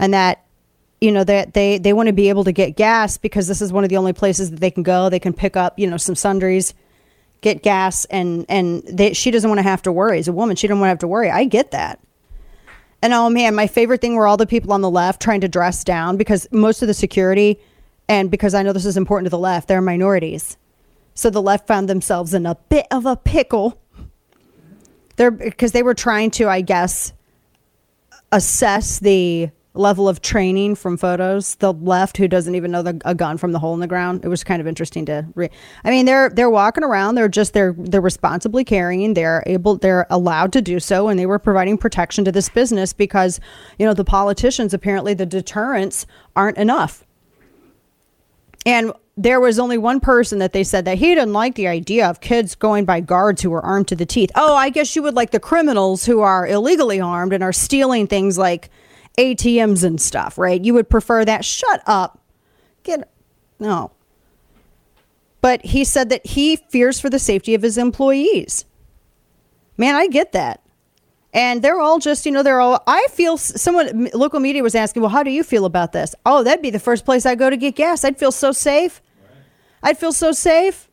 [0.00, 0.44] and that
[1.00, 3.72] you know that they they want to be able to get gas because this is
[3.72, 5.08] one of the only places that they can go.
[5.08, 6.74] They can pick up you know some sundries,
[7.40, 10.18] get gas, and and they, she doesn't want to have to worry.
[10.18, 11.30] As a woman, she doesn't want to have to worry.
[11.30, 12.00] I get that.
[13.02, 15.48] And oh man, my favorite thing were all the people on the left trying to
[15.48, 17.60] dress down because most of the security,
[18.08, 20.56] and because I know this is important to the left, they're minorities.
[21.14, 23.80] So the left found themselves in a bit of a pickle
[25.16, 27.12] They're because they were trying to, I guess,
[28.32, 31.54] assess the level of training from photos.
[31.56, 34.24] The left, who doesn't even know the, a gun from the hole in the ground,
[34.24, 35.26] it was kind of interesting to.
[35.34, 35.50] Re-
[35.84, 37.14] I mean, they're they're walking around.
[37.14, 39.14] They're just they're they're responsibly carrying.
[39.14, 39.76] They're able.
[39.76, 43.40] They're allowed to do so, and they were providing protection to this business because
[43.78, 47.04] you know the politicians apparently the deterrents aren't enough.
[48.64, 52.06] And there was only one person that they said that he didn't like the idea
[52.08, 54.30] of kids going by guards who were armed to the teeth.
[54.34, 58.06] Oh, I guess you would like the criminals who are illegally armed and are stealing
[58.06, 58.68] things like
[59.16, 60.62] ATMs and stuff, right?
[60.62, 61.44] You would prefer that.
[61.44, 62.20] Shut up.
[62.82, 63.08] Get
[63.58, 63.92] no.
[65.40, 68.64] But he said that he fears for the safety of his employees.
[69.76, 70.62] Man, I get that.
[71.32, 72.82] And they're all just, you know, they're all.
[72.86, 76.14] I feel someone, local media was asking, well, how do you feel about this?
[76.24, 78.04] Oh, that'd be the first place I go to get gas.
[78.04, 79.02] I'd feel so safe.
[79.82, 80.88] I'd feel so safe.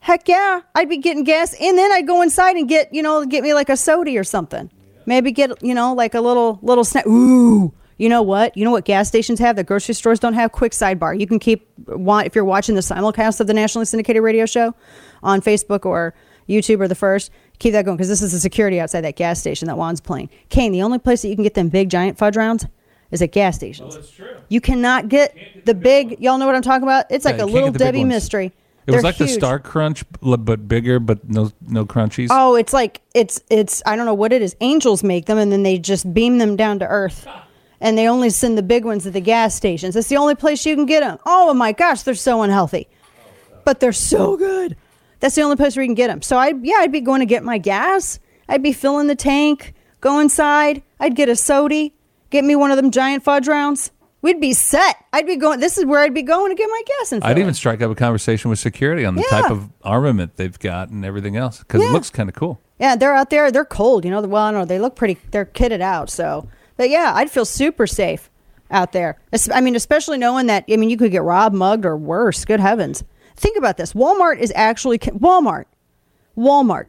[0.00, 0.60] Heck yeah.
[0.74, 1.54] I'd be getting gas.
[1.58, 4.24] And then I'd go inside and get, you know, get me like a soda or
[4.24, 4.70] something.
[5.08, 7.06] Maybe get, you know, like a little, little snack.
[7.06, 7.72] Ooh.
[7.96, 8.54] You know what?
[8.56, 10.52] You know what gas stations have that grocery stores don't have?
[10.52, 11.18] Quick sidebar.
[11.18, 14.74] You can keep, want if you're watching the simulcast of the nationally syndicated radio show
[15.22, 16.14] on Facebook or
[16.48, 19.40] YouTube or the first, keep that going because this is the security outside that gas
[19.40, 20.28] station that Juan's playing.
[20.50, 22.66] Kane, the only place that you can get them big giant fudge rounds
[23.10, 23.94] is at gas stations.
[23.96, 24.36] Oh, that's true.
[24.50, 26.20] You cannot get the big.
[26.20, 27.06] Y'all know what I'm talking about?
[27.10, 28.10] It's like Yeah, a little get the Debbie ones.
[28.10, 28.52] mystery.
[28.88, 29.28] It was like the.
[29.28, 32.28] Star Crunch, but bigger, but no no crunchies.
[32.30, 34.56] Oh, it's like it's it's I don't know what it is.
[34.60, 37.28] Angels make them and then they just beam them down to earth.
[37.80, 39.94] And they only send the big ones at the gas stations.
[39.94, 41.18] That's the only place you can get them.
[41.26, 42.88] Oh my gosh, they're so unhealthy.
[43.64, 44.76] But they're so good.
[45.20, 46.22] That's the only place where you can get them.
[46.22, 48.18] So I yeah, I'd be going to get my gas.
[48.48, 51.92] I'd be filling the tank, go inside, I'd get a sody,
[52.30, 53.90] get me one of them giant fudge rounds.
[54.28, 55.02] We'd be set.
[55.10, 57.38] I'd be going this is where I'd be going to get my gas and I'd
[57.38, 59.40] even strike up a conversation with security on the Yeah.
[59.40, 62.60] type of armament they've got and everything else because it looks kind of cool.
[62.78, 63.50] Yeah, they're out there.
[63.50, 64.04] They're cold.
[64.04, 64.64] You know, well, I don't know.
[64.66, 65.16] They look pretty.
[65.30, 66.10] They're kitted out.
[66.10, 66.46] So,
[66.76, 68.28] but yeah, I'd feel super safe
[68.70, 69.18] out there.
[69.54, 70.64] I mean, especially knowing that.
[70.70, 72.44] I mean, you could get robbed, mugged, or worse.
[72.44, 73.04] Good heavens!
[73.34, 73.94] Think about this.
[73.94, 75.64] Walmart is actually Walmart.
[76.36, 76.88] Walmart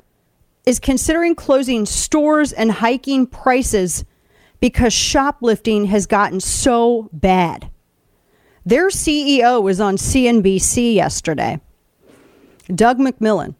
[0.65, 4.03] is considering closing stores and hiking prices
[4.60, 7.69] because shoplifting has gotten so bad.
[8.65, 11.60] Their CEO was on CNBC yesterday.
[12.73, 13.56] Doug McMillan.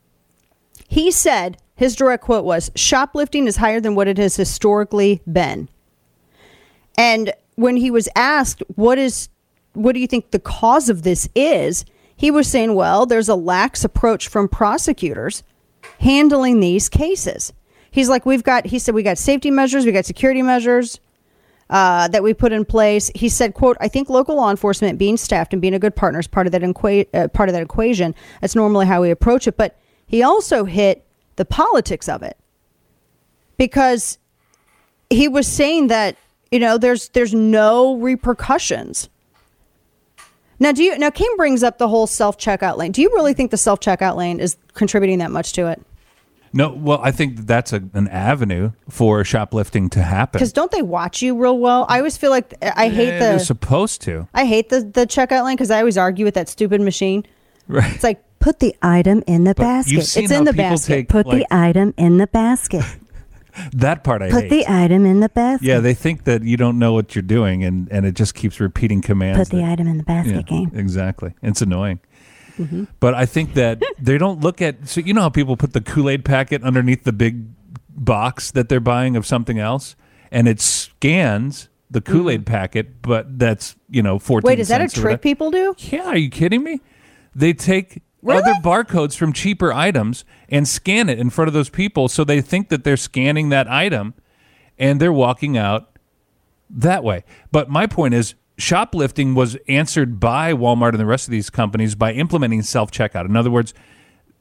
[0.88, 5.70] He said his direct quote was shoplifting is higher than what it has historically been.
[6.98, 9.30] And when he was asked what is
[9.74, 11.86] what do you think the cause of this is,
[12.16, 15.44] he was saying, well, there's a lax approach from prosecutors
[16.00, 17.54] handling these cases.
[17.92, 21.00] He's like, we've got, he said, we got safety measures, we got security measures
[21.70, 23.12] uh, that we put in place.
[23.16, 26.20] He said, quote, I think local law enforcement being staffed and being a good partner
[26.20, 28.16] is part of that, equa- uh, part of that equation.
[28.42, 29.58] That's normally how we approach it.
[29.58, 31.06] But he also hit
[31.36, 32.38] the politics of it
[33.58, 34.18] because
[35.10, 36.16] he was saying that,
[36.52, 39.10] you know, there's, there's no repercussions.
[40.60, 42.92] Now, do you, now Kim brings up the whole self checkout lane.
[42.92, 45.82] Do you really think the self checkout lane is contributing that much to it?
[46.54, 50.40] No, well, I think that's a, an avenue for shoplifting to happen.
[50.40, 51.86] Because don't they watch you real well?
[51.90, 53.26] I always feel like I hate Eh, the.
[53.26, 54.28] They're supposed to.
[54.34, 57.26] I hate the the checkout line because I always argue with that stupid machine.
[57.68, 57.94] Right.
[57.94, 59.92] It's like put the item in the But basket.
[59.94, 60.94] you've seen It's in the people basket.
[60.94, 62.84] take, put like- the item in the basket.
[63.74, 64.50] That part I put hate.
[64.50, 65.66] the item in the basket.
[65.68, 68.60] yeah, they think that you don't know what you're doing, and, and it just keeps
[68.62, 69.38] repeating commands.
[69.40, 70.72] Put the that- item in the basket Yeah, game.
[70.76, 71.34] Exactly.
[71.42, 72.00] It's annoying.
[72.60, 72.88] Mhm.
[73.00, 74.88] But I think that they don't look at.
[74.88, 77.46] So you know how people put the Kool Aid packet underneath the big
[77.90, 79.96] box that they're buying of something else,
[80.32, 84.48] and it scans the Kool Aid packet, but that's you know fourteen.
[84.48, 84.58] Mm-hmm.
[84.58, 85.74] Wait, is that a trick people do?
[85.80, 86.82] Yeah, are you kidding me?
[87.34, 92.08] They take other barcodes from cheaper items and scan it in front of those people,
[92.10, 94.14] so they think that they're scanning that item,
[94.78, 95.98] and they're walking out
[96.70, 97.24] that way.
[97.52, 101.96] But my point is, shoplifting was answered by Walmart and the rest of these companies
[101.96, 103.26] by implementing self checkout.
[103.26, 103.74] In other words,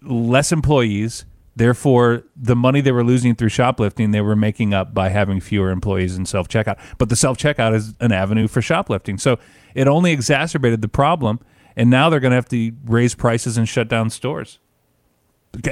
[0.02, 1.24] less employees.
[1.56, 5.70] Therefore, the money they were losing through shoplifting, they were making up by having fewer
[5.70, 6.78] employees in self checkout.
[6.98, 9.18] But the self checkout is an avenue for shoplifting.
[9.18, 9.38] So
[9.74, 11.40] it only exacerbated the problem.
[11.76, 14.58] And now they're going to have to raise prices and shut down stores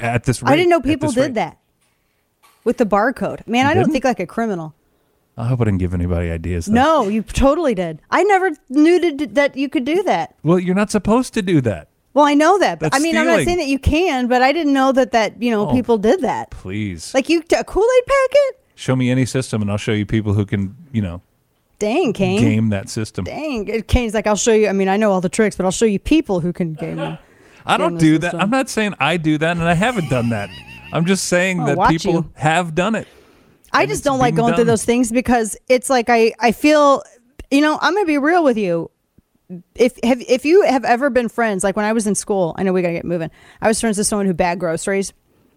[0.01, 0.53] at this rate.
[0.53, 1.35] I didn't know people did rate.
[1.35, 1.59] that
[2.65, 3.47] with the barcode.
[3.47, 3.93] Man, You I don't didn't?
[3.93, 4.75] think like a criminal.
[5.39, 6.67] I hope I didn't give anybody ideas.
[6.67, 6.73] Though.
[6.75, 8.01] No, you totally did.
[8.11, 10.35] I never knew to, that you could do that.
[10.43, 11.89] Well, you're not supposed to do that.
[12.15, 14.41] Well, I know that, but That's I mean, I'm not saying that you can, but
[14.41, 15.73] I didn't know that that you know Oh.
[15.73, 16.51] people did that.
[16.51, 17.13] Please.
[17.13, 18.61] Like you, a Kool Aid packet?
[18.75, 21.21] Show me any system and I'll show you people who can, you know,
[21.79, 22.41] Dang, Kane.
[22.41, 23.27] game that system.
[23.27, 24.69] Dang, uh, Kane's like, I'll show you.
[24.69, 26.97] I mean, I know all the tricks, but I'll show you people who can game
[26.97, 27.19] them.
[27.67, 28.35] I don't do that.
[28.35, 30.49] I'm not saying I do that and I haven't done that.
[30.93, 32.31] I'm just saying I'll that watch people you.
[32.37, 33.09] have done it.
[33.77, 37.03] I just don't like going through those things because it's like I I feel
[37.51, 38.91] you know I'm gonna be real with you.
[39.75, 42.63] If have if you have ever been friends like when I was in school, I
[42.63, 43.31] know we gotta get moving.
[43.61, 45.13] I was friends with someone who bagged groceries,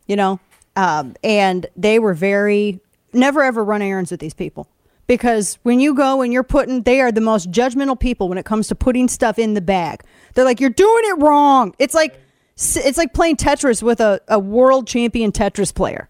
[0.08, 0.40] you know,
[0.76, 2.80] um, and they were very
[3.14, 4.68] never ever run errands with these people
[5.08, 8.46] because when you go and you're putting, they are the most judgmental people when it
[8.46, 10.04] comes to putting stuff in the bag.
[10.36, 11.74] They're like you're doing it wrong.
[11.80, 12.22] It's like
[12.56, 16.10] it's like playing Tetris with a, a world champion Tetris player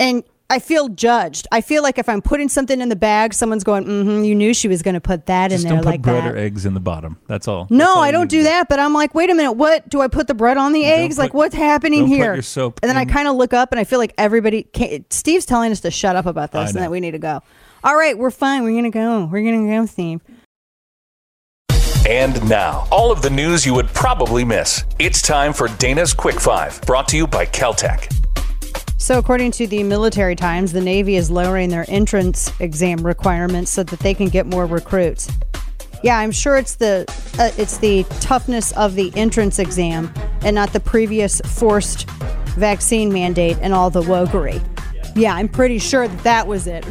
[0.00, 1.48] and I feel judged.
[1.50, 4.54] I feel like if I'm putting something in the bag, someone's going, mm-hmm, "You knew
[4.54, 6.36] she was going to put that Just in don't there put like bread that." or
[6.36, 7.18] eggs in the bottom.
[7.26, 7.66] That's all.
[7.68, 8.68] no, That's all I you don't do that.
[8.68, 11.18] But I'm like, wait a minute, what do I put the bread on the eggs?
[11.18, 12.34] like, what's happening don't put here?
[12.34, 14.62] your soap and then I in- kind of look up and I feel like everybody.
[14.62, 16.80] Can, Steve's telling us to shut up about I this and know.
[16.82, 17.40] that we need to go.
[17.82, 18.62] All right, we're fine.
[18.62, 19.24] We're gonna go.
[19.24, 20.20] We're gonna go, Steve.
[22.08, 24.84] And now, all of the news you would probably miss.
[25.00, 28.25] It's time for Dana's Quick Five, brought to you by KelTec.
[28.98, 33.82] So, according to the Military Times, the Navy is lowering their entrance exam requirements so
[33.82, 35.30] that they can get more recruits.
[36.02, 37.04] Yeah, I'm sure it's the
[37.38, 40.12] uh, it's the toughness of the entrance exam
[40.42, 42.08] and not the previous forced
[42.56, 44.62] vaccine mandate and all the wokery.
[45.14, 46.84] Yeah, I'm pretty sure that that was it.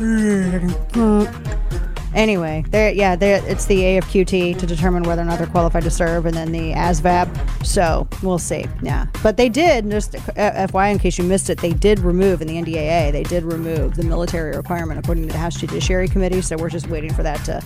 [2.15, 5.91] Anyway, there, yeah, there, it's the AFQT to determine whether or not they're qualified to
[5.91, 7.65] serve, and then the ASVAB.
[7.65, 8.65] So we'll see.
[8.81, 9.91] Yeah, but they did.
[9.91, 13.11] Just uh, FYI, in case you missed it, they did remove in the NDAA.
[13.11, 16.41] They did remove the military requirement according to the House Judiciary Committee.
[16.41, 17.61] So we're just waiting for that to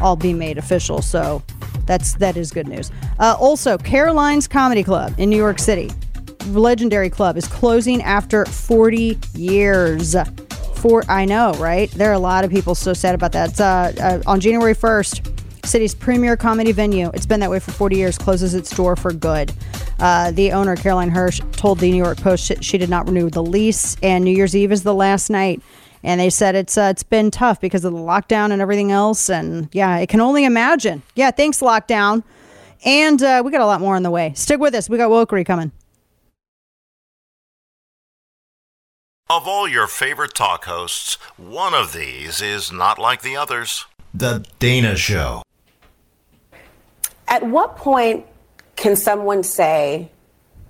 [0.00, 1.02] all be made official.
[1.02, 1.42] So
[1.84, 2.92] that's that is good news.
[3.18, 5.90] Uh, also, Caroline's Comedy Club in New York City,
[6.46, 10.14] legendary club, is closing after 40 years.
[10.78, 11.90] For I know, right?
[11.90, 13.50] There are a lot of people so sad about that.
[13.50, 17.10] It's, uh, uh, on January 1st, city's premier comedy venue.
[17.14, 18.16] It's been that way for 40 years.
[18.16, 19.52] Closes its door for good.
[19.98, 23.28] Uh, the owner, Caroline Hirsch, told the New York Post she, she did not renew
[23.28, 25.60] the lease, and New Year's Eve is the last night.
[26.04, 29.28] And they said it's uh, it's been tough because of the lockdown and everything else.
[29.28, 31.02] And yeah, I can only imagine.
[31.16, 32.22] Yeah, thanks lockdown.
[32.84, 34.32] And uh, we got a lot more on the way.
[34.36, 34.88] Stick with us.
[34.88, 35.72] We got Wokery coming.
[39.30, 43.84] Of all your favorite talk hosts, one of these is not like the others.
[44.14, 45.42] The Dana Show.
[47.28, 48.24] At what point
[48.76, 50.10] can someone say,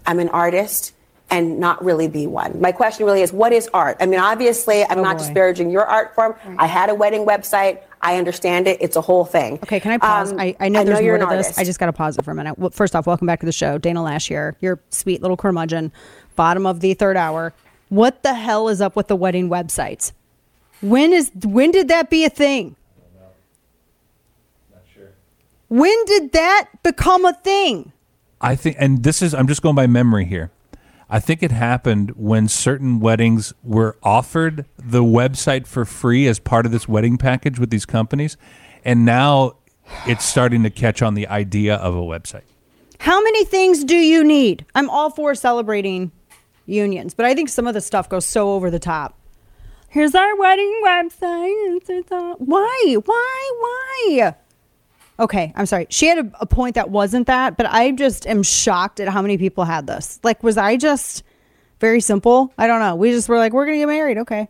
[0.07, 0.93] I'm an artist
[1.31, 2.61] and not really be one?
[2.61, 3.97] My question really is, what is art?
[4.01, 5.25] I mean, obviously, I'm Oh, not boy.
[5.25, 6.35] disparaging your art form.
[6.59, 7.83] I had a wedding website.
[8.03, 8.79] I understand it.
[8.81, 9.61] It's a whole thing.
[9.63, 10.33] Okay, can I pause?
[10.33, 11.47] Um, I, I know there's you're more to an this.
[11.47, 11.61] artist.
[11.61, 12.59] I just got to pause it for a minute.
[12.59, 13.79] Well, first off, welcome back to the show.
[13.79, 15.93] Dana Loesch here, your sweet little curmudgeon,
[16.35, 17.55] bottom of the third hour.
[17.89, 20.13] What the hell is up with the wedding websites?
[20.81, 22.77] When is when did that be a thing?
[24.71, 25.11] Not sure.
[25.69, 27.93] When did that become a thing?
[28.41, 30.53] I think, and this is, I'm just going by memory here.
[31.11, 36.67] I think it happened when certain weddings were offered the website for free as part
[36.67, 38.37] of this wedding package with these companies.
[38.85, 39.57] And now
[40.07, 42.43] it's starting to catch on the idea of a website.
[43.01, 44.67] How many things do you need?
[44.75, 46.13] I'm all for celebrating
[46.69, 49.19] unions, but I think some of the stuff goes so over the top.
[49.89, 52.37] Here's our wedding website.
[52.39, 52.97] Why?
[53.05, 53.51] Why?
[53.61, 54.35] Why?
[55.21, 55.87] Okay, I'm sorry.
[55.91, 59.23] She had a, a point that wasn't that, but I just am shocked at how
[59.23, 60.21] many people had this.
[60.23, 61.25] Like, was I just
[61.81, 62.53] very simple?
[62.59, 62.95] I don't know.
[62.95, 64.19] We just were like, we're going to get married.
[64.19, 64.49] Okay.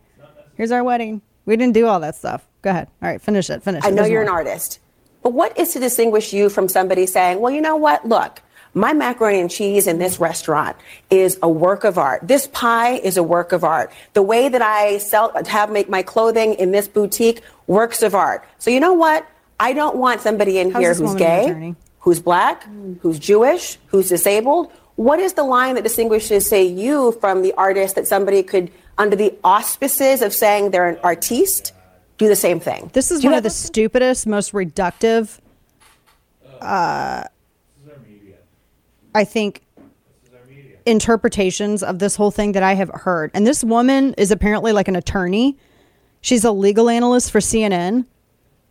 [0.55, 1.21] Here's our wedding.
[1.45, 2.45] We didn't do all that stuff.
[2.61, 2.89] Go ahead.
[3.01, 3.63] All right, finish it.
[3.63, 3.87] Finish it.
[3.87, 4.79] I know There's you're an artist,
[5.23, 8.05] but what is to distinguish you from somebody saying, well, you know what?
[8.05, 8.41] Look,
[8.73, 10.77] my macaroni and cheese in this restaurant
[11.09, 12.27] is a work of art.
[12.27, 13.91] This pie is a work of art.
[14.13, 18.47] The way that I sell, have make my clothing in this boutique, works of art.
[18.59, 19.27] So you know what?
[19.59, 22.65] I don't want somebody in How's here who's gay, who's black,
[23.01, 24.71] who's Jewish, who's disabled.
[24.95, 29.15] What is the line that distinguishes, say, you from the artist that somebody could, under
[29.15, 31.73] the auspices of saying they're an artiste,
[32.17, 32.89] do the same thing?
[32.93, 35.39] This is one of the stupidest, most reductive.
[36.61, 37.23] Uh,
[39.13, 39.63] I think
[40.85, 43.31] interpretations of this whole thing that I have heard.
[43.33, 45.57] And this woman is apparently like an attorney.
[46.21, 48.05] She's a legal analyst for CNN.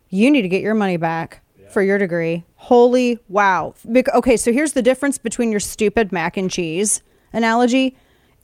[0.09, 2.43] You need to get your money back for your degree.
[2.55, 3.73] Holy wow.
[3.87, 7.01] Okay, so here's the difference between your stupid mac and cheese
[7.31, 7.95] analogy.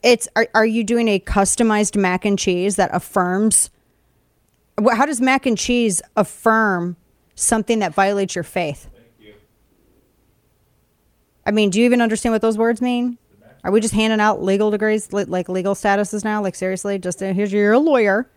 [0.02, 3.70] It's are, are you doing a customized mac and cheese that affirms
[4.92, 6.96] how does mac and cheese affirm
[7.34, 8.88] something that violates your faith?
[11.46, 13.16] I mean, do you even understand what those words mean?
[13.64, 16.42] Are we just handing out legal degrees, like legal statuses now?
[16.42, 18.28] Like seriously, just uh, here's you're a lawyer.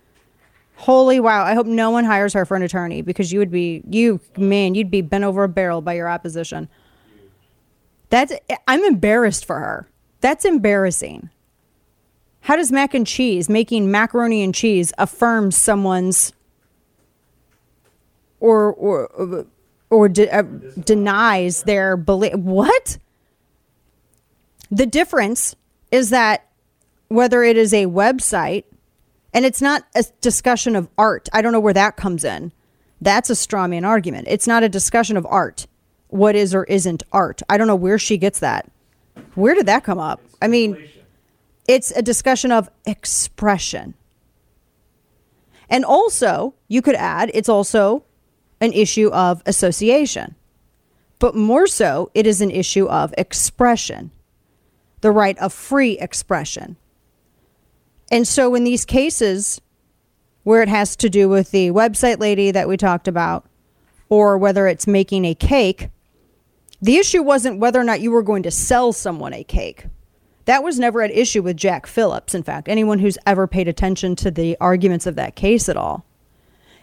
[0.76, 1.44] Holy wow!
[1.44, 4.76] I hope no one hires her for an attorney because you would be you man,
[4.76, 6.70] you'd be bent over a barrel by your opposition.
[8.10, 8.34] That's
[8.68, 9.88] I'm embarrassed for her.
[10.22, 11.30] That's embarrassing.
[12.42, 16.34] How does mac and cheese, making macaroni and cheese, affirm someone's
[18.40, 19.46] or or
[19.90, 22.36] or de- uh, denies their belief?
[22.36, 22.98] What?
[24.72, 25.56] The difference
[25.92, 26.48] is that
[27.08, 28.66] whether it is a website,
[29.34, 31.30] and it's not a discussion of art.
[31.34, 32.52] I don't know where that comes in.
[33.02, 34.28] That's a straw man argument.
[34.30, 35.68] It's not a discussion of art.
[36.10, 37.42] What is or isn't art?
[37.50, 38.70] I don't know where she gets that.
[39.36, 40.22] Where did that come up?
[40.42, 40.90] I mean,
[41.68, 43.94] it's a discussion of expression.
[45.70, 48.04] And also, you could add, it's also
[48.62, 50.36] an issue of association.
[51.20, 54.12] But more so, it is an issue of expression,
[55.02, 56.78] the right of free expression.
[58.12, 59.62] And so, in these cases
[60.44, 63.46] where it has to do with the website lady that we talked about,
[64.08, 65.90] or whether it's making a cake,
[66.82, 69.86] the issue wasn't whether or not you were going to sell someone a cake.
[70.46, 72.34] That was never an issue with Jack Phillips.
[72.34, 76.06] In fact, anyone who's ever paid attention to the arguments of that case at all,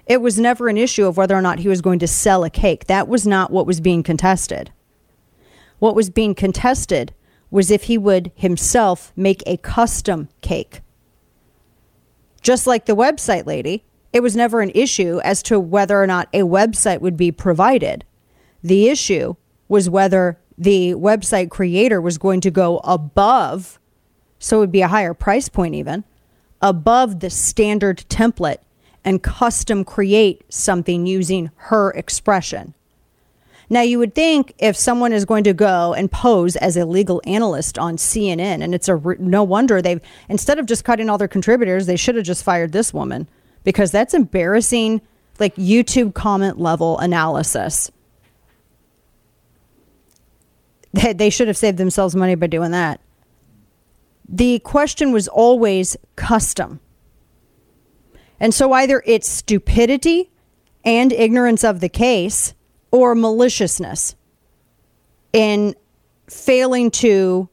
[0.07, 2.51] it was never an issue of whether or not he was going to sell a
[2.51, 2.87] cake.
[2.87, 4.73] That was not what was being contested.
[5.79, 7.13] What was being contested
[7.51, 10.81] was if he would himself make a custom cake.
[12.41, 16.29] Just like the website lady, it was never an issue as to whether or not
[16.33, 18.05] a website would be provided.
[18.63, 19.35] The issue
[19.69, 23.79] was whether the website creator was going to go above,
[24.39, 26.05] so it would be a higher price point even,
[26.63, 28.59] above the standard template
[29.07, 32.75] and custom create something using her expression.
[33.71, 37.23] Now, you would think if someone is going to go and pose as a legal
[37.25, 41.27] analyst on CNN, and it's a no wonder they've, instead of just cutting all their
[41.29, 43.29] contributors, they should have just fired this woman
[43.65, 45.01] because that's embarrassing,
[45.41, 47.91] like YouTube comment level analysis.
[50.93, 53.01] They, they should have saved themselves money by doing that.
[54.29, 56.81] The question was always custom.
[58.39, 60.31] And so either it's stupidity
[60.85, 62.55] and ignorance of the case
[62.91, 64.15] or maliciousness
[65.33, 65.75] in
[66.29, 67.49] failing to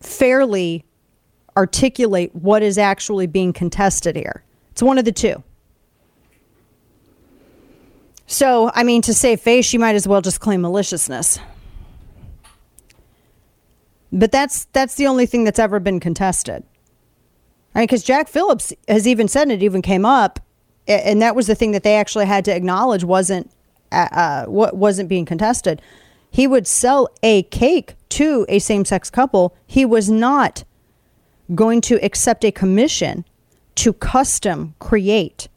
[0.00, 0.84] fairly
[1.56, 4.44] articulate what is actually being contested here.
[4.72, 5.42] It's one of the two.
[8.26, 11.40] So, I mean, to save face, you might as well just claim maliciousness.
[14.12, 16.64] But that's that's the only thing that's ever been contested.
[17.74, 20.40] I mean, because Jack Phillips has even said it even came up,
[20.88, 23.50] and that was the thing that they actually had to acknowledge wasn't
[23.92, 25.80] uh, what wasn't being contested.
[26.30, 29.54] He would sell a cake to a same-sex couple.
[29.66, 30.64] He was not
[31.54, 33.24] going to accept a commission
[33.76, 35.48] to custom create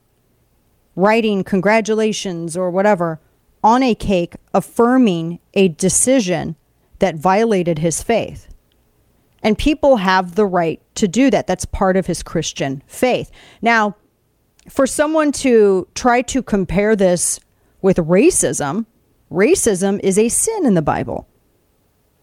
[0.95, 3.19] writing congratulations or whatever
[3.63, 6.55] on a cake affirming a decision
[6.99, 8.52] that violated his faith.
[9.43, 11.45] And people have the right to do that.
[11.47, 13.29] That's part of his Christian faith.
[13.61, 13.95] Now,
[14.69, 17.39] for someone to try to compare this
[17.81, 18.85] with racism,
[19.29, 21.27] racism is a sin in the Bible.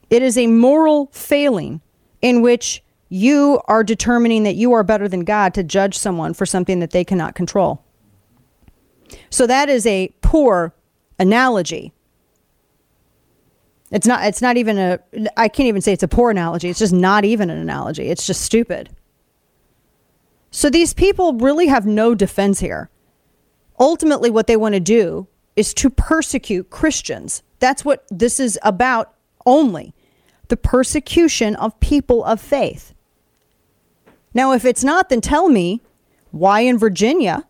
[0.08, 1.82] It is a moral failing
[2.22, 6.46] in which you are determining that you are better than God to judge someone for
[6.46, 7.84] something that they cannot control.
[9.28, 10.74] So that is a poor
[11.18, 11.92] analogy.
[13.90, 15.00] It's not it's not even a
[15.36, 16.68] I can't even say it's a poor analogy.
[16.68, 18.08] It's just not even an analogy.
[18.08, 18.90] It's just stupid.
[20.50, 22.90] So these people really have no defense here.
[23.78, 25.26] Ultimately what they want to do
[25.56, 27.42] is to persecute Christians.
[27.58, 29.14] That's what this is about
[29.44, 29.94] only.
[30.48, 32.94] The persecution of people of faith.
[34.34, 35.82] Now if it's not then tell me
[36.30, 37.44] why in Virginia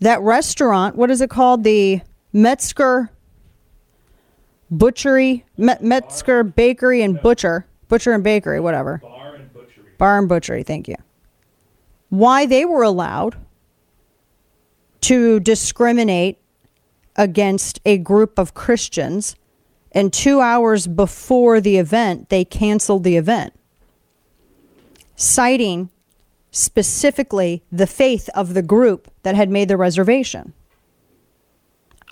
[0.00, 1.64] that restaurant, what is it called?
[1.64, 2.00] The
[2.32, 3.10] Metzger
[4.70, 8.98] Butchery, Met- Metzger Bakery and Butcher, Butcher and Bakery, whatever.
[9.02, 9.84] Bar and Butchery.
[9.98, 10.96] Bar and Butchery, thank you.
[12.08, 13.36] Why they were allowed
[15.02, 16.38] to discriminate
[17.16, 19.36] against a group of Christians,
[19.92, 23.54] and two hours before the event, they canceled the event,
[25.14, 25.90] citing
[26.50, 30.52] specifically the faith of the group that had made the reservation.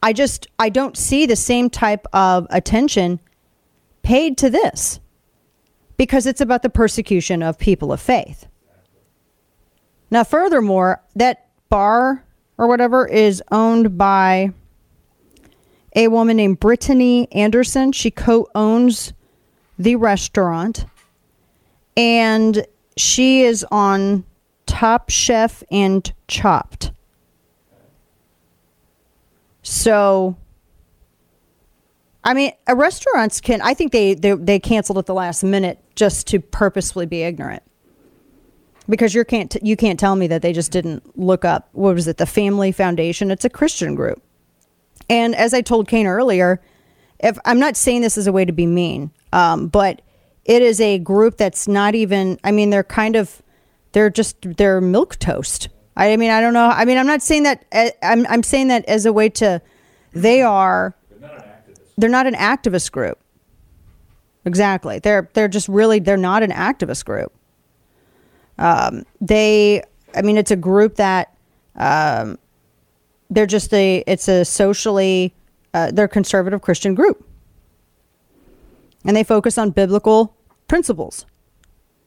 [0.05, 3.20] I just I don't see the same type of attention
[4.02, 5.01] paid to this
[5.97, 8.47] because it's about the persecution of people of faith.
[10.10, 12.22] Now furthermore, that bar
[12.59, 14.52] or whatever is owned by
[15.97, 17.90] a woman named Brittanny Anderson.
[17.93, 19.14] She co-owns
[19.78, 20.85] the restaurant
[21.97, 22.66] and
[22.98, 24.24] she is on
[24.66, 26.93] Top Chef and Chopped.
[29.65, 30.36] So,
[32.24, 33.62] I mean, restaurants can.
[33.62, 37.62] I think they, they they canceled at the last minute just to purposefully be ignorant.
[38.89, 42.09] because you can't you can't tell me that they just didn't look up what was
[42.09, 43.31] it the Family Foundation?
[43.31, 44.23] It's a Christian group,
[45.09, 46.61] and as I told Kane earlier,
[47.20, 50.03] if I'm not saying this as a way to be mean, um, but
[50.45, 52.39] it is a group that's not even.
[52.45, 53.43] I mean, they're kind of
[53.93, 55.69] they're just they're milquetoast.
[55.97, 56.69] I mean, I don't know.
[56.69, 57.65] I mean, I'm not saying that.
[57.73, 59.61] uh, I'm I'm saying that as a way to.
[60.12, 60.95] They are.
[61.97, 63.19] They're not an activist group.
[64.45, 64.99] Exactly.
[64.99, 67.33] They're they're just really they're not an activist group.
[68.59, 69.83] Um, they,
[70.15, 71.37] I mean, it's a group that
[71.77, 72.39] um,
[73.31, 75.35] they're just a it's a socially
[75.73, 77.27] uh, they're conservative Christian group,
[79.05, 80.37] and they focus on biblical
[80.69, 81.27] principles.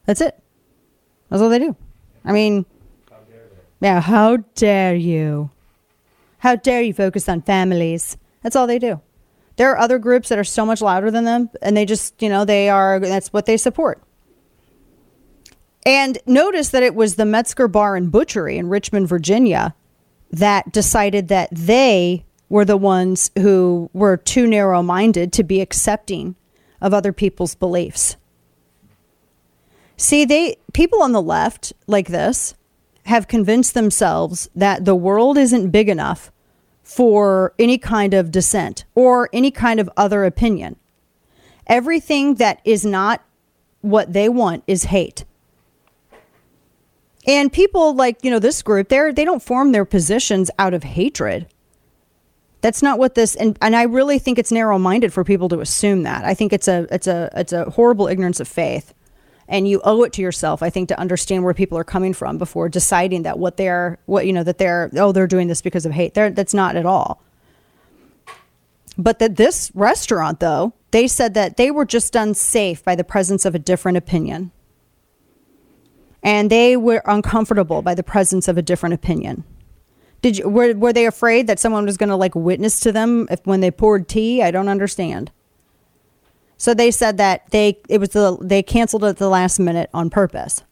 [0.06, 0.40] That's it.
[1.30, 1.76] That's all they do.
[2.24, 2.66] I mean,
[3.80, 5.52] yeah, how dare you?
[6.40, 8.18] How dare you focus on families?
[8.44, 9.02] That's all they do.
[9.58, 12.30] There are other groups that are so much louder than them, and they just, you
[12.30, 14.02] know, they are, that's what they support.
[15.86, 19.74] And notice that it was the Metzger Bar and Butchery in Richmond, Virginia,
[20.32, 26.36] that decided that they were the ones who were too narrow minded to be accepting
[26.82, 28.18] of other people's beliefs.
[29.96, 32.54] See, they people on the left like this
[33.08, 36.32] have convinced themselves that the world isn't big enough
[36.84, 40.76] for any kind of dissent or any kind of other opinion.
[41.68, 43.24] Everything that is not
[43.82, 45.24] what they want is hate.
[47.26, 50.84] And people like, you know, this group, they're they don't form their positions out of
[50.84, 51.48] hatred.
[52.60, 55.62] That's not what this and, and I really think it's narrow minded for people to
[55.62, 56.26] assume that.
[56.26, 58.94] I think it's a it's a it's a horrible ignorance of faith.
[59.50, 62.38] And you owe it to yourself, I think, to understand where people are coming from
[62.38, 65.86] before deciding that what they're what you know, that they're oh, they're doing this because
[65.86, 66.14] of hate.
[66.14, 67.24] They're, that's not at all.
[68.98, 73.46] But that this restaurant, though, they said that they were just unsafe by the presence
[73.46, 74.52] of a different opinion.
[76.24, 79.44] And they were uncomfortable by the presence of a different opinion.
[80.22, 83.28] Did you were, were they afraid that someone was going to like witness to them
[83.30, 84.42] if when they poured tea?
[84.42, 85.32] I don't understand.
[86.58, 89.90] So they said that they it was the they canceled it at the last minute
[89.94, 90.64] on purpose.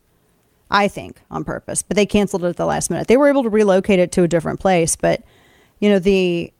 [0.69, 3.07] I think on purpose, but they canceled it at the last minute.
[3.07, 5.23] They were able to relocate it to a different place, but
[5.79, 6.51] you know the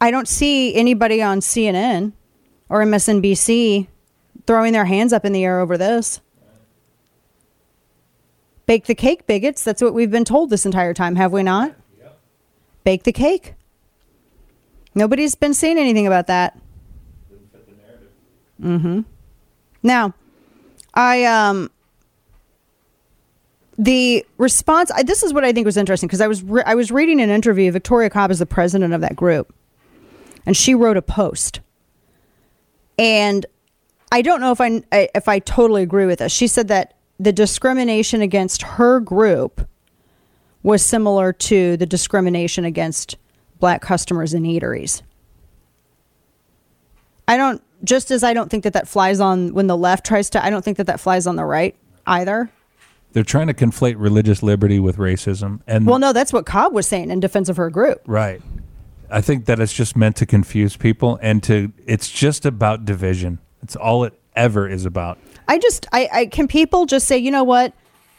[0.00, 2.12] I don't see anybody on CNN
[2.68, 3.86] or MSNBC
[4.46, 6.20] throwing their hands up in the air over this.
[8.66, 9.62] Bake the cake, bigots.
[9.62, 11.74] That's what we've been told this entire time, have we not?
[12.82, 13.54] Bake the cake.
[14.94, 16.58] Nobody's been saying anything about that.
[18.62, 19.00] Mm-hmm.
[19.82, 20.14] Now,
[20.94, 21.70] I um
[23.76, 24.90] the response.
[24.92, 27.20] I, this is what I think was interesting because I was re- I was reading
[27.20, 27.70] an interview.
[27.72, 29.54] Victoria Cobb is the president of that group,
[30.46, 31.60] and she wrote a post.
[32.98, 33.44] And
[34.12, 36.32] I don't know if I if I totally agree with this.
[36.32, 39.66] She said that the discrimination against her group
[40.62, 43.16] was similar to the discrimination against
[43.58, 45.02] black customers in eateries.
[47.26, 50.30] I don't just as I don't think that that flies on when the left tries
[50.30, 52.50] to I don't think that that flies on the right either.
[53.12, 56.86] They're trying to conflate religious liberty with racism, and Well, no, that's what Cobb was
[56.86, 58.02] saying in defense of her group.
[58.06, 58.42] right.
[59.10, 63.38] I think that it's just meant to confuse people, and to it's just about division.
[63.62, 65.18] It's all it ever is about.
[65.46, 67.74] I just I, I can people just say, you know what?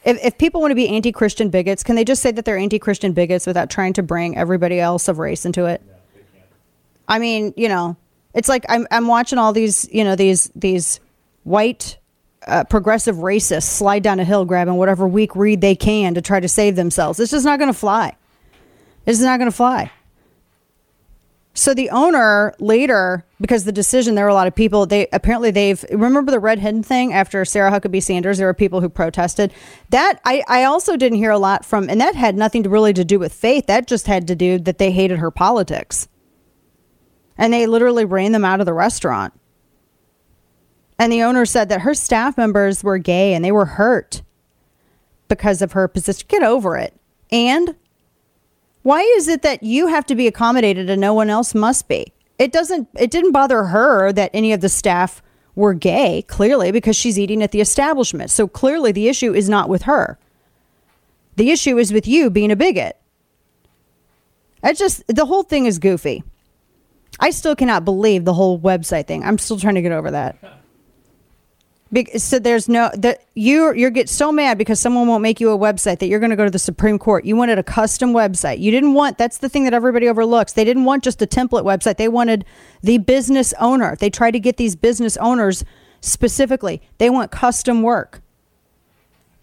[0.05, 3.13] If, if people want to be anti-Christian bigots, can they just say that they're anti-Christian
[3.13, 5.81] bigots without trying to bring everybody else of race into it?
[7.07, 7.97] I mean, you know,
[8.35, 10.99] it's like I'm I'm watching all these, you know, these these
[11.43, 11.97] white
[12.45, 16.39] uh, progressive racists slide down a hill grabbing whatever weak reed they can to try
[16.39, 17.19] to save themselves.
[17.19, 18.15] It's just not going to fly.
[19.05, 19.91] It's not going to fly.
[21.57, 24.85] So the owner later, because the decision, there were a lot of people.
[24.85, 28.37] They apparently they've remember the red hen thing after Sarah Huckabee Sanders.
[28.37, 29.53] There were people who protested.
[29.89, 32.91] That I I also didn't hear a lot from, and that had nothing to really
[32.91, 33.67] to do with faith.
[33.67, 36.09] That just had to do that they hated her politics,
[37.37, 39.33] and they literally ran them out of the restaurant.
[40.97, 44.21] And the owner said that her staff members were gay and they were hurt
[45.27, 46.25] because of her position.
[46.27, 46.93] Get over it.
[47.31, 47.75] And
[48.83, 52.13] why is it that you have to be accommodated and no one else must be?
[52.37, 55.21] It doesn't it didn't bother her that any of the staff
[55.55, 58.29] were gay, clearly, because she's eating at the establishment.
[58.29, 60.19] So clearly the issue is not with her.
[61.37, 62.97] The issue is with you being a bigot.
[64.63, 66.23] I just the whole thing is goofy.
[67.19, 69.23] I still cannot believe the whole website thing.
[69.23, 70.37] I'm still trying to get over that.
[72.17, 75.57] So there's no that you you get so mad because someone won't make you a
[75.57, 77.23] website that you're going to go to the Supreme Court.
[77.23, 78.59] You wanted a custom website.
[78.59, 80.53] You didn't want that's the thing that everybody overlooks.
[80.53, 81.95] They didn't want just a template website.
[81.97, 82.43] They wanted
[82.81, 83.95] the business owner.
[83.95, 85.63] They tried to get these business owners
[86.01, 86.81] specifically.
[86.97, 88.21] They want custom work.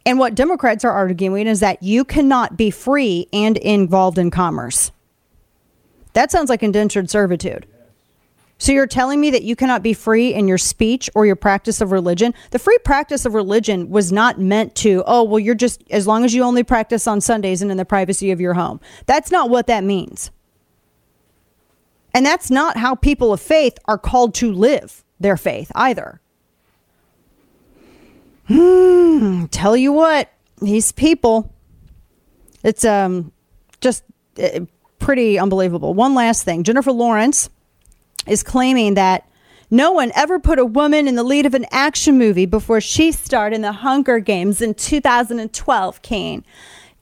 [0.05, 4.91] And what Democrats are arguing is that you cannot be free and involved in commerce.
[6.13, 7.67] That sounds like indentured servitude.
[8.59, 11.81] So you're telling me that you cannot be free in your speech or your practice
[11.81, 12.33] of religion?
[12.53, 16.25] The free practice of religion was not meant to, oh, well, you're just, as long
[16.25, 18.81] as you only practice on Sundays and in the privacy of your home.
[19.07, 20.31] That's not what that means.
[22.15, 26.21] And that's not how people of faith are called to live their faith either.
[28.47, 30.31] Hmm, tell you what,
[30.61, 31.53] these people,
[32.63, 33.33] it's um
[33.81, 34.05] just
[34.41, 34.61] uh,
[35.03, 35.93] pretty unbelievable.
[35.93, 37.51] One last thing Jennifer Lawrence
[38.27, 39.29] is claiming that
[39.71, 43.11] no one ever put a woman in the lead of an action movie before she
[43.11, 46.45] starred in the Hunger Games in 2012, Kane.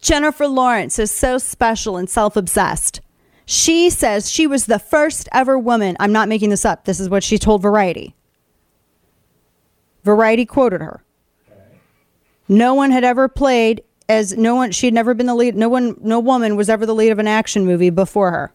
[0.00, 3.00] Jennifer Lawrence is so special and self obsessed.
[3.44, 5.96] She says she was the first ever woman.
[6.00, 6.84] I'm not making this up.
[6.84, 8.14] This is what she told Variety.
[10.04, 11.02] Variety quoted her.
[12.48, 14.72] No one had ever played as no one.
[14.72, 15.54] She had never been the lead.
[15.54, 18.52] No one, no woman was ever the lead of an action movie before her.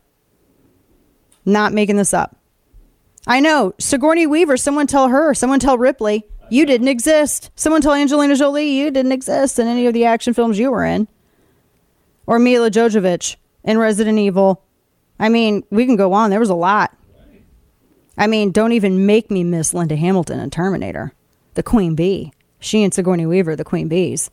[1.46, 2.36] Not making this up.
[3.26, 3.74] I know.
[3.80, 4.58] Sigourney Weaver.
[4.58, 5.34] Someone tell her.
[5.34, 6.26] Someone tell Ripley.
[6.50, 7.52] You didn't exist.
[7.56, 10.86] Someone tell Angelina Jolie you didn't exist in any of the action films you were
[10.86, 11.08] in.
[12.28, 14.62] Or Milla Jovovich in Resident Evil.
[15.18, 16.32] I mean, we can go on.
[16.32, 16.96] There was a lot.
[18.18, 21.14] I mean, don't even make me miss Linda Hamilton in Terminator,
[21.54, 22.34] the Queen Bee.
[22.60, 24.30] She and Sigourney Weaver, the Queen Bees.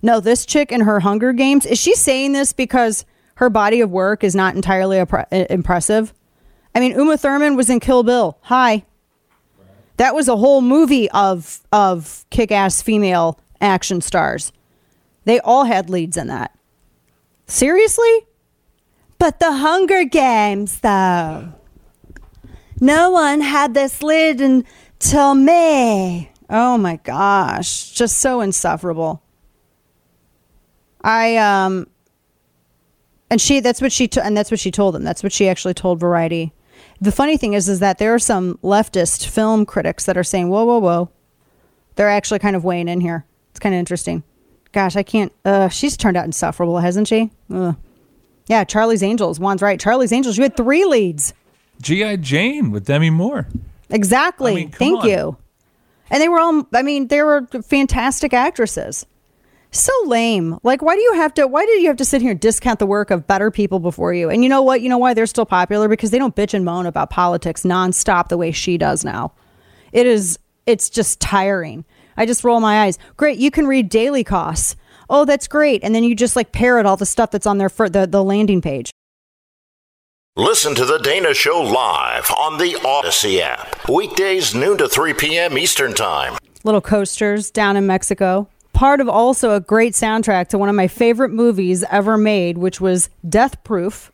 [0.00, 3.04] No, this chick in her Hunger Games, is she saying this because
[3.36, 6.14] her body of work is not entirely impressive?
[6.74, 8.38] I mean, Uma Thurman was in Kill Bill.
[8.42, 8.84] Hi.
[9.96, 14.52] That was a whole movie of of kick-ass female action stars.
[15.24, 16.56] They all had leads in that.
[17.46, 18.26] Seriously?
[19.18, 21.52] But the Hunger Games, though.
[22.80, 26.30] No one had this lead until me.
[26.48, 29.22] Oh my gosh, just so insufferable.
[31.08, 31.86] I um
[33.30, 35.04] and she that's what she t- and that's what she told them.
[35.04, 36.52] That's what she actually told Variety.
[37.00, 40.50] The funny thing is is that there are some leftist film critics that are saying,
[40.50, 41.10] "Whoa, whoa, whoa."
[41.94, 43.24] They're actually kind of weighing in here.
[43.50, 44.22] It's kind of interesting.
[44.72, 47.30] Gosh, I can't uh she's turned out insufferable, hasn't she?
[47.52, 47.74] Ugh.
[48.46, 49.38] Yeah, Charlie's Angels.
[49.38, 49.80] Juan's right.
[49.80, 51.34] Charlie's Angels, you had 3 leads.
[51.82, 52.16] G.I.
[52.16, 53.46] Jane with Demi Moore.
[53.90, 54.52] Exactly.
[54.52, 55.08] I mean, Thank on.
[55.08, 55.36] you.
[56.10, 59.04] And they were all, I mean, they were fantastic actresses.
[59.70, 60.58] So lame.
[60.62, 62.78] Like, why do you have to, why do you have to sit here and discount
[62.78, 64.30] the work of better people before you?
[64.30, 64.80] And you know what?
[64.80, 65.88] You know why they're still popular?
[65.88, 69.32] Because they don't bitch and moan about politics nonstop the way she does now.
[69.92, 71.84] It is, it's just tiring.
[72.16, 72.98] I just roll my eyes.
[73.16, 73.38] Great.
[73.38, 74.74] You can read Daily Kos.
[75.10, 75.84] Oh, that's great.
[75.84, 78.24] And then you just like parrot all the stuff that's on their, for the, the
[78.24, 78.90] landing page.
[80.36, 83.88] Listen to The Dana Show live on the Odyssey app.
[83.88, 85.58] Weekdays, noon to 3 p.m.
[85.58, 86.36] Eastern Time.
[86.64, 88.48] little coasters down in Mexico.
[88.78, 92.80] Part of also a great soundtrack to one of my favorite movies ever made, which
[92.80, 94.12] was Death Proof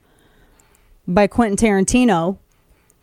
[1.06, 2.38] by Quentin Tarantino.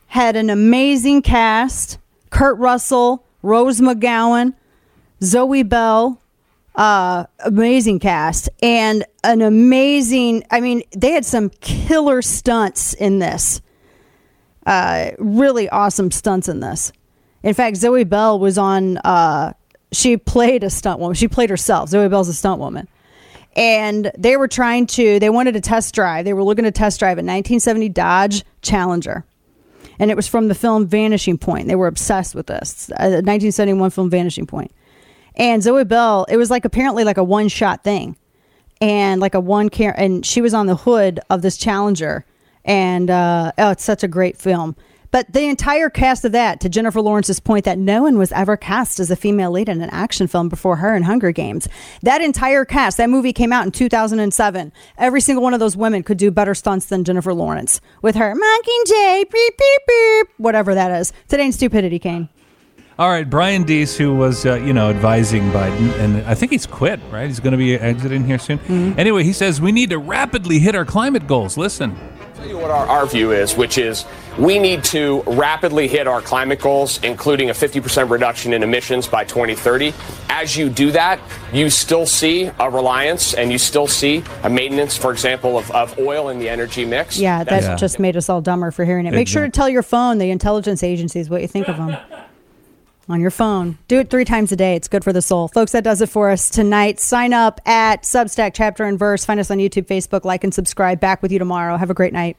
[0.08, 2.00] Had an amazing cast
[2.32, 4.56] Kurt Russell, Rose McGowan,
[5.22, 6.20] Zoe Bell.
[6.74, 13.62] Uh, amazing cast and an amazing, I mean, they had some killer stunts in this
[14.66, 16.92] uh, really awesome stunts in this.
[17.44, 18.98] In fact, Zoe Bell was on.
[18.98, 19.54] Uh,
[19.92, 21.16] she played a stunt woman.
[21.16, 21.90] She played herself.
[21.90, 22.88] Zoe Bell's a stunt woman,
[23.56, 25.20] and they were trying to.
[25.20, 26.26] They wanted a test drive.
[26.26, 29.26] They were looking to test drive a 1970 Dodge Challenger,
[30.00, 31.68] and it was from the film Vanishing Point.
[31.68, 32.90] They were obsessed with this.
[32.90, 34.72] A 1971 film Vanishing Point.
[35.36, 36.26] And Zoe Bell.
[36.30, 38.18] It was like apparently like a one shot thing
[38.82, 42.26] and like a one car and she was on the hood of this challenger
[42.66, 44.76] and uh, oh it's such a great film
[45.12, 48.58] but the entire cast of that to jennifer lawrence's point that no one was ever
[48.58, 51.68] cast as a female lead in an action film before her in hunger games
[52.02, 56.02] that entire cast that movie came out in 2007 every single one of those women
[56.04, 60.92] could do better stunts than jennifer lawrence with her mockingjay beep beep beep whatever that
[60.92, 62.28] is today in stupidity kane
[63.00, 66.68] All right, Brian Deese, who was uh, you know advising Biden, and I think he's
[66.68, 67.00] quit.
[67.10, 68.60] Right, he's going to be exiting here soon.
[69.00, 71.58] Anyway, he says we need to rapidly hit our climate goals.
[71.58, 71.96] Listen,
[72.42, 74.06] tell you what our, our view is, which is
[74.40, 79.24] we need to rapidly hit our climate goals, including a 50% reduction in emissions by
[79.24, 79.94] 2030.
[80.30, 81.20] As you do that,
[81.54, 85.98] you still see a reliance and you still see a maintenance, for example, of, of
[86.00, 87.20] oil in the energy mix.
[87.20, 89.84] yeah that just made us all dumber for hearing it make sure to tell your
[89.84, 91.96] phone the intelligence agencies what you think of them
[93.12, 93.78] on your phone.
[93.88, 94.76] Do it three times a day.
[94.76, 95.48] It's good for the soul.
[95.48, 97.00] Folks, that does it for us tonight.
[97.00, 99.26] Sign up at Substack Chapter and Verse.
[99.26, 101.00] Find us on YouTube, Facebook, like, and subscribe.
[101.00, 101.78] Back with you tomorrow.
[101.78, 102.38] Have a great night.